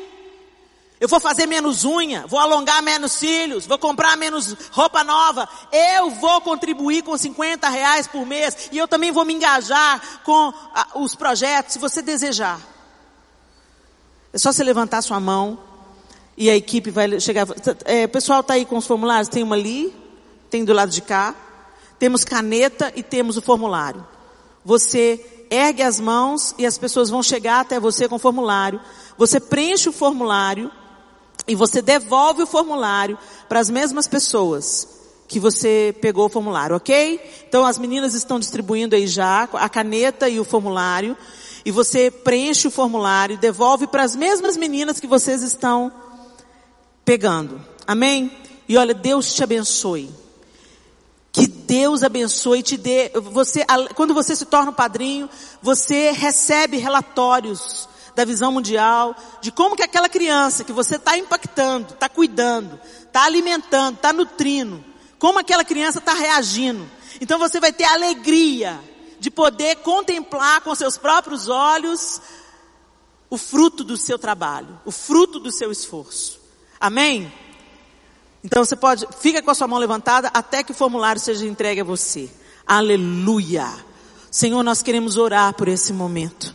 eu 1.00 1.08
vou 1.08 1.18
fazer 1.18 1.46
menos 1.46 1.86
unha, 1.86 2.26
vou 2.26 2.38
alongar 2.38 2.82
menos 2.82 3.12
cílios, 3.12 3.64
vou 3.64 3.78
comprar 3.78 4.14
menos 4.18 4.54
roupa 4.70 5.02
nova. 5.02 5.48
Eu 5.72 6.10
vou 6.10 6.42
contribuir 6.42 7.02
com 7.02 7.16
50 7.16 7.66
reais 7.70 8.06
por 8.06 8.26
mês 8.26 8.68
e 8.70 8.76
eu 8.76 8.86
também 8.86 9.10
vou 9.10 9.24
me 9.24 9.32
engajar 9.32 10.20
com 10.22 10.52
ah, 10.74 10.88
os 10.96 11.14
projetos, 11.14 11.72
se 11.72 11.78
você 11.78 12.02
desejar. 12.02 12.60
É 14.34 14.36
só 14.36 14.52
você 14.52 14.62
levantar 14.62 15.00
sua 15.00 15.18
mão 15.18 15.69
e 16.40 16.48
a 16.48 16.57
equipe 16.57 16.90
vai 16.90 17.20
chegar. 17.20 17.46
É, 17.85 18.07
pessoal 18.07 18.40
está 18.40 18.55
aí 18.55 18.64
com 18.64 18.79
os 18.79 18.87
formulários? 18.87 19.29
Tem 19.29 19.42
uma 19.42 19.55
ali, 19.55 19.94
tem 20.48 20.64
do 20.64 20.72
lado 20.72 20.90
de 20.90 21.03
cá. 21.03 21.35
Temos 21.98 22.24
caneta 22.24 22.90
e 22.96 23.03
temos 23.03 23.37
o 23.37 23.42
formulário. 23.42 24.07
Você 24.64 25.22
ergue 25.50 25.83
as 25.83 26.00
mãos 26.00 26.55
e 26.57 26.64
as 26.64 26.79
pessoas 26.79 27.11
vão 27.11 27.22
chegar 27.22 27.61
até 27.61 27.79
você 27.79 28.09
com 28.09 28.16
o 28.16 28.18
formulário. 28.18 28.81
Você 29.18 29.38
preenche 29.38 29.90
o 29.90 29.92
formulário 29.92 30.70
e 31.46 31.55
você 31.55 31.83
devolve 31.83 32.44
o 32.44 32.46
formulário 32.46 33.18
para 33.46 33.61
as 33.61 33.68
mesmas 33.68 34.09
pessoas 34.09 34.88
que 35.29 35.38
você 35.38 35.94
pegou 36.00 36.24
o 36.24 36.31
formulário, 36.31 36.74
ok? 36.74 37.20
Então 37.46 37.66
as 37.66 37.76
meninas 37.76 38.14
estão 38.14 38.40
distribuindo 38.40 38.96
aí 38.96 39.07
já 39.07 39.42
a 39.53 39.68
caneta 39.68 40.26
e 40.26 40.40
o 40.40 40.44
formulário. 40.44 41.14
E 41.66 41.70
você 41.70 42.11
preenche 42.11 42.66
o 42.66 42.70
formulário, 42.70 43.37
devolve 43.37 43.87
para 43.87 44.05
as 44.05 44.16
mesmas 44.16 44.57
meninas 44.57 44.98
que 44.98 45.07
vocês 45.07 45.42
estão 45.42 45.92
pegando. 47.11 47.61
Amém? 47.88 48.31
E 48.68 48.77
olha, 48.77 48.94
Deus 48.94 49.35
te 49.35 49.42
abençoe. 49.42 50.09
Que 51.33 51.49
Deus 51.49 52.04
abençoe 52.04 52.61
e 52.61 52.63
te 52.63 52.77
dê, 52.77 53.11
você, 53.15 53.67
quando 53.96 54.15
você 54.15 54.37
se 54.37 54.46
torna 54.46 54.71
um 54.71 54.75
padrinho, 54.75 55.29
você 55.61 56.13
recebe 56.13 56.77
relatórios 56.77 57.88
da 58.15 58.25
visão 58.25 58.52
mundial, 58.52 59.17
de 59.40 59.50
como 59.50 59.75
que 59.75 59.83
aquela 59.83 60.08
criança 60.08 60.63
que 60.63 60.73
você 60.73 60.94
está 60.94 61.19
impactando, 61.19 61.94
está 61.94 62.08
cuidando, 62.08 62.79
está 63.04 63.25
alimentando, 63.25 63.96
está 63.96 64.13
nutrindo, 64.13 64.85
como 65.19 65.40
aquela 65.40 65.65
criança 65.65 65.98
está 65.98 66.15
reagindo. 66.15 66.88
Então 67.21 67.40
você 67.40 67.58
vai 67.58 67.73
ter 67.73 67.87
a 67.87 67.94
alegria 67.94 68.79
de 69.19 69.33
poder 69.33 69.79
contemplar 69.79 70.61
com 70.61 70.73
seus 70.77 70.96
próprios 70.96 71.48
olhos 71.48 72.21
o 73.29 73.37
fruto 73.37 73.83
do 73.83 73.96
seu 73.96 74.17
trabalho, 74.17 74.81
o 74.85 74.92
fruto 74.92 75.40
do 75.40 75.50
seu 75.50 75.73
esforço. 75.73 76.39
Amém? 76.81 77.31
Então 78.42 78.64
você 78.64 78.74
pode, 78.74 79.06
fica 79.20 79.42
com 79.42 79.50
a 79.50 79.54
sua 79.54 79.68
mão 79.68 79.78
levantada 79.78 80.31
até 80.33 80.64
que 80.64 80.72
o 80.72 80.74
formulário 80.74 81.20
seja 81.20 81.46
entregue 81.46 81.83
a 81.83 81.85
você. 81.85 82.31
Aleluia. 82.66 83.68
Senhor, 84.31 84.62
nós 84.62 84.83
queremos 84.83 85.18
orar 85.18 85.52
por 85.54 85.68
esse 85.68 85.92
momento. 85.92 86.54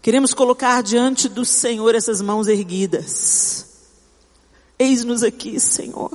Queremos 0.00 0.32
colocar 0.32 0.82
diante 0.82 1.28
do 1.28 1.44
Senhor 1.44 1.94
essas 1.94 2.20
mãos 2.20 2.46
erguidas. 2.46 3.66
Eis-nos 4.78 5.22
aqui, 5.22 5.58
Senhor. 5.58 6.12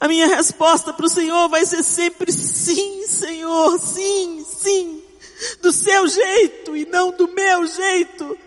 A 0.00 0.08
minha 0.08 0.26
resposta 0.26 0.92
para 0.92 1.06
o 1.06 1.10
Senhor 1.10 1.48
vai 1.48 1.66
ser 1.66 1.82
sempre 1.82 2.32
sim, 2.32 3.06
Senhor, 3.06 3.78
sim, 3.78 4.44
sim. 4.44 5.02
Do 5.60 5.72
seu 5.72 6.08
jeito 6.08 6.76
e 6.76 6.86
não 6.86 7.10
do 7.10 7.28
meu 7.28 7.66
jeito. 7.66 8.38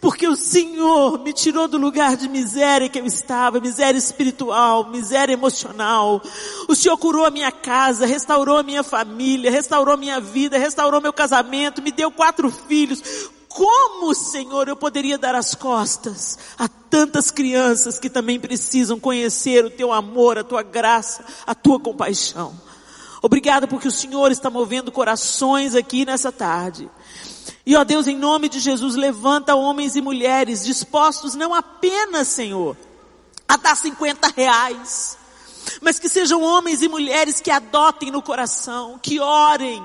Porque 0.00 0.26
o 0.26 0.36
Senhor 0.36 1.18
me 1.22 1.32
tirou 1.32 1.68
do 1.68 1.76
lugar 1.76 2.16
de 2.16 2.28
miséria 2.28 2.88
que 2.88 2.98
eu 2.98 3.06
estava, 3.06 3.60
miséria 3.60 3.98
espiritual, 3.98 4.90
miséria 4.90 5.32
emocional. 5.32 6.22
O 6.68 6.74
Senhor 6.74 6.96
curou 6.96 7.26
a 7.26 7.30
minha 7.30 7.52
casa, 7.52 8.06
restaurou 8.06 8.56
a 8.56 8.62
minha 8.62 8.82
família, 8.82 9.50
restaurou 9.50 9.96
minha 9.96 10.20
vida, 10.20 10.58
restaurou 10.58 11.00
meu 11.00 11.12
casamento, 11.12 11.82
me 11.82 11.92
deu 11.92 12.10
quatro 12.10 12.50
filhos. 12.50 13.02
Como, 13.48 14.14
Senhor, 14.14 14.68
eu 14.68 14.76
poderia 14.76 15.18
dar 15.18 15.34
as 15.34 15.54
costas 15.54 16.38
a 16.56 16.68
tantas 16.68 17.30
crianças 17.30 17.98
que 17.98 18.08
também 18.08 18.38
precisam 18.38 18.98
conhecer 18.98 19.64
o 19.64 19.70
Teu 19.70 19.92
amor, 19.92 20.38
a 20.38 20.44
Tua 20.44 20.62
graça, 20.62 21.24
a 21.46 21.54
Tua 21.54 21.80
compaixão? 21.80 22.54
Obrigada 23.22 23.66
porque 23.66 23.88
o 23.88 23.92
Senhor 23.92 24.30
está 24.32 24.48
movendo 24.48 24.90
corações 24.90 25.74
aqui 25.74 26.06
nessa 26.06 26.32
tarde. 26.32 26.88
E 27.64 27.76
ó 27.76 27.84
Deus, 27.84 28.06
em 28.06 28.16
nome 28.16 28.48
de 28.48 28.58
Jesus, 28.58 28.96
levanta 28.96 29.54
homens 29.54 29.96
e 29.96 30.00
mulheres 30.00 30.64
dispostos 30.64 31.34
não 31.34 31.54
apenas, 31.54 32.28
Senhor, 32.28 32.76
a 33.48 33.56
dar 33.56 33.76
50 33.76 34.28
reais, 34.36 35.18
mas 35.80 35.98
que 35.98 36.08
sejam 36.08 36.42
homens 36.42 36.82
e 36.82 36.88
mulheres 36.88 37.40
que 37.40 37.50
adotem 37.50 38.10
no 38.10 38.22
coração, 38.22 38.98
que 39.02 39.20
orem, 39.20 39.82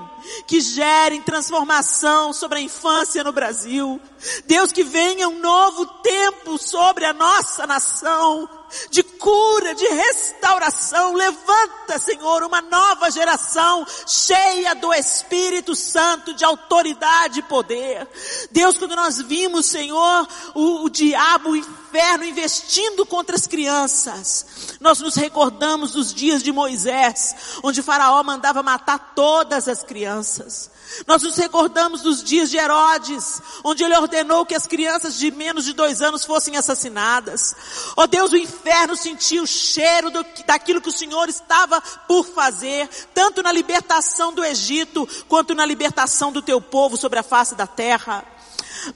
que 0.47 0.59
gerem 0.59 1.21
transformação 1.21 2.33
sobre 2.33 2.59
a 2.59 2.61
infância 2.61 3.23
no 3.23 3.31
Brasil. 3.31 3.99
Deus, 4.45 4.71
que 4.71 4.83
venha 4.83 5.27
um 5.27 5.39
novo 5.39 5.85
tempo 6.01 6.57
sobre 6.57 7.05
a 7.05 7.13
nossa 7.13 7.67
nação, 7.67 8.49
de 8.89 9.03
cura, 9.03 9.73
de 9.75 9.85
restauração. 9.87 11.13
Levanta, 11.13 11.97
Senhor, 11.99 12.43
uma 12.43 12.61
nova 12.61 13.09
geração 13.11 13.85
cheia 14.07 14.75
do 14.75 14.93
Espírito 14.93 15.75
Santo, 15.75 16.33
de 16.33 16.43
autoridade 16.43 17.39
e 17.39 17.43
poder. 17.43 18.07
Deus, 18.51 18.77
quando 18.77 18.95
nós 18.95 19.21
vimos, 19.21 19.65
Senhor, 19.65 20.27
o, 20.53 20.85
o 20.85 20.89
diabo, 20.89 21.51
o 21.51 21.55
inferno 21.55 22.25
investindo 22.25 23.05
contra 23.05 23.35
as 23.35 23.47
crianças, 23.47 24.77
nós 24.79 24.99
nos 24.99 25.15
recordamos 25.15 25.91
dos 25.91 26.13
dias 26.13 26.43
de 26.43 26.51
Moisés, 26.51 27.35
onde 27.63 27.81
Faraó 27.81 28.21
mandava 28.23 28.61
matar 28.61 29.13
todas 29.15 29.67
as 29.67 29.83
crianças. 29.83 30.74
Nós 31.07 31.21
nos 31.21 31.35
recordamos 31.35 32.01
dos 32.01 32.23
dias 32.23 32.49
de 32.49 32.57
Herodes, 32.57 33.41
onde 33.63 33.83
ele 33.83 33.95
ordenou 33.95 34.45
que 34.45 34.55
as 34.55 34.67
crianças 34.67 35.15
de 35.17 35.31
menos 35.31 35.65
de 35.65 35.73
dois 35.73 36.01
anos 36.01 36.25
fossem 36.25 36.57
assassinadas. 36.57 37.55
Oh 37.95 38.07
Deus, 38.07 38.31
o 38.31 38.37
inferno 38.37 38.95
sentiu 38.95 39.43
o 39.43 39.47
cheiro 39.47 40.09
do, 40.09 40.25
daquilo 40.45 40.81
que 40.81 40.89
o 40.89 40.97
Senhor 40.97 41.27
estava 41.29 41.81
por 42.07 42.25
fazer, 42.25 42.87
tanto 43.13 43.41
na 43.41 43.51
libertação 43.51 44.33
do 44.33 44.43
Egito, 44.43 45.07
quanto 45.27 45.53
na 45.55 45.65
libertação 45.65 46.31
do 46.31 46.41
teu 46.41 46.61
povo 46.61 46.97
sobre 46.97 47.19
a 47.19 47.23
face 47.23 47.55
da 47.55 47.67
terra. 47.67 48.23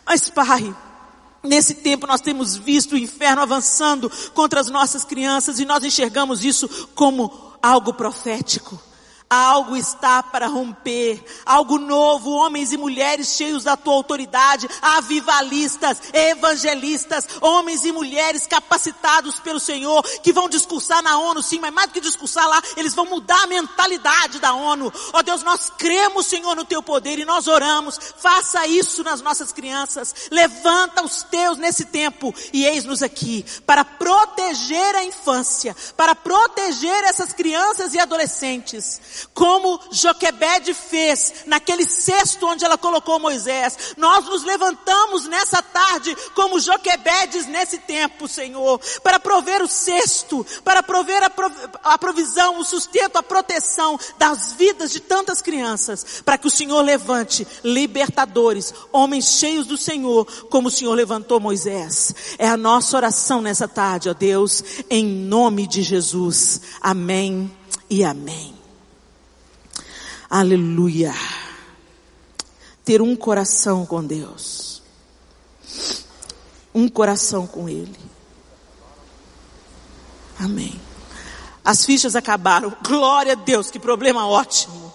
Mas 0.05 0.29
Pai, 0.29 0.75
Nesse 1.41 1.75
tempo 1.75 2.05
nós 2.05 2.19
temos 2.19 2.57
visto 2.57 2.93
o 2.93 2.97
inferno 2.97 3.41
avançando 3.41 4.11
contra 4.33 4.59
as 4.59 4.67
nossas 4.67 5.05
crianças 5.05 5.59
e 5.59 5.65
nós 5.65 5.83
enxergamos 5.83 6.43
isso 6.43 6.67
como 6.93 7.31
algo 7.61 7.93
profético. 7.93 8.88
Algo 9.32 9.77
está 9.77 10.23
para 10.23 10.47
romper, 10.47 11.23
algo 11.45 11.77
novo, 11.77 12.32
homens 12.32 12.73
e 12.73 12.77
mulheres 12.77 13.36
cheios 13.36 13.63
da 13.63 13.77
tua 13.77 13.93
autoridade, 13.93 14.67
avivalistas, 14.82 16.01
evangelistas, 16.11 17.27
homens 17.39 17.86
e 17.86 17.91
mulheres 17.91 18.47
capacitados 18.47 19.39
pelo 19.39 19.59
Senhor, 19.59 20.01
que 20.23 20.34
vão 20.34 20.49
discursar 20.49 21.03
na 21.03 21.19
ONU, 21.19 21.43
sim, 21.43 21.59
mas 21.59 21.71
mais 21.71 21.89
do 21.89 21.93
que 21.93 22.01
discursar 22.01 22.49
lá, 22.49 22.59
eles 22.75 22.95
vão 22.95 23.05
mudar 23.05 23.43
a 23.43 23.45
mentalidade 23.45 24.39
da 24.39 24.51
ONU. 24.55 24.91
Ó 25.13 25.19
oh 25.19 25.21
Deus, 25.21 25.43
nós 25.43 25.71
cremos, 25.77 26.25
Senhor, 26.25 26.55
no 26.55 26.65
teu 26.65 26.82
poder 26.82 27.19
e 27.19 27.25
nós 27.25 27.47
oramos, 27.47 27.99
faça 28.17 28.65
isso 28.65 29.03
nas 29.03 29.21
nossas 29.21 29.51
crianças, 29.51 30.15
levanta 30.32 31.03
os 31.03 31.21
teus 31.21 31.59
nesse 31.59 31.86
tempo 31.86 32.34
e 32.51 32.65
eis-nos 32.65 33.03
aqui 33.03 33.45
para 33.63 33.86
proteger 33.86 34.95
a 34.95 35.03
infância, 35.03 35.75
para 35.95 36.15
proteger 36.15 37.03
essas 37.03 37.32
crianças 37.32 37.93
e 37.93 37.99
adolescentes 37.99 39.18
como 39.34 39.80
Joquebede 39.91 40.74
fez 40.74 41.45
naquele 41.45 41.86
cesto 41.86 42.45
onde 42.47 42.63
ela 42.65 42.78
colocou 42.78 43.20
Moisés. 43.20 43.95
Nós 43.97 44.26
nos 44.26 44.43
levantamos 44.43 45.26
nessa 45.28 45.61
tarde 45.61 46.15
como 46.36 46.59
Joquebedes 46.59 47.47
nesse 47.47 47.80
tempo, 47.80 48.28
Senhor, 48.28 48.80
para 49.03 49.20
prover 49.20 49.61
o 49.61 49.67
cesto, 49.67 50.45
para 50.63 50.84
prover 50.84 51.24
a, 51.24 51.30
prov 51.30 51.53
a 51.84 51.97
provisão, 51.97 52.59
o 52.59 52.65
sustento, 52.65 53.17
a 53.17 53.24
proteção 53.24 53.99
das 54.17 54.53
vidas 54.53 54.91
de 54.91 54.99
tantas 54.99 55.41
crianças, 55.41 56.22
para 56.24 56.38
que 56.38 56.47
o 56.47 56.51
Senhor 56.51 56.82
levante 56.82 57.47
libertadores, 57.63 58.74
homens 58.91 59.26
cheios 59.38 59.65
do 59.65 59.78
Senhor, 59.78 60.26
como 60.49 60.67
o 60.67 60.72
Senhor 60.72 60.93
levantou 60.93 61.39
Moisés. 61.39 62.13
É 62.38 62.47
a 62.47 62.57
nossa 62.57 62.97
oração 62.97 63.41
nessa 63.41 63.67
tarde, 63.67 64.09
ó 64.09 64.13
Deus, 64.13 64.63
em 64.89 65.05
nome 65.05 65.67
de 65.67 65.82
Jesus. 65.82 66.61
Amém 66.82 67.51
e 67.89 68.03
amém. 68.03 68.59
Aleluia. 70.30 71.13
Ter 72.86 73.01
um 73.01 73.15
coração 73.15 73.86
com 73.86 74.03
Deus. 74.03 74.84
Um 76.73 76.88
coração 76.88 77.47
com 77.47 77.67
Ele. 77.67 77.99
Amém. 80.39 80.80
As 81.65 81.86
fichas 81.86 82.15
acabaram. 82.15 82.75
Glória 82.84 83.34
a 83.34 83.36
Deus, 83.36 83.71
que 83.71 83.80
problema 83.80 84.27
ótimo. 84.27 84.93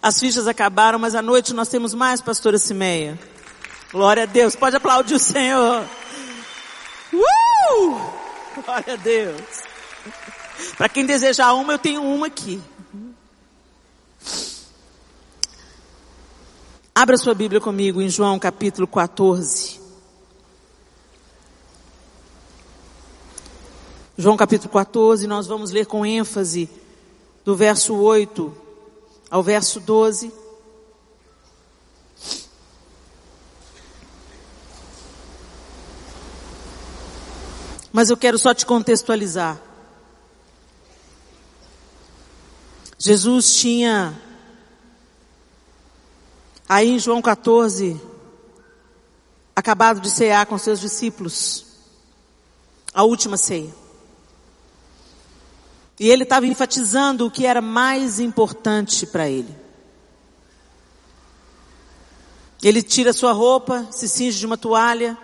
As 0.00 0.20
fichas 0.20 0.46
acabaram, 0.46 0.98
mas 0.98 1.14
à 1.14 1.22
noite 1.22 1.52
nós 1.52 1.68
temos 1.68 1.94
mais, 1.94 2.20
pastora 2.20 2.58
Cimeia. 2.58 3.18
Glória 3.90 4.24
a 4.24 4.26
Deus. 4.26 4.54
Pode 4.54 4.76
aplaudir 4.76 5.14
o 5.14 5.18
Senhor. 5.18 5.84
Uh! 7.12 8.62
Glória 8.62 8.94
a 8.94 8.96
Deus. 8.96 9.40
Para 10.76 10.88
quem 10.88 11.04
desejar 11.04 11.54
uma, 11.54 11.72
eu 11.72 11.78
tenho 11.78 12.02
uma 12.02 12.26
aqui. 12.26 12.62
Abra 16.94 17.16
sua 17.16 17.34
Bíblia 17.34 17.60
comigo 17.60 18.00
em 18.00 18.08
João 18.08 18.38
capítulo 18.38 18.86
14. 18.86 19.80
João 24.16 24.36
capítulo 24.36 24.70
14, 24.72 25.26
nós 25.26 25.46
vamos 25.48 25.72
ler 25.72 25.86
com 25.86 26.06
ênfase 26.06 26.70
do 27.44 27.56
verso 27.56 27.96
8 27.96 28.54
ao 29.28 29.42
verso 29.42 29.80
12. 29.80 30.32
Mas 37.92 38.10
eu 38.10 38.16
quero 38.16 38.38
só 38.38 38.54
te 38.54 38.64
contextualizar. 38.64 39.60
Jesus 43.04 43.58
tinha 43.58 44.18
Aí 46.66 46.88
em 46.88 46.98
João 46.98 47.20
14, 47.20 48.00
acabado 49.54 50.00
de 50.00 50.10
cear 50.10 50.46
com 50.46 50.56
seus 50.56 50.80
discípulos, 50.80 51.66
a 52.94 53.02
última 53.04 53.36
ceia. 53.36 53.74
E 56.00 56.08
ele 56.08 56.22
estava 56.22 56.46
enfatizando 56.46 57.26
o 57.26 57.30
que 57.30 57.44
era 57.44 57.60
mais 57.60 58.18
importante 58.18 59.06
para 59.06 59.28
ele. 59.28 59.54
Ele 62.62 62.82
tira 62.82 63.12
sua 63.12 63.32
roupa, 63.32 63.86
se 63.90 64.08
cinge 64.08 64.38
de 64.38 64.46
uma 64.46 64.56
toalha, 64.56 65.18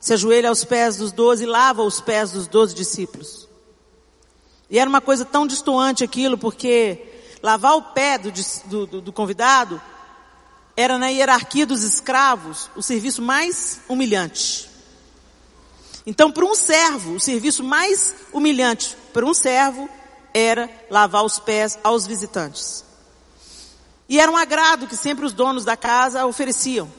se 0.00 0.12
ajoelha 0.12 0.48
aos 0.48 0.64
pés 0.64 0.96
dos 0.96 1.12
doze 1.12 1.44
e 1.44 1.46
lava 1.46 1.82
os 1.82 2.00
pés 2.00 2.32
dos 2.32 2.48
doze 2.48 2.74
discípulos. 2.74 3.39
E 4.70 4.78
era 4.78 4.88
uma 4.88 5.00
coisa 5.00 5.24
tão 5.24 5.46
distoante 5.46 6.04
aquilo, 6.04 6.38
porque 6.38 7.02
lavar 7.42 7.76
o 7.76 7.82
pé 7.82 8.16
do, 8.18 8.86
do, 8.86 9.00
do 9.00 9.12
convidado 9.12 9.80
era 10.76 10.96
na 10.96 11.08
hierarquia 11.08 11.66
dos 11.66 11.82
escravos 11.82 12.70
o 12.76 12.82
serviço 12.82 13.20
mais 13.20 13.80
humilhante. 13.88 14.70
Então, 16.06 16.30
para 16.30 16.44
um 16.44 16.54
servo, 16.54 17.14
o 17.14 17.20
serviço 17.20 17.62
mais 17.62 18.14
humilhante 18.32 18.96
para 19.12 19.26
um 19.26 19.34
servo 19.34 19.88
era 20.32 20.70
lavar 20.88 21.24
os 21.24 21.38
pés 21.38 21.78
aos 21.82 22.06
visitantes. 22.06 22.84
E 24.08 24.18
era 24.18 24.30
um 24.30 24.36
agrado 24.36 24.86
que 24.86 24.96
sempre 24.96 25.26
os 25.26 25.32
donos 25.32 25.64
da 25.64 25.76
casa 25.76 26.26
ofereciam. 26.26 26.90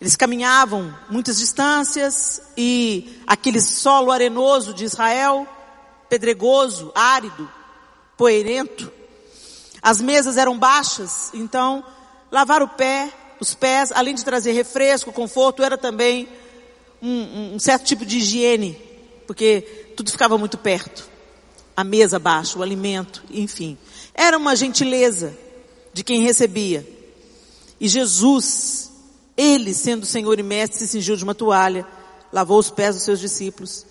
Eles 0.00 0.16
caminhavam 0.16 0.94
muitas 1.08 1.38
distâncias 1.38 2.42
e 2.56 3.20
aquele 3.26 3.60
solo 3.60 4.10
arenoso 4.10 4.74
de 4.74 4.84
Israel, 4.84 5.46
pedregoso, 6.12 6.92
árido, 6.94 7.50
poeirento. 8.18 8.92
As 9.80 9.98
mesas 9.98 10.36
eram 10.36 10.58
baixas, 10.58 11.30
então 11.32 11.82
lavar 12.30 12.62
o 12.62 12.68
pé, 12.68 13.10
os 13.40 13.54
pés, 13.54 13.90
além 13.92 14.14
de 14.14 14.22
trazer 14.22 14.52
refresco, 14.52 15.10
conforto, 15.10 15.62
era 15.62 15.78
também 15.78 16.28
um, 17.00 17.54
um 17.54 17.58
certo 17.58 17.86
tipo 17.86 18.04
de 18.04 18.18
higiene, 18.18 18.78
porque 19.26 19.62
tudo 19.96 20.10
ficava 20.10 20.36
muito 20.36 20.58
perto. 20.58 21.08
A 21.74 21.82
mesa 21.82 22.18
abaixo, 22.18 22.58
o 22.58 22.62
alimento, 22.62 23.24
enfim. 23.30 23.78
Era 24.12 24.36
uma 24.36 24.54
gentileza 24.54 25.34
de 25.94 26.04
quem 26.04 26.20
recebia. 26.20 26.86
E 27.80 27.88
Jesus, 27.88 28.90
ele 29.34 29.72
sendo 29.72 30.04
Senhor 30.04 30.38
e 30.38 30.42
Mestre, 30.42 30.78
se 30.78 30.88
cingiu 30.88 31.16
de 31.16 31.24
uma 31.24 31.34
toalha, 31.34 31.86
lavou 32.30 32.58
os 32.58 32.70
pés 32.70 32.96
dos 32.96 33.04
seus 33.04 33.18
discípulos 33.18 33.86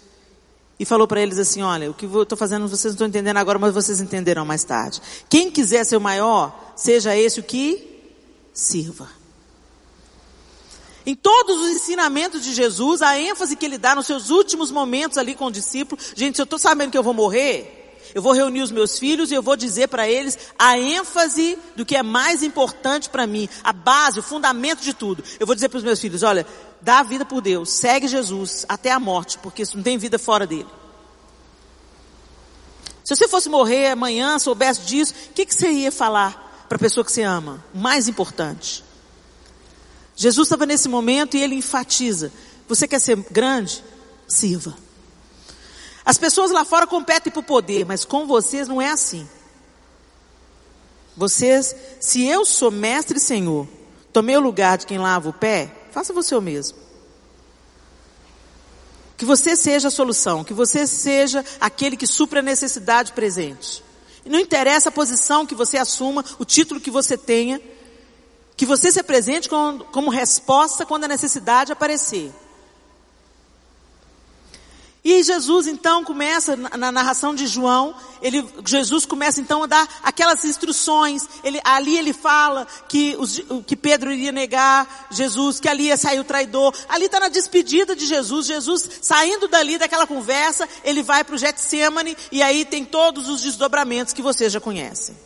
e 0.82 0.86
falou 0.86 1.08
para 1.08 1.22
eles 1.22 1.38
assim: 1.38 1.62
Olha, 1.62 1.92
o 1.92 1.94
que 1.94 2.08
eu 2.08 2.24
estou 2.24 2.36
fazendo 2.36 2.68
vocês 2.68 2.86
não 2.86 2.94
estão 2.94 3.08
entendendo 3.08 3.38
agora, 3.38 3.60
mas 3.60 3.72
vocês 3.72 4.02
entenderão 4.02 4.44
mais 4.44 4.64
tarde. 4.64 5.00
Quem 5.30 5.52
quiser 5.52 5.86
ser 5.86 5.96
o 5.96 6.02
maior, 6.02 6.74
seja 6.76 7.16
esse 7.16 7.40
o 7.40 7.44
que 7.44 8.02
sirva. 8.52 9.08
Em 11.06 11.14
todos 11.14 11.62
os 11.62 11.70
ensinamentos 11.70 12.44
de 12.44 12.52
Jesus, 12.52 13.04
a 13.04 13.16
ênfase 13.20 13.56
que 13.56 13.64
ele 13.64 13.78
dá 13.78 13.94
nos 13.94 14.08
seus 14.08 14.32
últimos 14.32 14.72
momentos 14.72 15.20
ali 15.20 15.36
com 15.36 15.46
o 15.46 15.52
discípulo, 15.52 16.02
gente, 16.16 16.36
se 16.36 16.42
eu 16.42 16.46
estou 16.46 16.58
sabendo 16.58 16.90
que 16.90 16.98
eu 16.98 17.04
vou 17.04 17.14
morrer, 17.14 17.81
eu 18.14 18.22
vou 18.22 18.34
reunir 18.34 18.62
os 18.62 18.72
meus 18.72 19.00
filhos 19.00 19.32
e 19.32 19.34
eu 19.34 19.42
vou 19.42 19.56
dizer 19.56 19.88
para 19.88 20.08
eles 20.08 20.38
a 20.58 20.78
ênfase 20.78 21.58
do 21.76 21.86
que 21.86 21.96
é 21.96 22.04
mais 22.04 22.44
importante 22.44 23.10
para 23.10 23.28
mim, 23.28 23.48
a 23.64 23.74
base, 23.74 24.20
o 24.20 24.24
fundamento 24.24 24.82
de 24.82 24.94
tudo. 24.94 25.24
Eu 25.40 25.46
vou 25.46 25.56
dizer 25.56 25.70
para 25.70 25.78
os 25.78 25.84
meus 25.84 26.00
filhos, 26.00 26.24
olha, 26.24 26.46
dá 26.82 27.00
a 27.00 27.04
vida 27.04 27.26
por 27.26 27.42
Deus, 27.42 27.70
segue 27.70 28.08
Jesus 28.08 28.66
até 28.68 28.92
a 28.92 29.00
morte, 29.00 29.38
porque 29.40 29.64
não 29.76 29.84
tem 29.84 29.98
vida 29.98 30.18
fora 30.20 30.46
dele. 30.46 30.68
Se 33.04 33.16
você 33.16 33.28
fosse 33.28 33.50
morrer 33.50 33.88
amanhã, 33.88 34.38
soubesse 34.40 34.82
disso, 34.82 35.14
o 35.30 35.34
que, 35.34 35.46
que 35.46 35.54
você 35.54 35.70
ia 35.70 35.92
falar 35.92 36.66
para 36.70 36.78
a 36.78 36.80
pessoa 36.80 37.04
que 37.04 37.12
você 37.12 37.24
ama? 37.24 37.64
O 37.74 37.78
mais 37.78 38.08
importante. 38.08 38.84
Jesus 40.16 40.48
estava 40.48 40.66
nesse 40.66 40.88
momento 40.88 41.36
e 41.36 41.42
ele 41.42 41.56
enfatiza: 41.56 42.32
você 42.68 42.88
quer 42.88 43.00
ser 43.00 43.18
grande? 43.32 43.84
Sirva. 44.28 44.78
As 46.04 46.18
pessoas 46.18 46.52
lá 46.52 46.66
fora 46.66 46.88
competem 46.88 47.32
por 47.32 47.44
poder, 47.44 47.86
mas 47.86 48.04
com 48.04 48.26
vocês 48.26 48.68
não 48.68 48.82
é 48.82 48.90
assim. 48.90 49.28
Vocês, 51.16 51.76
se 52.00 52.26
eu 52.26 52.46
sou 52.46 52.72
mestre 52.72 53.18
e 53.18 53.22
senhor, 53.22 53.68
tomei 54.12 54.36
o 54.36 54.42
lugar 54.42 54.78
de 54.78 54.86
quem 54.86 54.98
lava 54.98 55.30
o 55.30 55.34
pé, 55.34 55.72
faça 55.92 56.14
você 56.14 56.36
o 56.36 56.42
mesmo. 56.42 56.78
Que 59.18 59.26
você 59.26 59.56
seja 59.56 59.90
a 59.90 59.92
solução, 59.92 60.44
que 60.44 60.54
você 60.54 60.88
seja 60.88 61.46
aquele 61.60 61.96
que 61.96 62.08
supra 62.08 62.40
a 62.40 62.44
necessidade 62.44 63.12
presente. 63.14 63.84
Não 64.26 64.40
interessa 64.40 64.90
a 64.90 64.92
posição 64.92 65.46
que 65.46 65.54
você 65.54 65.78
assuma, 65.78 66.24
o 66.40 66.46
título 66.46 66.80
que 66.80 66.90
você 66.90 67.18
tenha, 67.18 67.62
que 68.56 68.66
você 68.66 68.92
se 68.92 69.00
apresente 69.00 69.50
como, 69.50 69.84
como 69.86 70.10
resposta 70.10 70.86
quando 70.86 71.04
a 71.04 71.08
necessidade 71.08 71.72
aparecer. 71.72 72.32
E 75.04 75.24
Jesus 75.24 75.66
então 75.66 76.04
começa, 76.04 76.56
na 76.56 76.92
narração 76.92 77.34
de 77.34 77.48
João, 77.48 77.96
ele, 78.22 78.48
Jesus 78.64 79.04
começa 79.04 79.42
então 79.42 79.64
a 79.64 79.66
dar 79.66 79.90
aquelas 80.04 80.46
instruções, 80.46 81.28
ele, 81.44 81.60
ali 81.64 81.98
ele 81.98 82.14
fala 82.14 82.68
que, 82.88 83.16
os, 83.18 83.42
que 83.66 83.76
Pedro 83.76 84.12
iria 84.12 84.32
negar 84.32 85.08
Jesus, 85.10 85.60
que 85.60 85.68
ali 85.68 85.86
ia 85.86 85.98
sair 85.98 86.20
o 86.20 86.24
traidor, 86.24 86.72
ali 86.88 87.06
está 87.06 87.20
na 87.20 87.30
despedida 87.30 87.96
de 87.96 88.06
Jesus, 88.06 88.46
Jesus 88.46 88.88
saindo 89.02 89.48
dali 89.48 89.80
daquela 89.80 90.06
conversa, 90.06 90.70
ele 90.84 91.02
vai 91.02 91.24
para 91.24 91.34
o 91.34 91.38
Getsemane, 91.38 92.16
e 92.32 92.44
aí 92.44 92.64
tem 92.64 92.86
todos 92.86 93.28
os 93.28 93.42
desdobramentos 93.42 94.14
que 94.14 94.22
vocês 94.22 94.54
já 94.54 94.62
conhecem. 94.62 95.18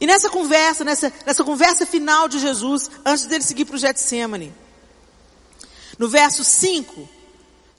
E 0.00 0.06
nessa 0.06 0.28
conversa, 0.28 0.82
nessa, 0.82 1.12
nessa 1.24 1.44
conversa 1.44 1.86
final 1.86 2.26
de 2.26 2.40
Jesus, 2.40 2.90
antes 3.04 3.26
dele 3.26 3.44
seguir 3.44 3.66
para 3.66 3.76
o 3.76 3.78
Getsemane, 3.78 4.52
no 5.96 6.08
verso 6.08 6.42
5, 6.42 7.19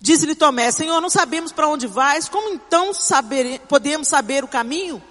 Disse-lhe 0.02 0.34
Tomé, 0.34 0.72
Senhor, 0.72 1.00
não 1.00 1.12
sabemos 1.12 1.52
para 1.52 1.68
onde 1.68 1.86
vais, 1.86 2.28
como 2.28 2.50
então 2.50 2.92
saber, 2.92 3.60
podemos 3.70 4.08
saber 4.08 4.44
o 4.44 4.48
caminho? 4.48 5.02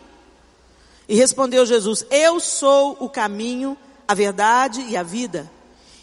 E 1.09 1.15
respondeu 1.15 1.65
Jesus, 1.65 2.05
eu 2.11 2.41
sou 2.41 2.97
o 2.99 3.09
caminho, 3.09 3.79
a 4.09 4.15
verdade 4.15 4.81
e 4.83 4.97
a 4.97 5.05
vida. 5.05 5.49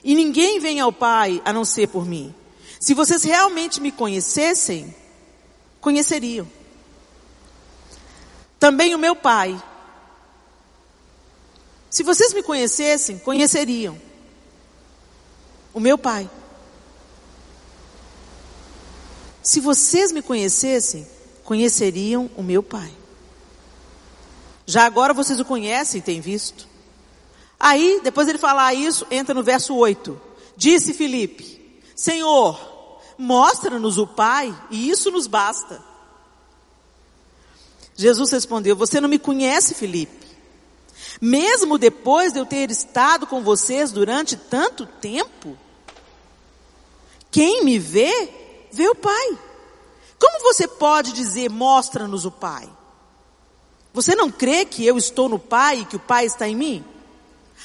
E 0.06 0.16
ninguém 0.16 0.62
vem 0.62 0.80
ao 0.80 0.94
Pai 0.94 1.42
a 1.44 1.52
não 1.52 1.66
ser 1.66 1.88
por 1.88 2.06
mim. 2.06 2.34
Se 2.80 2.94
vocês 2.94 3.24
realmente 3.24 3.82
me 3.82 3.92
conhecessem, 3.92 4.96
conheceriam. 5.82 6.48
Também 8.58 8.96
o 8.96 8.98
meu 8.98 9.18
Pai. 9.18 9.62
Se 11.90 12.04
vocês 12.04 12.34
me 12.34 12.42
conhecessem, 12.42 13.18
conheceriam. 13.20 14.00
O 15.74 15.80
meu 15.82 15.98
Pai. 15.98 16.30
Se 19.48 19.62
vocês 19.62 20.12
me 20.12 20.22
conhecessem, 20.22 21.08
conheceriam 21.45 22.30
o 22.36 22.43
meu 22.43 22.62
Pai. 22.62 22.91
Já 24.66 24.86
agora 24.86 25.14
vocês 25.14 25.39
o 25.39 25.45
conhecem 25.45 26.00
e 26.00 26.02
têm 26.02 26.20
visto. 26.20 26.68
Aí, 27.58 28.02
depois 28.04 28.28
ele 28.28 28.39
falar 28.39 28.74
isso, 28.74 29.08
entra 29.10 29.34
no 29.34 29.41
verso 29.41 29.74
8. 29.74 30.20
Disse 30.58 30.93
Filipe: 30.93 31.82
Senhor, 31.95 32.60
mostra-nos 33.18 33.98
o 33.98 34.06
Pai, 34.06 34.54
e 34.70 34.89
isso 34.89 35.10
nos 35.12 35.28
basta. 35.28 35.82
Jesus 37.95 38.30
respondeu: 38.34 38.76
Você 38.76 39.00
não 39.00 39.08
me 39.08 39.18
conhece, 39.18 39.76
Filipe. 39.76 40.28
Mesmo 41.22 41.78
depois 41.78 42.34
de 42.34 42.39
eu 42.39 42.45
ter 42.45 42.70
estado 42.70 43.26
com 43.26 43.41
vocês 43.41 43.93
durante 43.93 44.36
tanto 44.36 44.86
tempo, 44.86 45.58
quem 47.32 47.64
me 47.64 47.80
vê, 47.80 48.47
vê 48.78 48.88
o 48.88 48.95
Pai. 48.95 49.38
Como 50.19 50.43
você 50.43 50.67
pode 50.67 51.11
dizer, 51.11 51.49
mostra-nos 51.49 52.25
o 52.25 52.32
Pai? 52.32 52.69
Você 53.93 54.15
não 54.15 54.32
crê 54.32 54.63
que 54.63 54.86
eu 54.86 54.97
estou 54.97 55.28
no 55.28 55.39
Pai 55.39 55.80
e 55.80 55.86
que 55.86 55.95
o 55.95 55.99
Pai 55.99 56.25
está 56.25 56.47
em 56.47 56.55
mim? 56.55 56.86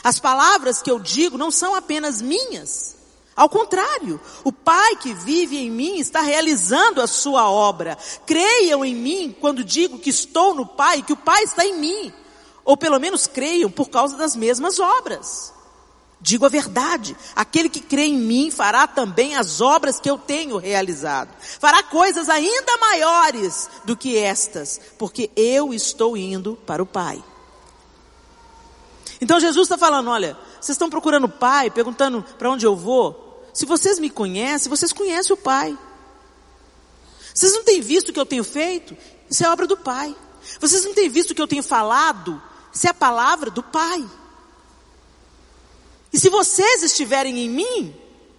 As 0.02 0.18
palavras 0.18 0.80
que 0.80 0.90
eu 0.90 0.98
digo 0.98 1.36
não 1.36 1.50
são 1.50 1.74
apenas 1.74 2.22
minhas. 2.22 2.96
Ao 3.36 3.48
contrário, 3.48 4.20
o 4.42 4.50
Pai 4.50 4.96
que 4.96 5.12
vive 5.12 5.58
em 5.58 5.70
mim 5.70 5.98
está 5.98 6.22
realizando 6.22 7.02
a 7.02 7.06
sua 7.06 7.50
obra. 7.50 7.98
Creiam 8.26 8.84
em 8.84 8.94
mim 8.94 9.36
quando 9.38 9.62
digo 9.62 9.98
que 9.98 10.10
estou 10.10 10.54
no 10.54 10.66
Pai 10.66 10.98
e 10.98 11.02
que 11.02 11.12
o 11.12 11.16
Pai 11.16 11.42
está 11.42 11.64
em 11.64 11.78
mim. 11.78 12.12
Ou 12.64 12.76
pelo 12.76 12.98
menos 12.98 13.26
creiam 13.26 13.70
por 13.70 13.90
causa 13.90 14.16
das 14.16 14.34
mesmas 14.34 14.80
obras. 14.80 15.52
Digo 16.23 16.47
a 16.47 16.49
verdade, 16.49 17.16
aquele 17.35 17.68
que 17.68 17.81
crê 17.81 18.05
em 18.05 18.16
mim 18.16 18.49
fará 18.49 18.87
também 18.87 19.35
as 19.35 19.61
obras 19.61 19.99
que 19.99 20.09
eu 20.09 20.16
tenho 20.16 20.57
realizado. 20.57 21.35
Fará 21.59 21.83
coisas 21.83 22.29
ainda 22.29 22.79
maiores 22.79 23.68
do 23.85 23.97
que 23.97 24.16
estas, 24.16 24.81
porque 24.97 25.33
eu 25.35 25.75
estou 25.75 26.16
indo 26.16 26.57
para 26.64 26.81
o 26.81 26.87
Pai. 26.87 27.23
Então 29.20 29.41
Jesus 29.41 29.64
está 29.64 29.77
falando: 29.77 30.11
olha, 30.11 30.39
vocês 30.61 30.77
estão 30.77 30.89
procurando 30.89 31.25
o 31.25 31.29
Pai, 31.29 31.73
perguntando 31.73 32.25
para 32.39 32.51
onde 32.51 32.64
eu 32.64 32.77
vou. 32.77 33.45
Se 33.53 33.66
vocês 33.66 33.99
me 33.99 34.09
conhecem, 34.09 34.70
vocês 34.70 34.93
conhecem 34.93 35.35
o 35.35 35.37
Pai. 35.37 35.77
Vocês 37.35 37.53
não 37.53 37.64
têm 37.64 37.81
visto 37.81 38.11
o 38.11 38.12
que 38.12 38.20
eu 38.20 38.27
tenho 38.27 38.45
feito? 38.45 38.97
Isso 39.29 39.45
é 39.45 39.49
obra 39.49 39.66
do 39.66 39.77
Pai. 39.77 40.14
Vocês 40.61 40.85
não 40.85 40.95
têm 40.95 41.09
visto 41.09 41.33
o 41.33 41.35
que 41.35 41.43
eu 41.43 41.49
tenho 41.49 41.64
falado? 41.64 42.41
Isso 42.73 42.87
é 42.87 42.91
a 42.91 42.95
palavra 42.95 43.51
do 43.51 43.62
Pai. 43.62 44.09
E 46.12 46.18
se 46.18 46.28
vocês 46.28 46.82
estiverem 46.82 47.38
em 47.38 47.48
mim, 47.48 47.96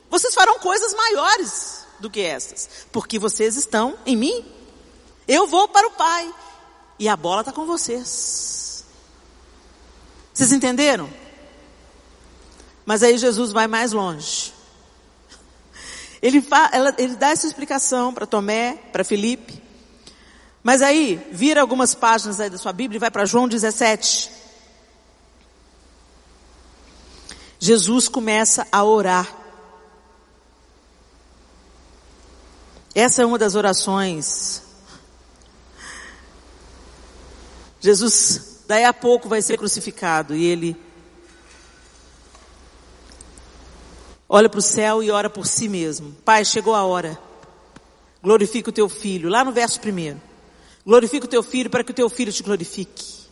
vocês 0.10 0.34
farão 0.36 0.60
coisas 0.60 0.94
maiores 0.94 1.86
do 2.00 2.10
que 2.10 2.22
estas, 2.22 2.70
porque 2.92 3.18
vocês 3.18 3.56
estão 3.56 3.98
em 4.06 4.16
mim. 4.16 4.46
Eu 5.28 5.48
vou 5.48 5.68
para 5.68 5.88
o 5.88 5.92
Pai 5.92 6.32
e 7.00 7.10
a 7.10 7.16
bola 7.16 7.42
está 7.42 7.52
com 7.52 7.66
vocês. 7.66 8.86
Vocês 10.34 10.52
entenderam? 10.52 11.10
Mas 12.86 13.02
aí 13.02 13.18
Jesus 13.18 13.52
vai 13.52 13.68
mais 13.68 13.92
longe. 13.92 14.54
Ele, 16.22 16.42
fa, 16.42 16.70
ela, 16.72 16.94
ele 16.98 17.16
dá 17.16 17.30
essa 17.30 17.46
explicação 17.48 18.14
para 18.14 18.26
Tomé, 18.26 18.76
para 18.92 19.04
Felipe. 19.04 19.62
Mas 20.64 20.82
aí, 20.82 21.22
vira 21.32 21.60
algumas 21.60 21.94
páginas 21.94 22.40
aí 22.40 22.50
da 22.50 22.58
sua 22.58 22.72
Bíblia 22.72 22.98
e 22.98 23.00
vai 23.00 23.12
para 23.12 23.26
João 23.26 23.48
17. 23.48 24.32
Jesus 27.64 28.10
começa 28.10 28.68
a 28.70 28.84
orar. 28.84 29.34
Essa 32.94 33.22
é 33.22 33.26
uma 33.26 33.38
das 33.38 33.56
orações. 33.56 34.62
Jesus, 37.80 38.66
daí 38.68 38.84
a 38.84 38.92
pouco, 38.92 39.30
vai 39.30 39.42
ser 39.42 39.58
crucificado 39.58 40.36
e 40.36 40.44
ele 40.44 40.76
olha 44.28 44.50
para 44.50 44.60
o 44.60 44.62
céu 44.62 45.02
e 45.02 45.10
ora 45.10 45.30
por 45.30 45.48
si 45.48 45.70
mesmo. 45.70 46.12
Pai, 46.26 46.44
chegou 46.44 46.76
a 46.76 46.84
hora. 46.84 47.18
Glorifica 48.22 48.72
o 48.72 48.74
teu 48.74 48.90
filho. 48.90 49.30
Lá 49.30 49.42
no 49.46 49.54
verso 49.54 49.80
primeiro. 49.80 50.22
Glorifica 50.86 51.28
o 51.28 51.30
teu 51.30 51.42
filho 51.42 51.70
para 51.70 51.82
que 51.82 51.92
o 51.92 51.96
teu 51.96 52.10
filho 52.10 52.34
te 52.34 52.44
glorifique. 52.44 53.24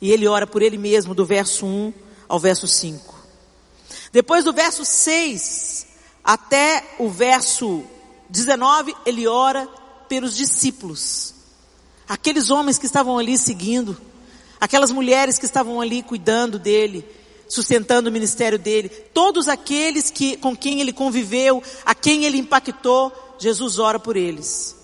E 0.00 0.10
ele 0.10 0.26
ora 0.26 0.46
por 0.46 0.62
ele 0.62 0.78
mesmo 0.78 1.14
do 1.14 1.26
verso 1.26 1.66
1 1.66 2.03
ao 2.28 2.38
verso 2.38 2.66
5. 2.66 3.14
Depois 4.12 4.44
do 4.44 4.52
verso 4.52 4.84
6 4.84 5.86
até 6.22 6.96
o 6.98 7.08
verso 7.08 7.84
19, 8.28 8.94
ele 9.04 9.26
ora 9.26 9.68
pelos 10.08 10.36
discípulos. 10.36 11.34
Aqueles 12.08 12.50
homens 12.50 12.78
que 12.78 12.86
estavam 12.86 13.18
ali 13.18 13.36
seguindo, 13.36 13.96
aquelas 14.60 14.90
mulheres 14.90 15.38
que 15.38 15.46
estavam 15.46 15.80
ali 15.80 16.02
cuidando 16.02 16.58
dele, 16.58 17.04
sustentando 17.48 18.08
o 18.08 18.12
ministério 18.12 18.58
dele, 18.58 18.88
todos 18.88 19.48
aqueles 19.48 20.10
que, 20.10 20.36
com 20.36 20.56
quem 20.56 20.80
ele 20.80 20.92
conviveu, 20.92 21.62
a 21.84 21.94
quem 21.94 22.24
ele 22.24 22.38
impactou, 22.38 23.12
Jesus 23.38 23.78
ora 23.78 23.98
por 23.98 24.16
eles. 24.16 24.76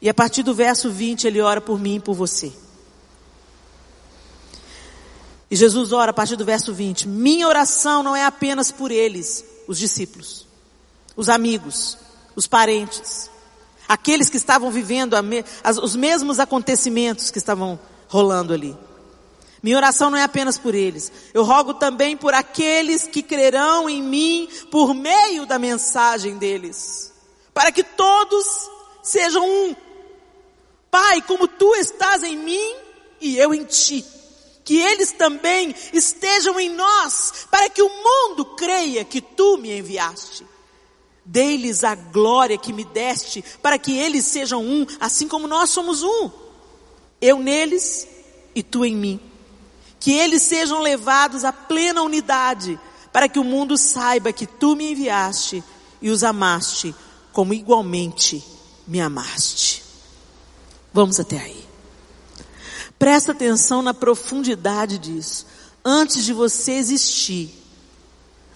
E 0.00 0.08
a 0.08 0.14
partir 0.14 0.42
do 0.42 0.54
verso 0.54 0.90
20 0.90 1.26
ele 1.26 1.40
ora 1.40 1.60
por 1.60 1.78
mim 1.78 1.96
e 1.96 2.00
por 2.00 2.14
você. 2.14 2.52
E 5.52 5.56
Jesus 5.56 5.92
ora 5.92 6.12
a 6.12 6.14
partir 6.14 6.34
do 6.34 6.46
verso 6.46 6.72
20: 6.72 7.06
Minha 7.06 7.46
oração 7.46 8.02
não 8.02 8.16
é 8.16 8.24
apenas 8.24 8.72
por 8.72 8.90
eles, 8.90 9.44
os 9.68 9.78
discípulos, 9.78 10.46
os 11.14 11.28
amigos, 11.28 11.98
os 12.34 12.46
parentes, 12.46 13.30
aqueles 13.86 14.30
que 14.30 14.38
estavam 14.38 14.70
vivendo 14.70 15.14
os 15.82 15.94
mesmos 15.94 16.40
acontecimentos 16.40 17.30
que 17.30 17.36
estavam 17.36 17.78
rolando 18.08 18.54
ali. 18.54 18.74
Minha 19.62 19.76
oração 19.76 20.08
não 20.08 20.16
é 20.16 20.22
apenas 20.22 20.58
por 20.58 20.74
eles. 20.74 21.12
Eu 21.34 21.44
rogo 21.44 21.74
também 21.74 22.16
por 22.16 22.32
aqueles 22.32 23.06
que 23.06 23.22
crerão 23.22 23.90
em 23.90 24.02
mim 24.02 24.48
por 24.70 24.94
meio 24.94 25.44
da 25.44 25.58
mensagem 25.58 26.38
deles. 26.38 27.12
Para 27.52 27.70
que 27.70 27.84
todos 27.84 28.46
sejam 29.02 29.46
um. 29.46 29.76
Pai, 30.90 31.20
como 31.20 31.46
tu 31.46 31.74
estás 31.74 32.22
em 32.22 32.38
mim 32.38 32.74
e 33.20 33.36
eu 33.36 33.52
em 33.52 33.64
ti. 33.64 34.02
Que 34.72 34.80
eles 34.80 35.12
também 35.12 35.74
estejam 35.92 36.58
em 36.58 36.70
nós, 36.70 37.46
para 37.50 37.68
que 37.68 37.82
o 37.82 37.90
mundo 37.90 38.42
creia 38.56 39.04
que 39.04 39.20
tu 39.20 39.58
me 39.58 39.70
enviaste. 39.70 40.46
Dei-lhes 41.26 41.84
a 41.84 41.94
glória 41.94 42.56
que 42.56 42.72
me 42.72 42.82
deste, 42.82 43.44
para 43.60 43.78
que 43.78 43.98
eles 43.98 44.24
sejam 44.24 44.64
um, 44.64 44.86
assim 44.98 45.28
como 45.28 45.46
nós 45.46 45.68
somos 45.68 46.02
um. 46.02 46.30
Eu 47.20 47.38
neles 47.38 48.08
e 48.54 48.62
tu 48.62 48.82
em 48.82 48.96
mim 48.96 49.20
que 50.00 50.12
eles 50.12 50.40
sejam 50.40 50.80
levados 50.80 51.44
à 51.44 51.52
plena 51.52 52.00
unidade, 52.00 52.80
para 53.12 53.28
que 53.28 53.38
o 53.38 53.44
mundo 53.44 53.76
saiba 53.76 54.32
que 54.32 54.46
tu 54.46 54.74
me 54.74 54.92
enviaste 54.92 55.62
e 56.00 56.08
os 56.08 56.24
amaste, 56.24 56.94
como 57.30 57.52
igualmente 57.52 58.42
me 58.88 59.02
amaste. 59.02 59.84
Vamos 60.94 61.20
até 61.20 61.36
aí. 61.36 61.71
Presta 63.02 63.32
atenção 63.32 63.82
na 63.82 63.92
profundidade 63.92 64.96
disso. 64.96 65.44
Antes 65.84 66.24
de 66.24 66.32
você 66.32 66.74
existir, 66.74 67.50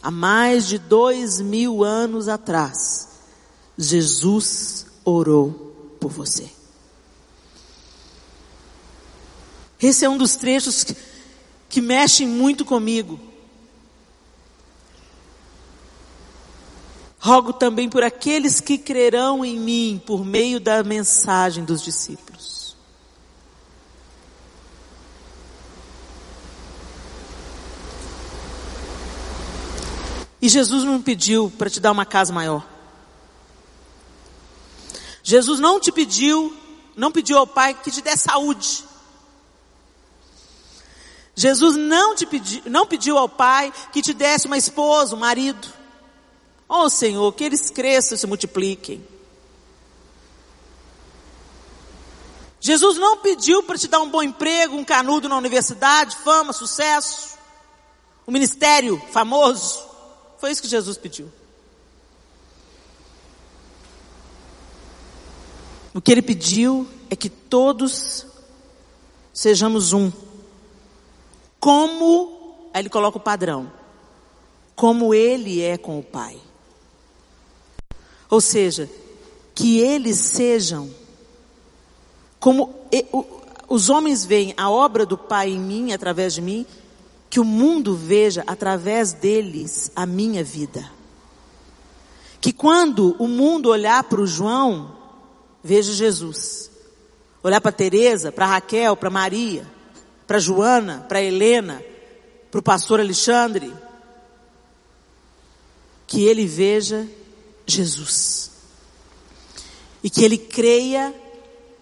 há 0.00 0.08
mais 0.08 0.68
de 0.68 0.78
dois 0.78 1.40
mil 1.40 1.82
anos 1.82 2.28
atrás, 2.28 3.08
Jesus 3.76 4.86
orou 5.04 5.96
por 5.98 6.12
você. 6.12 6.48
Esse 9.82 10.04
é 10.04 10.08
um 10.08 10.16
dos 10.16 10.36
trechos 10.36 10.84
que 10.84 10.94
que 11.68 11.80
mexem 11.80 12.28
muito 12.28 12.64
comigo. 12.64 13.18
Rogo 17.18 17.52
também 17.52 17.88
por 17.88 18.04
aqueles 18.04 18.60
que 18.60 18.78
crerão 18.78 19.44
em 19.44 19.58
mim 19.58 20.00
por 20.06 20.24
meio 20.24 20.60
da 20.60 20.84
mensagem 20.84 21.64
dos 21.64 21.82
discípulos. 21.82 22.65
E 30.46 30.48
Jesus 30.48 30.84
não 30.84 31.02
pediu 31.02 31.52
para 31.58 31.68
te 31.68 31.80
dar 31.80 31.90
uma 31.90 32.06
casa 32.06 32.32
maior. 32.32 32.64
Jesus 35.20 35.58
não 35.58 35.80
te 35.80 35.90
pediu, 35.90 36.56
não 36.94 37.10
pediu 37.10 37.36
ao 37.36 37.48
Pai 37.48 37.74
que 37.74 37.90
te 37.90 38.00
dê 38.00 38.16
saúde. 38.16 38.84
Jesus 41.34 41.74
não 41.74 42.14
te 42.14 42.24
pediu, 42.24 42.62
não 42.66 42.86
pediu 42.86 43.18
ao 43.18 43.28
Pai 43.28 43.72
que 43.92 44.00
te 44.00 44.14
desse 44.14 44.46
uma 44.46 44.56
esposa, 44.56 45.16
um 45.16 45.18
marido. 45.18 45.66
Oh 46.68 46.88
Senhor, 46.88 47.32
que 47.32 47.42
eles 47.42 47.68
cresçam 47.68 48.14
e 48.14 48.18
se 48.18 48.26
multipliquem. 48.28 49.04
Jesus 52.60 52.98
não 52.98 53.16
pediu 53.16 53.64
para 53.64 53.76
te 53.76 53.88
dar 53.88 53.98
um 53.98 54.08
bom 54.08 54.22
emprego, 54.22 54.76
um 54.76 54.84
canudo 54.84 55.28
na 55.28 55.38
universidade, 55.38 56.16
fama, 56.18 56.52
sucesso, 56.52 57.36
um 58.28 58.30
ministério 58.30 59.02
famoso. 59.10 59.85
Foi 60.46 60.52
isso 60.52 60.62
que 60.62 60.68
Jesus 60.68 60.96
pediu. 60.96 61.28
O 65.92 66.00
que 66.00 66.12
ele 66.12 66.22
pediu 66.22 66.86
é 67.10 67.16
que 67.16 67.28
todos 67.28 68.24
sejamos 69.34 69.92
um 69.92 70.12
como, 71.58 72.70
aí 72.72 72.80
ele 72.80 72.88
coloca 72.88 73.18
o 73.18 73.20
padrão, 73.20 73.72
como 74.76 75.12
ele 75.12 75.60
é 75.60 75.76
com 75.76 75.98
o 75.98 76.02
Pai. 76.04 76.40
Ou 78.30 78.40
seja, 78.40 78.88
que 79.52 79.80
eles 79.80 80.16
sejam 80.16 80.94
como 82.38 82.72
os 83.68 83.90
homens 83.90 84.24
veem 84.24 84.54
a 84.56 84.70
obra 84.70 85.04
do 85.04 85.18
Pai 85.18 85.50
em 85.50 85.58
mim, 85.58 85.92
através 85.92 86.34
de 86.34 86.40
mim, 86.40 86.64
que 87.28 87.40
o 87.40 87.44
mundo 87.44 87.94
veja 87.96 88.44
através 88.46 89.12
deles 89.12 89.90
a 89.94 90.06
minha 90.06 90.42
vida. 90.44 90.90
Que 92.40 92.52
quando 92.52 93.16
o 93.18 93.26
mundo 93.26 93.70
olhar 93.70 94.04
para 94.04 94.20
o 94.20 94.26
João, 94.26 94.96
veja 95.62 95.92
Jesus. 95.92 96.70
Olhar 97.42 97.60
para 97.60 97.72
Teresa, 97.72 98.30
para 98.30 98.46
Raquel, 98.46 98.96
para 98.96 99.10
Maria, 99.10 99.66
para 100.26 100.38
Joana, 100.38 101.04
para 101.08 101.22
Helena, 101.22 101.82
para 102.50 102.60
o 102.60 102.62
pastor 102.62 103.00
Alexandre, 103.00 103.72
que 106.06 106.24
ele 106.24 106.46
veja 106.46 107.06
Jesus. 107.66 108.50
E 110.02 110.08
que 110.08 110.24
ele 110.24 110.38
creia 110.38 111.14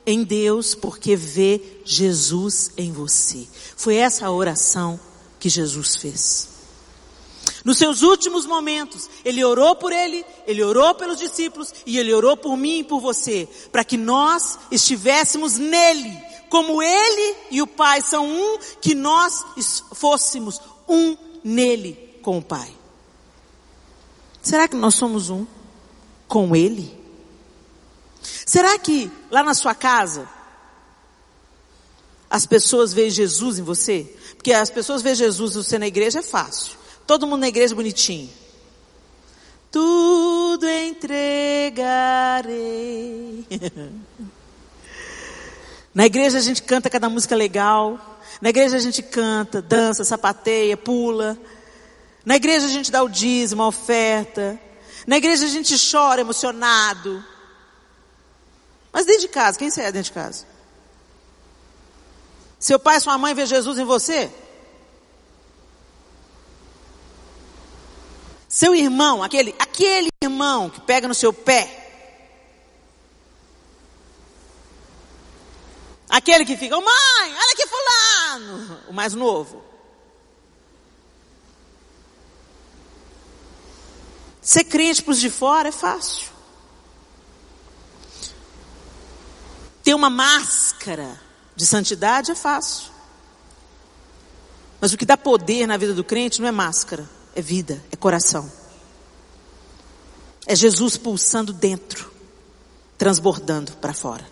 em 0.07 0.23
Deus 0.23 0.75
porque 0.75 1.15
vê 1.15 1.61
Jesus 1.85 2.73
em 2.77 2.93
você. 2.93 3.47
Foi 3.77 3.97
essa 3.97 4.27
a 4.27 4.33
oração 4.33 4.99
que 5.45 5.51
Jesus 5.51 5.97
fez. 5.97 6.49
Nos 7.63 7.77
seus 7.77 8.01
últimos 8.01 8.47
momentos, 8.47 9.11
ele 9.23 9.45
orou 9.45 9.77
por 9.77 9.93
ele, 9.93 10.25
ele 10.47 10.65
orou 10.65 10.95
pelos 10.95 11.19
discípulos 11.19 11.71
e 11.85 11.99
ele 11.99 12.15
orou 12.15 12.35
por 12.35 12.57
mim 12.57 12.79
e 12.79 12.85
por 12.85 12.99
você, 12.99 13.47
para 13.71 13.85
que 13.85 13.99
nós 13.99 14.59
estivéssemos 14.71 15.59
nele, 15.59 16.19
como 16.49 16.83
Ele 16.83 17.37
e 17.51 17.61
o 17.61 17.67
Pai 17.67 18.01
são 18.01 18.27
um, 18.27 18.59
que 18.81 18.95
nós 18.95 19.45
fôssemos 19.93 20.59
um 20.89 21.15
nele 21.45 22.19
com 22.23 22.39
o 22.39 22.43
Pai. 22.43 22.75
Será 24.41 24.67
que 24.67 24.77
nós 24.77 24.95
somos 24.95 25.29
um 25.29 25.47
com 26.27 26.57
Ele? 26.57 26.99
Será 28.47 28.79
que 28.79 29.13
lá 29.31 29.43
na 29.43 29.53
sua 29.53 29.75
casa 29.75 30.27
as 32.31 32.47
pessoas 32.47 32.95
veem 32.95 33.11
Jesus 33.11 33.59
em 33.59 33.63
você? 33.63 34.17
Porque 34.45 34.53
as 34.53 34.69
pessoas 34.69 35.01
veem 35.01 35.15
Jesus 35.15 35.55
você 35.55 35.79
na 35.79 35.87
igreja 35.87 36.19
é 36.19 36.23
fácil. 36.23 36.77
Todo 37.07 37.27
mundo 37.27 37.41
na 37.41 37.49
igreja 37.49 37.73
é 37.73 37.77
bonitinho. 37.77 38.29
Tudo 39.73 40.69
entregarei. 40.69 41.89
Na 45.95 46.05
igreja 46.05 46.37
a 46.37 46.41
gente 46.43 46.63
canta 46.63 46.91
cada 46.91 47.09
música 47.09 47.35
legal. 47.35 48.21
Na 48.39 48.51
igreja 48.51 48.77
a 48.77 48.81
gente 48.81 49.03
canta, 49.03 49.63
dança, 49.63 50.05
sapateia, 50.05 50.77
pula. 50.77 51.39
Na 52.23 52.37
igreja 52.37 52.67
a 52.67 52.71
gente 52.71 52.93
dá 52.93 53.03
o 53.03 53.09
dízimo, 53.09 53.63
a 53.63 53.69
oferta. 53.69 54.61
Na 55.07 55.17
igreja 55.17 55.47
a 55.47 55.49
gente 55.49 55.75
chora 55.91 56.21
emocionado. 56.21 57.25
Mas 58.93 59.07
dentro 59.07 59.23
de 59.23 59.29
casa, 59.29 59.59
quem 59.59 59.71
você 59.71 59.81
é 59.81 59.91
dentro 59.91 60.11
de 60.11 60.13
casa? 60.13 60.54
Seu 62.65 62.79
pai 62.79 62.97
e 62.97 63.01
sua 63.01 63.19
mãe 63.19 63.35
vê 63.35 63.45
Jesus 63.45 63.77
em 63.77 63.85
você? 63.85 64.33
Seu 68.49 68.75
irmão, 68.75 69.23
aquele, 69.23 69.55
aquele 69.59 70.09
irmão 70.23 70.71
que 70.71 70.81
pega 70.81 71.07
no 71.07 71.13
seu 71.13 71.31
pé, 71.31 71.83
Aquele 76.09 76.47
que 76.47 76.57
fica, 76.57 76.75
mãe, 76.77 76.87
olha 77.35 77.53
aqui 77.53 77.67
fulano, 77.67 78.81
o 78.89 78.93
mais 78.95 79.13
novo. 79.13 79.63
Ser 84.41 84.65
crente 84.65 85.03
para 85.03 85.11
os 85.11 85.21
de 85.21 85.29
fora 85.29 85.69
é 85.69 85.73
fácil. 85.73 86.31
Ter 89.83 89.93
uma 89.93 90.09
máscara 90.09 91.24
de 91.57 91.67
santidade 91.67 92.31
é 92.31 92.35
fácil. 92.35 92.93
Mas 94.81 94.93
o 94.93 94.97
que 94.97 95.07
dá 95.07 95.17
poder 95.17 95.67
na 95.67 95.77
vida 95.77 95.95
do 95.95 96.05
crente 96.05 96.41
não 96.41 96.49
é 96.49 96.53
máscara, 96.53 97.09
é 97.35 97.41
vida, 97.41 97.83
é 97.91 97.97
coração. 97.97 98.51
É 100.47 100.55
Jesus 100.55 100.97
pulsando 100.97 101.53
dentro, 101.53 102.13
transbordando 102.99 103.73
para 103.75 103.95
fora. 103.95 104.27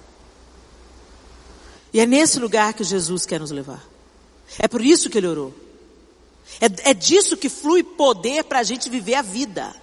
E 1.93 2.01
é 2.01 2.07
nesse 2.07 2.39
lugar 2.39 2.75
que 2.75 2.85
Jesus 2.85 3.25
quer 3.25 3.41
nos 3.41 3.51
levar. 3.51 3.83
É 4.59 4.69
por 4.69 4.83
isso 4.83 5.09
que 5.09 5.19
ele 5.19 5.27
orou. 5.27 5.55
É, 6.61 6.91
é 6.91 6.95
disso 6.95 7.37
que 7.37 7.49
flui 7.49 7.83
poder 7.83 8.45
para 8.45 8.61
a 8.61 8.63
gente 8.63 8.91
viver 8.91 9.15
a 9.15 9.23
vida. 9.23 9.75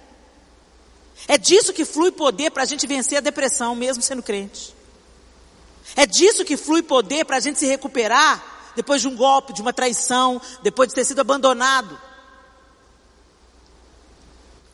É 1.26 1.36
disso 1.36 1.72
que 1.72 1.84
flui 1.84 2.10
poder 2.10 2.50
para 2.50 2.62
a 2.62 2.66
gente 2.66 2.86
vencer 2.86 3.18
a 3.18 3.20
depressão, 3.20 3.74
mesmo 3.74 4.02
sendo 4.02 4.22
crente. 4.22 4.74
É 5.96 6.06
disso 6.06 6.44
que 6.44 6.56
flui 6.56 6.82
poder 6.82 7.24
para 7.24 7.36
a 7.36 7.40
gente 7.40 7.58
se 7.58 7.66
recuperar 7.66 8.72
depois 8.74 9.00
de 9.00 9.08
um 9.08 9.16
golpe, 9.16 9.52
de 9.52 9.60
uma 9.60 9.72
traição, 9.72 10.40
depois 10.62 10.88
de 10.88 10.94
ter 10.94 11.04
sido 11.04 11.20
abandonado. 11.20 11.98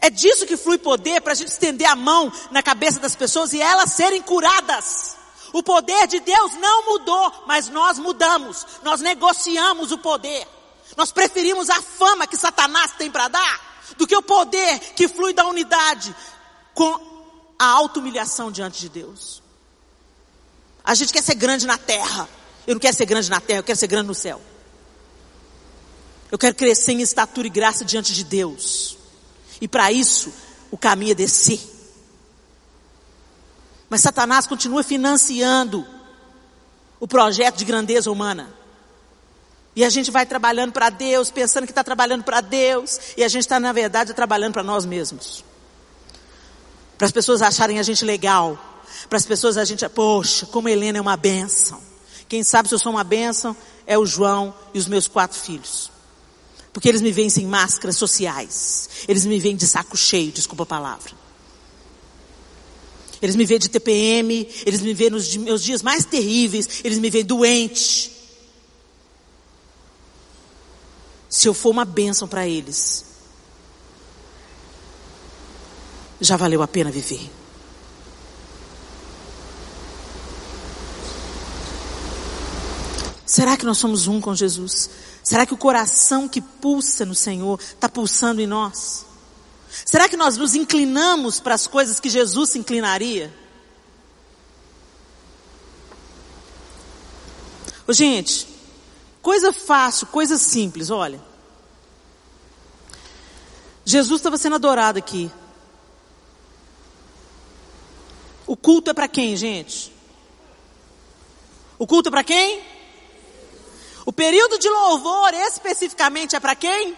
É 0.01 0.11
disso 0.11 0.47
que 0.47 0.57
flui 0.57 0.79
poder 0.79 1.21
para 1.21 1.33
a 1.33 1.35
gente 1.35 1.49
estender 1.49 1.89
a 1.89 1.97
mão 1.97 2.33
na 2.51 2.63
cabeça 2.63 3.01
das 3.01 3.17
pessoas 3.17 3.53
e 3.53 3.61
elas 3.61 3.93
serem 3.93 4.23
curadas. 4.23 5.17
O 5.53 5.63
poder 5.63 6.07
de 6.07 6.21
Deus 6.21 6.53
não 6.55 6.85
mudou, 6.85 7.45
mas 7.47 7.69
nós 7.69 7.99
mudamos. 7.99 8.67
Nós 8.83 9.01
negociamos 9.01 9.91
o 9.91 9.99
poder. 9.99 10.47
Nós 10.97 11.11
preferimos 11.11 11.71
a 11.71 11.81
fama 11.83 12.27
que 12.27 12.37
Satanás 12.37 12.93
tem 12.93 13.11
para 13.11 13.29
dar 13.29 13.67
do 13.97 14.07
que 14.07 14.17
o 14.17 14.23
poder 14.23 14.79
que 14.95 15.09
flui 15.09 15.33
da 15.33 15.47
unidade 15.47 16.15
com 16.75 17.55
a 17.59 17.67
auto-humilhação 17.67 18.53
diante 18.53 18.81
de 18.81 18.89
Deus. 18.89 19.43
A 20.87 20.95
gente 20.95 21.12
quer 21.12 21.22
ser 21.22 21.34
grande 21.34 21.66
na 21.66 21.76
terra. 21.76 22.28
Eu 22.64 22.74
não 22.74 22.80
quero 22.80 22.97
ser 22.97 23.05
grande 23.05 23.28
na 23.28 23.41
terra, 23.41 23.59
eu 23.59 23.64
quero 23.64 23.78
ser 23.78 23.89
grande 23.89 24.07
no 24.07 24.14
céu. 24.14 24.41
Eu 26.30 26.39
quero 26.39 26.55
crescer 26.55 26.93
em 26.93 27.03
estatura 27.03 27.49
e 27.49 27.51
graça 27.51 27.84
diante 27.84 28.14
de 28.14 28.22
Deus. 28.22 28.97
E 29.61 29.66
para 29.66 29.91
isso, 29.91 30.32
o 30.70 30.78
caminho 30.78 31.11
é 31.11 31.14
descer. 31.14 31.61
Mas 33.91 34.01
Satanás 34.01 34.47
continua 34.47 34.82
financiando 34.82 35.84
o 37.01 37.09
projeto 37.09 37.57
de 37.57 37.64
grandeza 37.64 38.11
humana. 38.11 38.53
E 39.74 39.84
a 39.84 39.91
gente 39.91 40.11
vai 40.11 40.24
trabalhando 40.24 40.72
para 40.72 40.89
Deus, 40.89 41.30
pensando 41.30 41.64
que 41.64 41.72
está 41.72 41.84
trabalhando 41.84 42.24
para 42.24 42.41
Deus, 42.41 42.99
e 43.16 43.22
a 43.22 43.28
gente 43.28 43.43
está, 43.43 43.61
na 43.61 43.72
verdade, 43.72 44.14
trabalhando 44.14 44.55
para 44.55 44.62
nós 44.62 44.84
mesmos. 44.84 45.45
Para 46.97 47.07
as 47.07 47.12
pessoas 47.12 47.43
acharem 47.43 47.78
a 47.78 47.82
gente 47.82 48.05
legal. 48.05 48.59
Para 49.09 49.19
as 49.19 49.27
pessoas 49.27 49.57
a 49.57 49.65
gente, 49.65 49.89
poxa, 49.89 50.47
como 50.47 50.69
Helena 50.69 50.99
é 50.99 51.01
uma 51.01 51.17
benção. 51.17 51.81
Quem 52.29 52.43
sabe 52.43 52.69
se 52.69 52.75
eu 52.75 52.79
sou 52.79 52.93
uma 52.93 53.05
benção 53.05 53.57
é 53.87 53.97
o 53.97 54.05
João 54.05 54.55
e 54.75 54.79
os 54.79 54.87
meus 54.87 55.07
quatro 55.07 55.39
filhos. 55.39 55.91
Porque 56.73 56.89
eles 56.89 57.01
me 57.01 57.13
veem 57.13 57.31
sem 57.31 57.47
máscaras 57.47 57.97
sociais. 57.97 58.89
Eles 59.09 59.25
me 59.25 59.39
veem 59.39 59.57
de 59.57 59.67
saco 59.67 59.97
cheio, 59.97 60.33
desculpa 60.33 60.65
a 60.65 60.67
palavra. 60.67 61.13
Eles 63.23 63.37
me 63.37 63.47
veem 63.47 63.61
de 63.61 63.69
TPM, 63.69 64.49
eles 64.67 64.83
me 64.83 64.93
veem 64.93 65.11
nos 65.11 65.35
meus 65.37 65.63
dias 65.63 65.83
mais 65.83 66.05
terríveis, 66.05 66.81
eles 66.85 66.99
me 66.99 67.09
veem 67.09 67.25
doente. 67.25 68.17
se 71.37 71.49
eu 71.49 71.53
for 71.55 71.71
uma 71.71 71.85
bênção 71.85 72.27
para 72.27 72.49
eles, 72.49 73.05
já 76.19 76.37
valeu 76.37 76.63
a 76.63 76.67
pena 76.67 76.91
viver. 76.91 77.31
Será 83.27 83.57
que 83.57 83.66
nós 83.66 83.77
somos 83.77 84.07
um 84.07 84.20
com 84.20 84.35
Jesus? 84.35 84.89
Será 85.22 85.45
que 85.45 85.53
o 85.53 85.59
coração 85.59 86.29
que 86.29 86.41
pulsa 86.41 87.05
no 87.05 87.14
Senhor 87.14 87.61
está 87.61 87.89
pulsando 87.89 88.41
em 88.41 88.47
nós? 88.47 89.05
Será 89.85 90.09
que 90.09 90.16
nós 90.16 90.37
nos 90.37 90.55
inclinamos 90.55 91.41
para 91.41 91.55
as 91.55 91.66
coisas 91.66 92.01
que 92.01 92.09
Jesus 92.09 92.51
se 92.51 92.59
inclinaria? 92.59 93.35
Ô, 97.87 97.93
gente, 97.93 98.57
Coisa 99.27 99.53
fácil, 99.53 100.07
coisa 100.07 100.39
simples, 100.39 100.89
olha. 100.89 101.20
Jesus 103.85 104.20
estava 104.20 104.39
sendo 104.39 104.55
adorado 104.55 105.01
aqui. 105.01 105.29
O 108.47 108.57
culto 108.57 108.93
é 108.93 108.95
para 108.95 109.09
quem, 109.09 109.37
gente? 109.37 109.93
O 111.77 111.89
culto 111.89 112.09
é 112.09 112.12
para 112.12 112.22
quem? 112.22 112.62
O 114.07 114.13
período 114.13 114.57
de 114.57 114.69
louvor 114.69 115.35
especificamente 115.35 116.37
é 116.37 116.41
para 116.41 116.55
quem? 116.55 116.97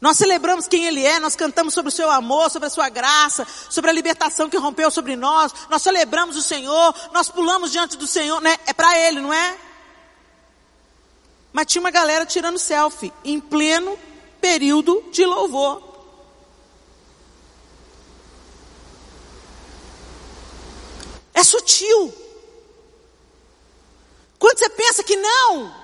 Nós 0.00 0.16
celebramos 0.16 0.68
quem 0.68 0.86
Ele 0.86 1.04
é, 1.04 1.18
nós 1.18 1.34
cantamos 1.34 1.74
sobre 1.74 1.88
o 1.88 1.92
Seu 1.92 2.08
amor, 2.08 2.48
sobre 2.50 2.68
a 2.68 2.70
Sua 2.70 2.88
graça, 2.88 3.44
sobre 3.68 3.90
a 3.90 3.92
libertação 3.92 4.48
que 4.48 4.56
rompeu 4.56 4.92
sobre 4.92 5.16
nós, 5.16 5.52
nós 5.68 5.82
celebramos 5.82 6.36
o 6.36 6.42
Senhor, 6.42 6.94
nós 7.12 7.28
pulamos 7.28 7.72
diante 7.72 7.96
do 7.96 8.06
Senhor, 8.06 8.40
né? 8.40 8.56
É 8.64 8.72
para 8.72 8.96
Ele, 8.96 9.20
não 9.20 9.34
é? 9.34 9.58
Mas 11.52 11.66
tinha 11.66 11.80
uma 11.80 11.90
galera 11.90 12.24
tirando 12.24 12.58
selfie 12.58 13.12
em 13.24 13.40
pleno 13.40 13.98
período 14.40 15.02
de 15.10 15.24
louvor. 15.24 15.82
É 21.34 21.42
sutil. 21.42 22.25
Quando 24.38 24.58
você 24.58 24.68
pensa 24.68 25.02
que 25.02 25.16
não, 25.16 25.74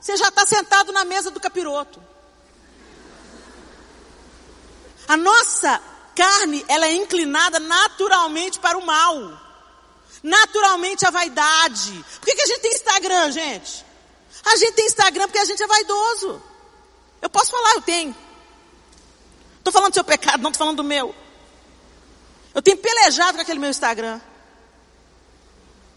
você 0.00 0.16
já 0.16 0.28
está 0.28 0.46
sentado 0.46 0.92
na 0.92 1.04
mesa 1.04 1.30
do 1.30 1.40
capiroto. 1.40 2.02
A 5.06 5.16
nossa 5.16 5.80
carne, 6.14 6.64
ela 6.68 6.86
é 6.86 6.94
inclinada 6.94 7.58
naturalmente 7.58 8.58
para 8.58 8.76
o 8.76 8.84
mal. 8.84 9.40
Naturalmente 10.22 11.06
a 11.06 11.10
vaidade. 11.10 12.04
Por 12.20 12.26
que, 12.26 12.34
que 12.34 12.42
a 12.42 12.46
gente 12.46 12.60
tem 12.60 12.72
Instagram, 12.72 13.30
gente? 13.32 13.84
A 14.44 14.56
gente 14.56 14.72
tem 14.72 14.86
Instagram 14.86 15.26
porque 15.26 15.38
a 15.38 15.44
gente 15.44 15.62
é 15.62 15.66
vaidoso. 15.66 16.42
Eu 17.22 17.30
posso 17.30 17.50
falar, 17.50 17.74
eu 17.74 17.82
tenho. 17.82 18.14
Estou 19.58 19.72
falando 19.72 19.90
do 19.90 19.94
seu 19.94 20.04
pecado, 20.04 20.42
não 20.42 20.50
estou 20.50 20.64
falando 20.64 20.78
do 20.78 20.84
meu. 20.84 21.14
Eu 22.54 22.62
tenho 22.62 22.76
pelejado 22.76 23.36
com 23.36 23.42
aquele 23.42 23.58
meu 23.58 23.70
Instagram. 23.70 24.20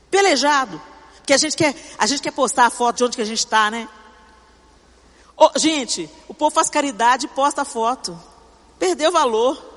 Pelejado. 0.09 0.81
Porque 1.21 1.33
a 1.33 1.37
gente 1.37 1.55
quer, 1.55 1.75
a 1.97 2.05
gente 2.05 2.21
quer 2.21 2.31
postar 2.31 2.65
a 2.65 2.69
foto 2.69 2.97
de 2.97 3.03
onde 3.03 3.15
que 3.15 3.21
a 3.21 3.25
gente 3.25 3.39
está, 3.39 3.71
né? 3.71 3.87
Oh, 5.37 5.49
gente, 5.57 6.09
o 6.27 6.33
povo 6.33 6.53
faz 6.53 6.69
caridade 6.69 7.25
e 7.25 7.29
posta 7.29 7.61
a 7.61 7.65
foto. 7.65 8.19
Perdeu 8.77 9.11
valor. 9.11 9.71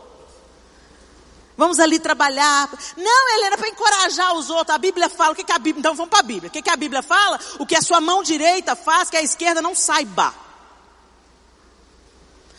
Vamos 1.57 1.79
ali 1.79 1.99
trabalhar. 1.99 2.69
Não, 2.97 3.37
Helena, 3.37 3.57
para 3.57 3.69
encorajar 3.69 4.35
os 4.35 4.51
outros. 4.51 4.75
A 4.75 4.79
Bíblia 4.79 5.09
fala, 5.09 5.33
o 5.33 5.35
que, 5.35 5.45
que 5.45 5.53
a 5.53 5.59
Bíblia, 5.59 5.81
então 5.81 5.95
vamos 5.95 6.11
para 6.11 6.21
a 6.21 6.23
Bíblia. 6.23 6.49
O 6.49 6.51
que, 6.53 6.63
que 6.63 6.71
a 6.71 6.77
Bíblia 6.77 7.03
fala? 7.03 7.39
O 7.59 7.67
que 7.67 7.77
a 7.77 7.83
sua 7.83 8.01
mão 8.01 8.23
direita 8.23 8.75
faz, 8.75 9.09
que 9.09 9.17
a 9.17 9.23
esquerda 9.23 9.63
não 9.63 9.75
saiba. 9.75 10.35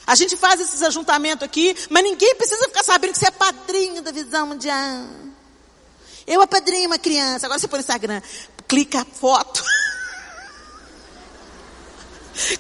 A 0.08 0.16
gente 0.16 0.38
faz 0.38 0.62
esses 0.62 0.82
ajuntamentos 0.84 1.44
aqui, 1.44 1.76
mas 1.90 2.04
ninguém 2.04 2.36
precisa 2.36 2.64
ficar 2.66 2.84
sabendo 2.84 3.14
que 3.14 3.20
você 3.20 3.28
é 3.28 3.32
padrinho 3.32 4.02
da 4.02 4.12
visão 4.12 4.48
mundial. 4.48 5.04
Eu 6.28 6.42
apadrinho 6.42 6.88
uma 6.88 6.98
criança. 6.98 7.46
Agora 7.46 7.60
você 7.60 7.68
põe 7.68 7.80
no 7.80 7.82
Instagram, 7.82 8.22
clica 8.68 9.02
a 9.02 9.06
foto. 9.06 9.64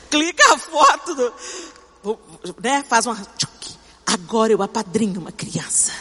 clica 0.09 0.53
a 0.53 0.57
foto 0.57 1.15
do, 1.15 1.33
né? 2.61 2.83
Faz 2.87 3.05
uma. 3.05 3.27
Agora 4.05 4.53
eu 4.53 4.61
apadrinho 4.61 5.19
uma 5.19 5.31
criança. 5.31 5.91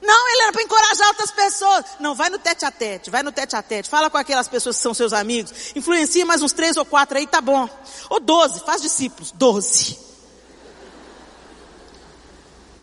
Não, 0.00 0.28
ele 0.28 0.42
era 0.42 0.52
para 0.52 0.62
encorajar 0.62 1.08
outras 1.08 1.30
pessoas. 1.30 1.84
Não, 2.00 2.14
vai 2.14 2.28
no 2.28 2.38
tete 2.38 2.64
a 2.64 2.70
tete, 2.70 3.08
vai 3.08 3.22
no 3.22 3.30
tete 3.30 3.54
a 3.54 3.62
tete. 3.62 3.88
Fala 3.88 4.10
com 4.10 4.18
aquelas 4.18 4.48
pessoas 4.48 4.76
que 4.76 4.82
são 4.82 4.92
seus 4.92 5.12
amigos. 5.12 5.72
Influencia 5.76 6.26
mais 6.26 6.42
uns 6.42 6.52
três 6.52 6.76
ou 6.76 6.84
quatro 6.84 7.16
aí, 7.16 7.26
tá 7.26 7.40
bom. 7.40 7.68
Ou 8.10 8.18
doze, 8.18 8.60
faz 8.60 8.82
discípulos. 8.82 9.30
Doze. 9.32 10.11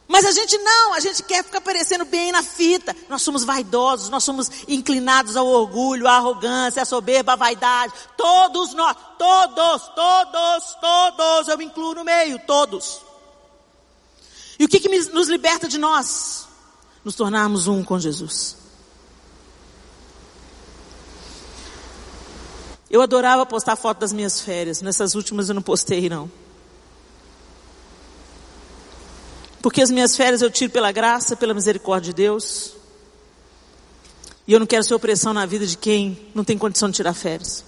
Mas 0.09 0.25
a 0.25 0.31
gente 0.33 0.57
não, 0.57 0.93
a 0.93 0.99
gente 0.99 1.23
quer 1.23 1.41
ficar 1.43 1.61
parecendo 1.61 2.03
bem 2.03 2.33
na 2.33 2.43
fita. 2.43 2.93
Nós 3.07 3.21
somos 3.21 3.45
vaidosos, 3.45 4.09
nós 4.09 4.25
somos 4.25 4.51
inclinados 4.67 5.37
ao 5.37 5.47
orgulho, 5.47 6.05
à 6.05 6.17
arrogância, 6.17 6.81
à 6.81 6.85
soberba, 6.85 7.33
à 7.33 7.35
vaidade. 7.37 7.93
Todos 8.17 8.73
nós, 8.73 8.97
todos, 9.17 9.87
todos, 9.95 10.75
todos, 10.81 11.47
eu 11.47 11.57
me 11.57 11.63
incluo 11.63 11.95
no 11.95 12.03
meio, 12.03 12.37
todos. 12.45 13.01
E 14.59 14.65
o 14.65 14.67
que, 14.67 14.81
que 14.81 14.89
nos 14.89 15.29
liberta 15.29 15.69
de 15.69 15.77
nós? 15.77 16.49
nos 17.03 17.15
tornarmos 17.15 17.67
um 17.67 17.83
com 17.83 17.99
Jesus. 17.99 18.57
Eu 22.89 23.01
adorava 23.01 23.45
postar 23.45 23.75
foto 23.75 23.99
das 23.99 24.11
minhas 24.11 24.41
férias. 24.41 24.81
Nessas 24.81 25.15
últimas 25.15 25.49
eu 25.49 25.55
não 25.55 25.61
postei, 25.61 26.09
não. 26.09 26.29
Porque 29.69 29.83
as 29.83 29.91
minhas 29.91 30.15
férias 30.17 30.41
eu 30.41 30.49
tiro 30.49 30.71
pela 30.71 30.91
graça, 30.91 31.35
pela 31.35 31.53
misericórdia 31.53 32.11
de 32.11 32.15
Deus. 32.15 32.73
E 34.47 34.51
eu 34.51 34.59
não 34.59 34.65
quero 34.65 34.83
ser 34.83 34.95
opressão 34.95 35.31
na 35.31 35.45
vida 35.45 35.63
de 35.67 35.77
quem 35.77 36.31
não 36.33 36.43
tem 36.43 36.57
condição 36.57 36.89
de 36.89 36.95
tirar 36.95 37.13
férias. 37.13 37.63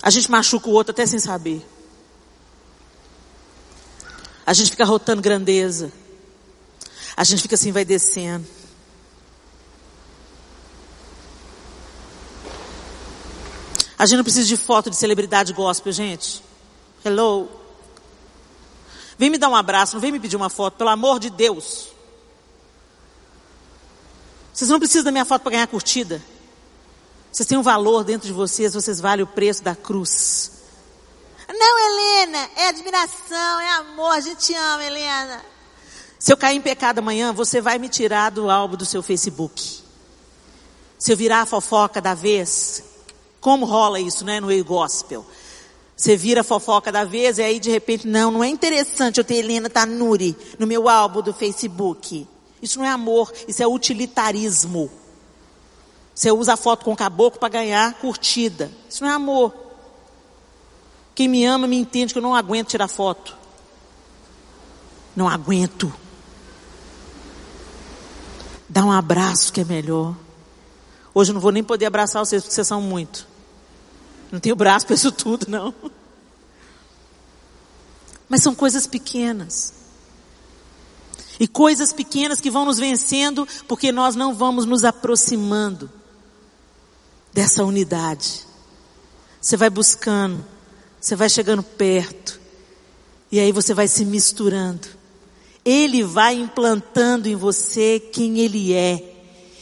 A 0.00 0.08
gente 0.08 0.30
machuca 0.30 0.68
o 0.68 0.72
outro 0.72 0.92
até 0.92 1.04
sem 1.04 1.18
saber. 1.18 1.66
A 4.46 4.52
gente 4.52 4.70
fica 4.70 4.84
rotando 4.84 5.20
grandeza. 5.20 5.92
A 7.16 7.24
gente 7.24 7.42
fica 7.42 7.56
assim, 7.56 7.72
vai 7.72 7.84
descendo. 7.84 8.46
A 13.98 14.06
gente 14.06 14.18
não 14.18 14.22
precisa 14.24 14.46
de 14.46 14.56
foto 14.56 14.88
de 14.88 14.94
celebridade 14.94 15.52
gospel, 15.52 15.92
gente. 15.92 16.40
Hello. 17.04 17.61
Vem 19.22 19.30
me 19.30 19.38
dar 19.38 19.48
um 19.48 19.54
abraço, 19.54 19.94
não 19.94 20.00
vem 20.00 20.10
me 20.10 20.18
pedir 20.18 20.34
uma 20.34 20.50
foto, 20.50 20.78
pelo 20.78 20.90
amor 20.90 21.20
de 21.20 21.30
Deus. 21.30 21.90
Vocês 24.52 24.68
não 24.68 24.80
precisam 24.80 25.04
da 25.04 25.12
minha 25.12 25.24
foto 25.24 25.42
para 25.42 25.52
ganhar 25.52 25.68
curtida. 25.68 26.20
Vocês 27.30 27.46
têm 27.46 27.56
um 27.56 27.62
valor 27.62 28.02
dentro 28.02 28.26
de 28.26 28.32
vocês, 28.32 28.74
vocês 28.74 28.98
valem 28.98 29.22
o 29.22 29.26
preço 29.28 29.62
da 29.62 29.76
cruz. 29.76 30.50
Não, 31.48 31.78
Helena, 31.78 32.50
é 32.56 32.66
admiração, 32.66 33.60
é 33.60 33.70
amor, 33.74 34.10
a 34.10 34.20
gente 34.20 34.52
ama, 34.54 34.84
Helena. 34.84 35.40
Se 36.18 36.32
eu 36.32 36.36
cair 36.36 36.56
em 36.56 36.60
pecado 36.60 36.98
amanhã, 36.98 37.32
você 37.32 37.60
vai 37.60 37.78
me 37.78 37.88
tirar 37.88 38.32
do 38.32 38.50
álbum 38.50 38.76
do 38.76 38.84
seu 38.84 39.04
Facebook. 39.04 39.84
Se 40.98 41.12
eu 41.12 41.16
virar 41.16 41.42
a 41.42 41.46
fofoca 41.46 42.00
da 42.00 42.12
vez, 42.12 42.82
como 43.40 43.66
rola 43.66 44.00
isso, 44.00 44.24
né, 44.24 44.40
no 44.40 44.48
meio 44.48 44.64
gospel? 44.64 45.24
Você 45.96 46.16
vira 46.16 46.40
a 46.40 46.44
fofoca 46.44 46.90
da 46.90 47.04
vez 47.04 47.38
e 47.38 47.42
aí 47.42 47.60
de 47.60 47.70
repente, 47.70 48.06
não, 48.06 48.30
não 48.30 48.44
é 48.44 48.48
interessante 48.48 49.18
eu 49.18 49.24
ter 49.24 49.36
Helena 49.36 49.70
Tanuri 49.70 50.36
no 50.58 50.66
meu 50.66 50.88
álbum 50.88 51.22
do 51.22 51.32
Facebook. 51.32 52.26
Isso 52.60 52.78
não 52.78 52.86
é 52.86 52.88
amor, 52.88 53.32
isso 53.46 53.62
é 53.62 53.66
utilitarismo. 53.66 54.90
Você 56.14 56.30
usa 56.30 56.54
a 56.54 56.56
foto 56.56 56.84
com 56.84 56.92
o 56.92 56.96
caboclo 56.96 57.40
para 57.40 57.48
ganhar 57.48 57.94
curtida. 57.94 58.70
Isso 58.88 59.02
não 59.02 59.10
é 59.10 59.14
amor. 59.14 59.54
Quem 61.14 61.28
me 61.28 61.44
ama 61.44 61.66
me 61.66 61.76
entende 61.76 62.12
que 62.12 62.18
eu 62.18 62.22
não 62.22 62.34
aguento 62.34 62.68
tirar 62.68 62.88
foto. 62.88 63.36
Não 65.14 65.28
aguento. 65.28 65.92
Dá 68.68 68.84
um 68.84 68.92
abraço 68.92 69.52
que 69.52 69.60
é 69.60 69.64
melhor. 69.64 70.14
Hoje 71.14 71.30
eu 71.30 71.34
não 71.34 71.40
vou 71.40 71.52
nem 71.52 71.62
poder 71.62 71.86
abraçar 71.86 72.24
vocês 72.24 72.42
porque 72.42 72.54
vocês 72.54 72.66
são 72.66 72.80
muito. 72.80 73.26
Não 74.32 74.40
tenho 74.40 74.56
braço 74.56 74.86
para 74.86 74.94
isso 74.94 75.12
tudo, 75.12 75.46
não. 75.46 75.74
Mas 78.26 78.42
são 78.42 78.54
coisas 78.54 78.86
pequenas. 78.86 79.74
E 81.38 81.46
coisas 81.46 81.92
pequenas 81.92 82.40
que 82.40 82.50
vão 82.50 82.64
nos 82.64 82.78
vencendo 82.78 83.46
porque 83.68 83.92
nós 83.92 84.16
não 84.16 84.34
vamos 84.34 84.64
nos 84.64 84.84
aproximando 84.84 85.90
dessa 87.30 87.62
unidade. 87.62 88.46
Você 89.38 89.54
vai 89.54 89.68
buscando, 89.68 90.42
você 90.98 91.14
vai 91.14 91.28
chegando 91.28 91.62
perto, 91.62 92.40
e 93.30 93.38
aí 93.38 93.52
você 93.52 93.74
vai 93.74 93.86
se 93.86 94.04
misturando. 94.04 94.88
Ele 95.64 96.02
vai 96.02 96.34
implantando 96.34 97.28
em 97.28 97.36
você 97.36 98.00
quem 98.00 98.38
ele 98.38 98.72
é. 98.72 99.12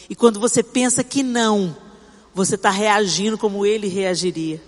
E 0.09 0.14
quando 0.14 0.39
você 0.39 0.62
pensa 0.62 1.03
que 1.03 1.23
não, 1.23 1.77
você 2.35 2.55
está 2.55 2.70
reagindo 2.70 3.37
como 3.37 3.66
ele 3.66 3.89
reagiria. 3.89 4.62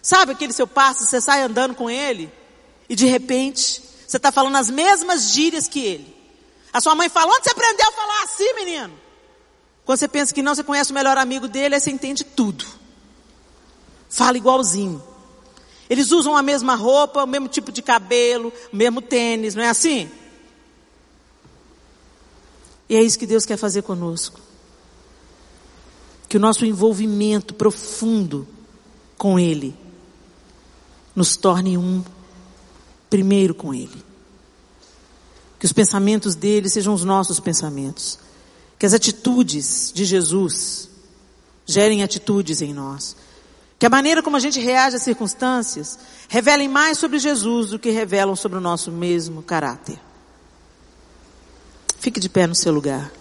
Sabe 0.00 0.32
aquele 0.32 0.52
seu 0.52 0.66
passo, 0.66 1.04
você 1.04 1.20
sai 1.20 1.42
andando 1.42 1.74
com 1.74 1.90
ele, 1.90 2.32
e 2.88 2.94
de 2.94 3.06
repente, 3.06 3.82
você 4.06 4.16
está 4.16 4.32
falando 4.32 4.56
as 4.56 4.70
mesmas 4.70 5.32
gírias 5.32 5.68
que 5.68 5.80
ele. 5.80 6.16
A 6.72 6.80
sua 6.80 6.94
mãe 6.94 7.08
fala, 7.08 7.32
onde 7.32 7.44
você 7.44 7.50
aprendeu 7.50 7.88
a 7.88 7.92
falar 7.92 8.22
assim, 8.22 8.54
menino? 8.54 8.94
Quando 9.84 9.98
você 9.98 10.08
pensa 10.08 10.34
que 10.34 10.42
não, 10.42 10.54
você 10.54 10.62
conhece 10.62 10.90
o 10.90 10.94
melhor 10.94 11.16
amigo 11.18 11.48
dele, 11.48 11.74
aí 11.74 11.80
você 11.80 11.90
entende 11.90 12.24
tudo. 12.24 12.64
Fala 14.08 14.36
igualzinho. 14.36 15.02
Eles 15.88 16.10
usam 16.10 16.36
a 16.36 16.42
mesma 16.42 16.74
roupa, 16.74 17.24
o 17.24 17.26
mesmo 17.26 17.48
tipo 17.48 17.72
de 17.72 17.80
cabelo, 17.80 18.52
o 18.72 18.76
mesmo 18.76 19.00
tênis, 19.00 19.54
não 19.54 19.62
é 19.62 19.68
assim? 19.68 20.10
E 22.88 22.96
é 22.96 23.02
isso 23.02 23.18
que 23.18 23.26
Deus 23.26 23.44
quer 23.44 23.56
fazer 23.56 23.82
conosco. 23.82 24.40
Que 26.28 26.36
o 26.36 26.40
nosso 26.40 26.64
envolvimento 26.66 27.54
profundo 27.54 28.46
com 29.16 29.38
Ele 29.38 29.74
nos 31.14 31.36
torne 31.36 31.76
um 31.76 32.04
primeiro 33.10 33.54
com 33.54 33.74
Ele. 33.74 34.04
Que 35.58 35.66
os 35.66 35.72
pensamentos 35.72 36.34
dele 36.34 36.68
sejam 36.68 36.94
os 36.94 37.04
nossos 37.04 37.40
pensamentos. 37.40 38.18
Que 38.78 38.86
as 38.86 38.94
atitudes 38.94 39.90
de 39.92 40.04
Jesus 40.04 40.88
gerem 41.66 42.02
atitudes 42.02 42.62
em 42.62 42.72
nós. 42.72 43.16
Que 43.78 43.86
a 43.86 43.90
maneira 43.90 44.22
como 44.22 44.36
a 44.36 44.40
gente 44.40 44.58
reage 44.58 44.96
às 44.96 45.02
circunstâncias 45.02 45.98
revelem 46.28 46.68
mais 46.68 46.98
sobre 46.98 47.18
Jesus 47.18 47.70
do 47.70 47.78
que 47.78 47.90
revelam 47.90 48.34
sobre 48.34 48.58
o 48.58 48.60
nosso 48.60 48.90
mesmo 48.90 49.42
caráter. 49.42 49.98
Fique 52.00 52.20
de 52.20 52.28
pé 52.28 52.46
no 52.46 52.54
seu 52.54 52.72
lugar. 52.72 53.12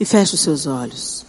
E 0.00 0.04
feche 0.06 0.34
os 0.34 0.40
seus 0.40 0.66
olhos. 0.66 1.24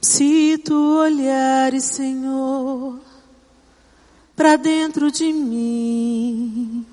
Se 0.00 0.58
tu 0.58 0.98
olhares, 0.98 1.84
Senhor, 1.84 2.98
para 4.34 4.56
dentro 4.56 5.12
de 5.12 5.32
mim, 5.32 6.84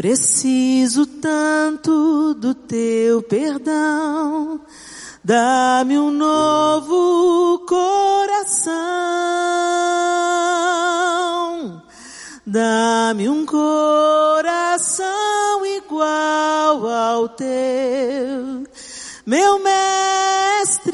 Preciso 0.00 1.04
tanto 1.04 2.32
do 2.32 2.54
teu 2.54 3.22
perdão. 3.22 4.58
Dá-me 5.22 5.98
um 5.98 6.10
novo 6.10 7.66
coração. 7.68 8.72
Dá-me 12.46 13.28
um 13.28 13.44
coração 13.44 15.04
igual 15.66 16.88
ao 16.88 17.28
teu. 17.28 18.64
Meu 19.26 19.58
mestre, 19.58 20.90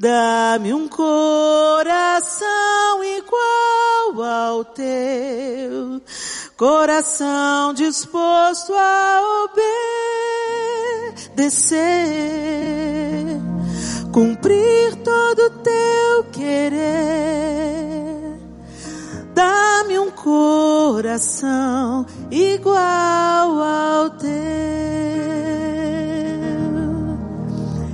dá-me 0.00 0.72
um 0.72 0.88
coração 0.88 2.48
igual 3.04 4.22
ao 4.22 4.64
teu 4.64 6.00
coração 6.56 7.74
disposto 7.74 8.72
a 8.72 9.20
obedecer, 11.26 11.68
cumprir 14.10 14.96
todo 15.04 15.40
o 15.40 15.50
teu 15.50 16.24
querer. 16.32 16.80
Dá-me 19.34 19.98
um 19.98 20.10
coração 20.10 22.06
igual 22.30 23.62
ao 23.62 24.10
teu. 24.10 24.30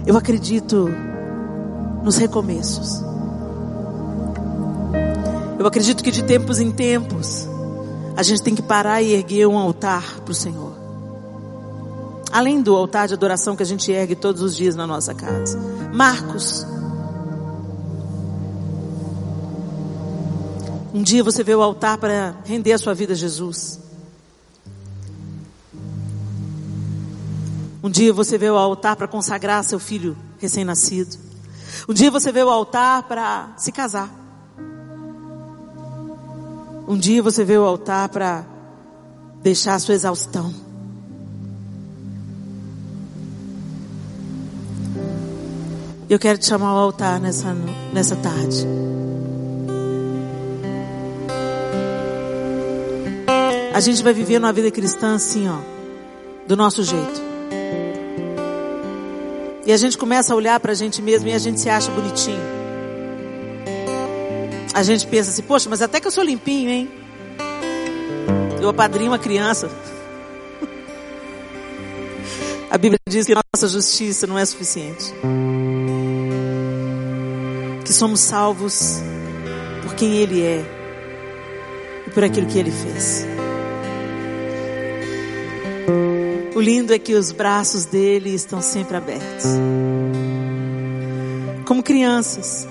Eu 0.07 0.17
acredito 0.17 0.89
nos 2.07 2.19
recomeços. 2.19 3.03
Eu 5.59 5.67
acredito 5.67 6.05
que 6.05 6.13
de 6.13 6.23
tempos 6.23 6.61
em 6.61 6.71
tempos, 6.71 7.49
a 8.17 8.23
gente 8.23 8.45
tem 8.45 8.55
que 8.55 8.63
parar 8.63 9.03
e 9.03 9.13
erguer 9.13 9.49
um 9.49 9.59
altar 9.59 10.21
para 10.21 10.31
o 10.31 10.35
Senhor. 10.35 10.73
Além 12.31 12.63
do 12.63 12.77
altar 12.77 13.09
de 13.09 13.15
adoração 13.15 13.57
que 13.57 13.63
a 13.65 13.67
gente 13.67 13.91
ergue 13.91 14.15
todos 14.15 14.41
os 14.41 14.55
dias 14.55 14.77
na 14.77 14.87
nossa 14.87 15.13
casa. 15.15 15.59
Marcos. 15.93 16.65
Um 20.95 21.03
dia 21.03 21.25
você 21.25 21.43
vê 21.43 21.57
o 21.57 21.63
altar 21.63 21.99
para 21.99 22.37
render 22.45 22.73
a 22.73 22.79
sua 22.79 22.95
vida 22.95 23.15
a 23.15 23.17
Jesus. 23.17 23.81
Um 27.83 27.91
dia 27.91 28.13
você 28.13 28.39
vê 28.39 28.49
o 28.49 28.57
altar 28.57 28.95
para 28.95 29.09
consagrar 29.09 29.65
seu 29.65 29.81
filho 29.81 30.17
recém-nascido. 30.39 31.27
Um 31.89 31.95
dia 31.95 32.11
você 32.11 32.33
vê 32.33 32.43
o 32.43 32.51
altar 32.51 33.05
para 33.05 33.55
se 33.57 33.71
casar. 33.71 34.11
Um 36.89 36.97
dia 36.97 37.23
você 37.23 37.45
veio 37.45 37.63
ao 37.63 37.69
altar 37.69 38.09
para 38.09 38.45
deixar 39.43 39.75
a 39.75 39.79
sua 39.79 39.95
exaustão. 39.95 40.55
Eu 46.09 46.19
quero 46.19 46.39
te 46.39 46.47
chamar 46.47 46.69
ao 46.69 46.79
altar 46.79 47.19
nessa, 47.21 47.53
nessa 47.93 48.15
tarde. 48.15 48.67
A 53.75 53.81
gente 53.81 54.03
vai 54.03 54.15
viver 54.15 54.39
uma 54.39 54.53
vida 54.53 54.71
cristã 54.71 55.17
assim, 55.17 55.49
ó, 55.49 55.59
do 56.47 56.57
nosso 56.57 56.83
jeito. 56.83 57.36
E 59.67 59.73
a 59.73 59.77
gente 59.77 59.99
começa 59.99 60.33
a 60.33 60.37
olhar 60.37 60.61
para 60.61 60.71
a 60.71 60.75
gente 60.77 61.03
mesmo 61.03 61.29
e 61.29 61.33
a 61.33 61.39
gente 61.39 61.59
se 61.59 61.69
acha 61.69 61.91
bonitinho. 61.91 62.41
A 64.73 64.83
gente 64.85 65.05
pensa 65.09 65.31
assim, 65.31 65.43
poxa, 65.43 65.69
mas 65.69 65.83
até 65.83 65.99
que 65.99 66.07
eu 66.07 66.11
sou 66.13 66.23
limpinho, 66.23 66.71
hein? 66.71 66.89
Eu 68.63 68.69
apadrinho 68.69 69.11
uma 69.11 69.19
criança. 69.19 69.69
A 72.71 72.79
Bíblia 72.79 72.99
diz 73.09 73.27
que 73.27 73.35
nossa 73.35 73.67
justiça 73.67 74.25
não 74.25 74.39
é 74.39 74.45
suficiente. 74.45 75.13
Que 77.85 77.93
somos 77.93 78.21
salvos 78.21 79.01
por 79.83 79.97
quem 79.97 80.15
Ele 80.19 80.43
é 80.43 80.65
e 82.07 82.11
por 82.11 82.23
aquilo 82.23 82.47
que 82.47 82.57
Ele 82.59 82.71
fez. 82.71 83.27
O 86.57 86.61
lindo 86.61 86.95
é 86.95 86.99
que 86.99 87.13
os 87.13 87.33
braços 87.33 87.85
dele 87.85 88.35
estão 88.35 88.63
sempre 88.63 88.97
abertos. 88.97 89.45
Como 91.67 91.83
crianças. 91.83 92.67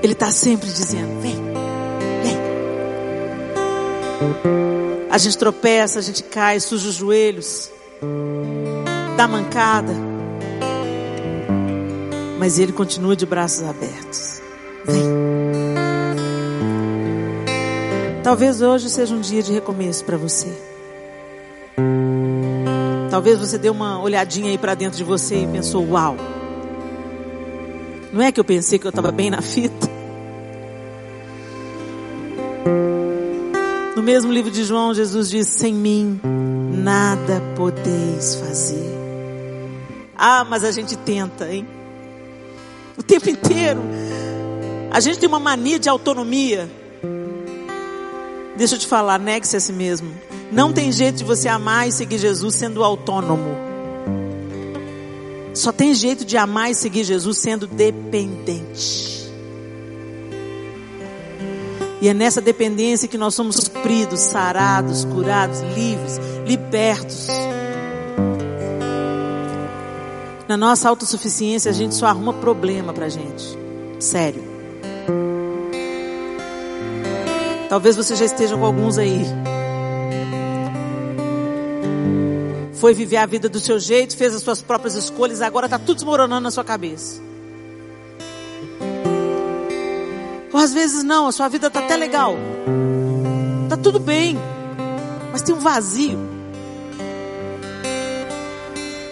Ele 0.00 0.12
está 0.12 0.30
sempre 0.30 0.68
dizendo: 0.68 1.20
vem, 1.20 1.34
vem. 2.22 2.38
A 5.10 5.18
gente 5.18 5.36
tropeça, 5.36 5.98
a 5.98 6.02
gente 6.02 6.22
cai, 6.22 6.60
suja 6.60 6.88
os 6.88 6.94
joelhos, 6.94 7.72
dá 9.16 9.26
mancada. 9.26 9.94
Mas 12.38 12.60
ele 12.60 12.70
continua 12.72 13.16
de 13.16 13.26
braços 13.26 13.64
abertos. 13.64 14.40
Vem. 14.84 15.02
Talvez 18.22 18.62
hoje 18.62 18.88
seja 18.88 19.12
um 19.12 19.20
dia 19.20 19.42
de 19.42 19.52
recomeço 19.52 20.04
para 20.04 20.16
você. 20.16 20.73
Talvez 23.14 23.38
você 23.38 23.56
dê 23.56 23.70
uma 23.70 24.02
olhadinha 24.02 24.50
aí 24.50 24.58
para 24.58 24.74
dentro 24.74 24.98
de 24.98 25.04
você 25.04 25.44
e 25.44 25.46
pensou: 25.46 25.88
Uau! 25.88 26.16
Não 28.12 28.20
é 28.20 28.32
que 28.32 28.40
eu 28.40 28.44
pensei 28.44 28.76
que 28.76 28.84
eu 28.84 28.88
estava 28.88 29.12
bem 29.12 29.30
na 29.30 29.40
fita? 29.40 29.88
No 33.94 34.02
mesmo 34.02 34.32
livro 34.32 34.50
de 34.50 34.64
João, 34.64 34.92
Jesus 34.92 35.30
diz: 35.30 35.46
Sem 35.46 35.72
mim 35.72 36.20
nada 36.24 37.40
podeis 37.54 38.34
fazer. 38.34 38.98
Ah, 40.16 40.42
mas 40.42 40.64
a 40.64 40.72
gente 40.72 40.96
tenta, 40.96 41.48
hein? 41.48 41.64
O 42.98 43.02
tempo 43.04 43.30
inteiro. 43.30 43.80
A 44.90 44.98
gente 44.98 45.20
tem 45.20 45.28
uma 45.28 45.38
mania 45.38 45.78
de 45.78 45.88
autonomia. 45.88 46.68
Deixa 48.56 48.76
eu 48.76 48.78
te 48.78 48.86
falar, 48.86 49.18
negue-se 49.18 49.56
a 49.56 49.60
si 49.60 49.72
mesmo. 49.72 50.12
Não 50.52 50.72
tem 50.72 50.92
jeito 50.92 51.16
de 51.16 51.24
você 51.24 51.48
amar 51.48 51.88
e 51.88 51.92
seguir 51.92 52.18
Jesus 52.18 52.54
sendo 52.54 52.84
autônomo. 52.84 53.56
Só 55.52 55.72
tem 55.72 55.94
jeito 55.94 56.24
de 56.24 56.36
amar 56.36 56.70
e 56.70 56.74
seguir 56.74 57.04
Jesus 57.04 57.38
sendo 57.38 57.66
dependente. 57.66 59.14
E 62.00 62.08
é 62.08 62.12
nessa 62.12 62.40
dependência 62.40 63.08
que 63.08 63.16
nós 63.16 63.34
somos 63.34 63.56
supridos, 63.56 64.20
sarados, 64.20 65.04
curados, 65.04 65.60
livres, 65.74 66.20
libertos. 66.46 67.28
Na 70.46 70.56
nossa 70.56 70.88
autossuficiência, 70.88 71.70
a 71.70 71.74
gente 71.74 71.94
só 71.94 72.06
arruma 72.06 72.34
problema 72.34 72.92
pra 72.92 73.08
gente. 73.08 73.58
Sério. 73.98 74.42
Talvez 77.68 77.96
você 77.96 78.14
já 78.14 78.24
esteja 78.24 78.56
com 78.56 78.64
alguns 78.64 78.98
aí. 78.98 79.24
foi 82.84 82.92
viver 82.92 83.16
a 83.16 83.24
vida 83.24 83.48
do 83.48 83.58
seu 83.58 83.78
jeito, 83.78 84.14
fez 84.14 84.34
as 84.34 84.42
suas 84.42 84.60
próprias 84.60 84.94
escolhas, 84.94 85.40
agora 85.40 85.64
está 85.64 85.78
tudo 85.78 85.94
desmoronando 85.94 86.42
na 86.42 86.50
sua 86.50 86.62
cabeça. 86.62 87.18
Ou 90.52 90.60
às 90.60 90.74
vezes 90.74 91.02
não, 91.02 91.26
a 91.26 91.32
sua 91.32 91.48
vida 91.48 91.68
está 91.68 91.80
até 91.80 91.96
legal. 91.96 92.36
Está 93.62 93.78
tudo 93.78 93.98
bem. 93.98 94.38
Mas 95.32 95.40
tem 95.40 95.54
um 95.54 95.58
vazio. 95.58 96.18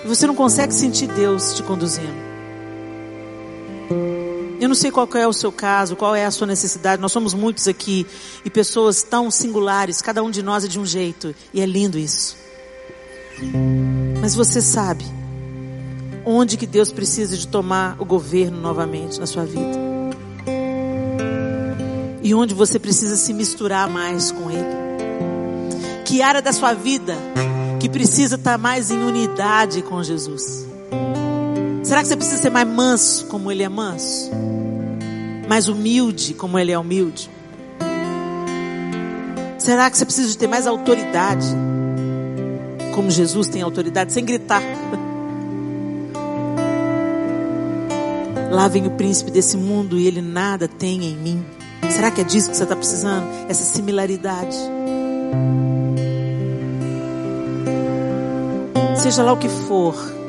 E 0.04 0.06
você 0.06 0.26
não 0.26 0.34
consegue 0.34 0.74
sentir 0.74 1.06
Deus 1.06 1.54
te 1.54 1.62
conduzindo. 1.62 2.21
Eu 4.62 4.68
não 4.68 4.76
sei 4.76 4.92
qual 4.92 5.08
é 5.14 5.26
o 5.26 5.32
seu 5.32 5.50
caso, 5.50 5.96
qual 5.96 6.14
é 6.14 6.24
a 6.24 6.30
sua 6.30 6.46
necessidade. 6.46 7.02
Nós 7.02 7.10
somos 7.10 7.34
muitos 7.34 7.66
aqui 7.66 8.06
e 8.44 8.48
pessoas 8.48 9.02
tão 9.02 9.28
singulares, 9.28 10.00
cada 10.00 10.22
um 10.22 10.30
de 10.30 10.40
nós 10.40 10.64
é 10.64 10.68
de 10.68 10.78
um 10.78 10.86
jeito. 10.86 11.34
E 11.52 11.60
é 11.60 11.66
lindo 11.66 11.98
isso. 11.98 12.36
Mas 14.20 14.36
você 14.36 14.62
sabe 14.62 15.04
onde 16.24 16.56
que 16.56 16.64
Deus 16.64 16.92
precisa 16.92 17.36
de 17.36 17.48
tomar 17.48 17.96
o 17.98 18.04
governo 18.04 18.56
novamente 18.60 19.18
na 19.18 19.26
sua 19.26 19.44
vida. 19.44 19.80
E 22.22 22.32
onde 22.32 22.54
você 22.54 22.78
precisa 22.78 23.16
se 23.16 23.32
misturar 23.32 23.90
mais 23.90 24.30
com 24.30 24.48
Ele. 24.48 24.62
Que 26.04 26.22
área 26.22 26.40
da 26.40 26.52
sua 26.52 26.72
vida 26.72 27.16
que 27.80 27.88
precisa 27.88 28.36
estar 28.36 28.58
mais 28.58 28.92
em 28.92 28.98
unidade 29.02 29.82
com 29.82 30.00
Jesus? 30.04 30.70
Será 31.92 32.00
que 32.00 32.08
você 32.08 32.16
precisa 32.16 32.40
ser 32.40 32.48
mais 32.48 32.66
manso 32.66 33.26
como 33.26 33.52
Ele 33.52 33.62
é 33.62 33.68
manso? 33.68 34.30
Mais 35.46 35.68
humilde 35.68 36.32
como 36.32 36.58
Ele 36.58 36.72
é 36.72 36.78
humilde? 36.78 37.30
Será 39.58 39.90
que 39.90 39.98
você 39.98 40.06
precisa 40.06 40.30
de 40.30 40.38
ter 40.38 40.46
mais 40.46 40.66
autoridade? 40.66 41.46
como 42.94 43.10
Jesus 43.10 43.48
tem 43.48 43.60
autoridade, 43.60 44.10
sem 44.10 44.24
gritar. 44.24 44.62
Lá 48.50 48.68
vem 48.68 48.86
o 48.86 48.92
príncipe 48.92 49.30
desse 49.30 49.58
mundo 49.58 49.98
e 49.98 50.06
ele 50.06 50.22
nada 50.22 50.66
tem 50.66 51.04
em 51.04 51.14
mim. 51.14 51.44
Será 51.90 52.10
que 52.10 52.22
é 52.22 52.24
disso 52.24 52.50
que 52.50 52.56
você 52.56 52.62
está 52.62 52.74
precisando? 52.74 53.26
Essa 53.50 53.64
similaridade. 53.64 54.56
Seja 58.96 59.22
lá 59.22 59.34
o 59.34 59.36
que 59.36 59.50
for, 59.50 60.21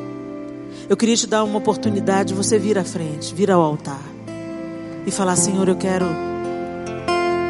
eu 0.88 0.96
queria 0.96 1.16
te 1.16 1.26
dar 1.26 1.44
uma 1.44 1.58
oportunidade 1.58 2.28
de 2.28 2.34
você 2.34 2.58
vir 2.58 2.78
à 2.78 2.84
frente, 2.84 3.34
vir 3.34 3.50
ao 3.50 3.60
altar 3.60 4.02
e 5.06 5.10
falar: 5.10 5.36
Senhor, 5.36 5.68
eu 5.68 5.76
quero, 5.76 6.06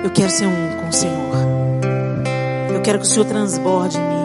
eu 0.04 0.10
quero 0.10 0.30
ser 0.30 0.46
um 0.46 0.80
com 0.80 0.88
o 0.88 0.92
Senhor. 0.92 1.34
Eu 2.72 2.82
quero 2.82 2.98
que 2.98 3.06
o 3.06 3.08
Senhor 3.08 3.24
transborde 3.24 3.96
em 3.96 4.00
mim. 4.00 4.24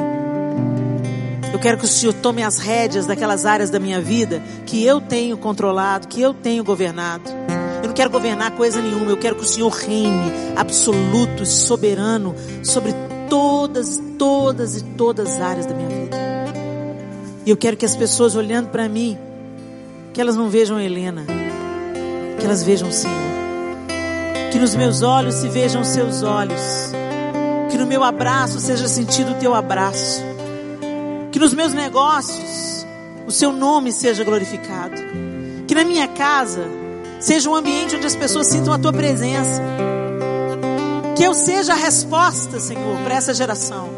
Eu 1.53 1.60
quero 1.60 1.78
que 1.78 1.86
o 1.86 1.88
Senhor 1.88 2.14
tome 2.14 2.43
as 2.43 2.57
rédeas 2.57 3.05
daquelas 3.05 3.45
áreas 3.45 3.70
da 3.70 3.80
minha 3.80 3.99
vida 3.99 4.41
que 4.66 4.86
eu 4.86 5.01
tenho 5.01 5.38
controlado, 5.38 6.07
que 6.07 6.22
eu 6.22 6.34
tenho 6.34 6.64
governado. 6.64 7.30
Eu 7.82 7.88
não 7.88 7.93
quero 7.93 8.10
governar 8.10 8.51
coisa 8.51 8.82
nenhuma, 8.82 9.10
eu 9.12 9.18
quero 9.18 9.36
que 9.36 9.43
o 9.43 9.47
Senhor 9.47 9.70
reine 9.70 10.32
absoluto 10.55 11.43
e 11.43 11.45
soberano 11.45 12.36
sobre 12.64 12.93
todas, 13.30 14.01
todas 14.18 14.78
e 14.78 14.84
todas 14.84 15.34
as 15.34 15.41
áreas 15.41 15.66
da 15.66 15.74
minha 15.74 15.89
vida. 15.89 16.29
E 17.46 17.50
eu 17.50 17.58
quero 17.58 17.78
que 17.78 17.86
as 17.86 17.96
pessoas 17.96 18.36
olhando 18.36 18.70
para 18.70 18.88
mim, 18.88 19.18
que 20.14 20.22
elas 20.22 20.36
não 20.36 20.50
vejam 20.50 20.80
Helena, 20.80 21.26
que 22.40 22.46
elas 22.46 22.64
vejam 22.64 22.90
o 22.90 22.92
Senhor. 22.92 23.18
Que 24.52 24.60
nos 24.60 24.76
meus 24.76 25.02
olhos 25.02 25.36
se 25.36 25.48
vejam 25.48 25.84
seus 25.84 26.24
olhos. 26.24 26.92
Que 27.70 27.78
no 27.78 27.86
meu 27.86 28.04
abraço 28.04 28.60
seja 28.60 28.88
sentido 28.88 29.32
o 29.32 29.36
teu 29.36 29.54
abraço 29.54 30.24
que 31.32 31.40
nos 31.40 31.54
meus 31.54 31.74
negócios 31.74 32.86
o 33.26 33.32
seu 33.32 33.52
nome 33.52 33.92
seja 33.92 34.24
glorificado. 34.24 34.96
Que 35.68 35.76
na 35.76 35.84
minha 35.84 36.08
casa 36.08 36.66
seja 37.20 37.50
um 37.50 37.56
ambiente 37.56 37.96
onde 37.96 38.06
as 38.06 38.16
pessoas 38.16 38.48
sintam 38.48 38.74
a 38.74 38.80
tua 38.80 38.92
presença. 38.92 39.62
Que 41.16 41.24
eu 41.24 41.34
seja 41.34 41.74
a 41.74 41.76
resposta, 41.76 42.60
Senhor, 42.60 42.98
para 43.04 43.16
essa 43.16 43.34
geração. 43.34 43.90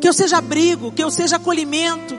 Que 0.00 0.08
eu 0.08 0.12
seja 0.12 0.38
abrigo, 0.38 0.92
que 0.92 1.02
eu 1.02 1.10
seja 1.10 1.36
acolhimento. 1.36 2.18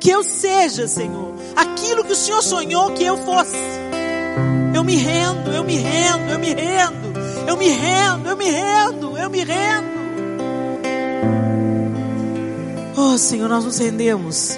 Que 0.00 0.10
eu 0.10 0.22
seja, 0.22 0.86
Senhor, 0.86 1.34
aquilo 1.56 2.04
que 2.04 2.12
o 2.12 2.16
Senhor 2.16 2.42
sonhou 2.42 2.92
que 2.92 3.04
eu 3.04 3.16
fosse. 3.16 3.56
Eu 4.74 4.84
me 4.84 4.96
rendo, 4.96 5.50
eu 5.50 5.64
me 5.64 5.76
rendo, 5.76 6.30
eu 6.30 6.38
me 6.38 6.54
rendo, 6.54 7.18
eu 7.48 7.56
me 7.56 7.68
rendo, 7.68 8.28
eu 8.28 8.36
me 8.36 8.50
rendo, 8.50 9.18
eu 9.18 9.30
me 9.30 9.44
rendo. 9.44 9.98
Oh 12.96 13.18
Senhor, 13.18 13.48
nós 13.48 13.64
nos 13.64 13.78
rendemos. 13.78 14.56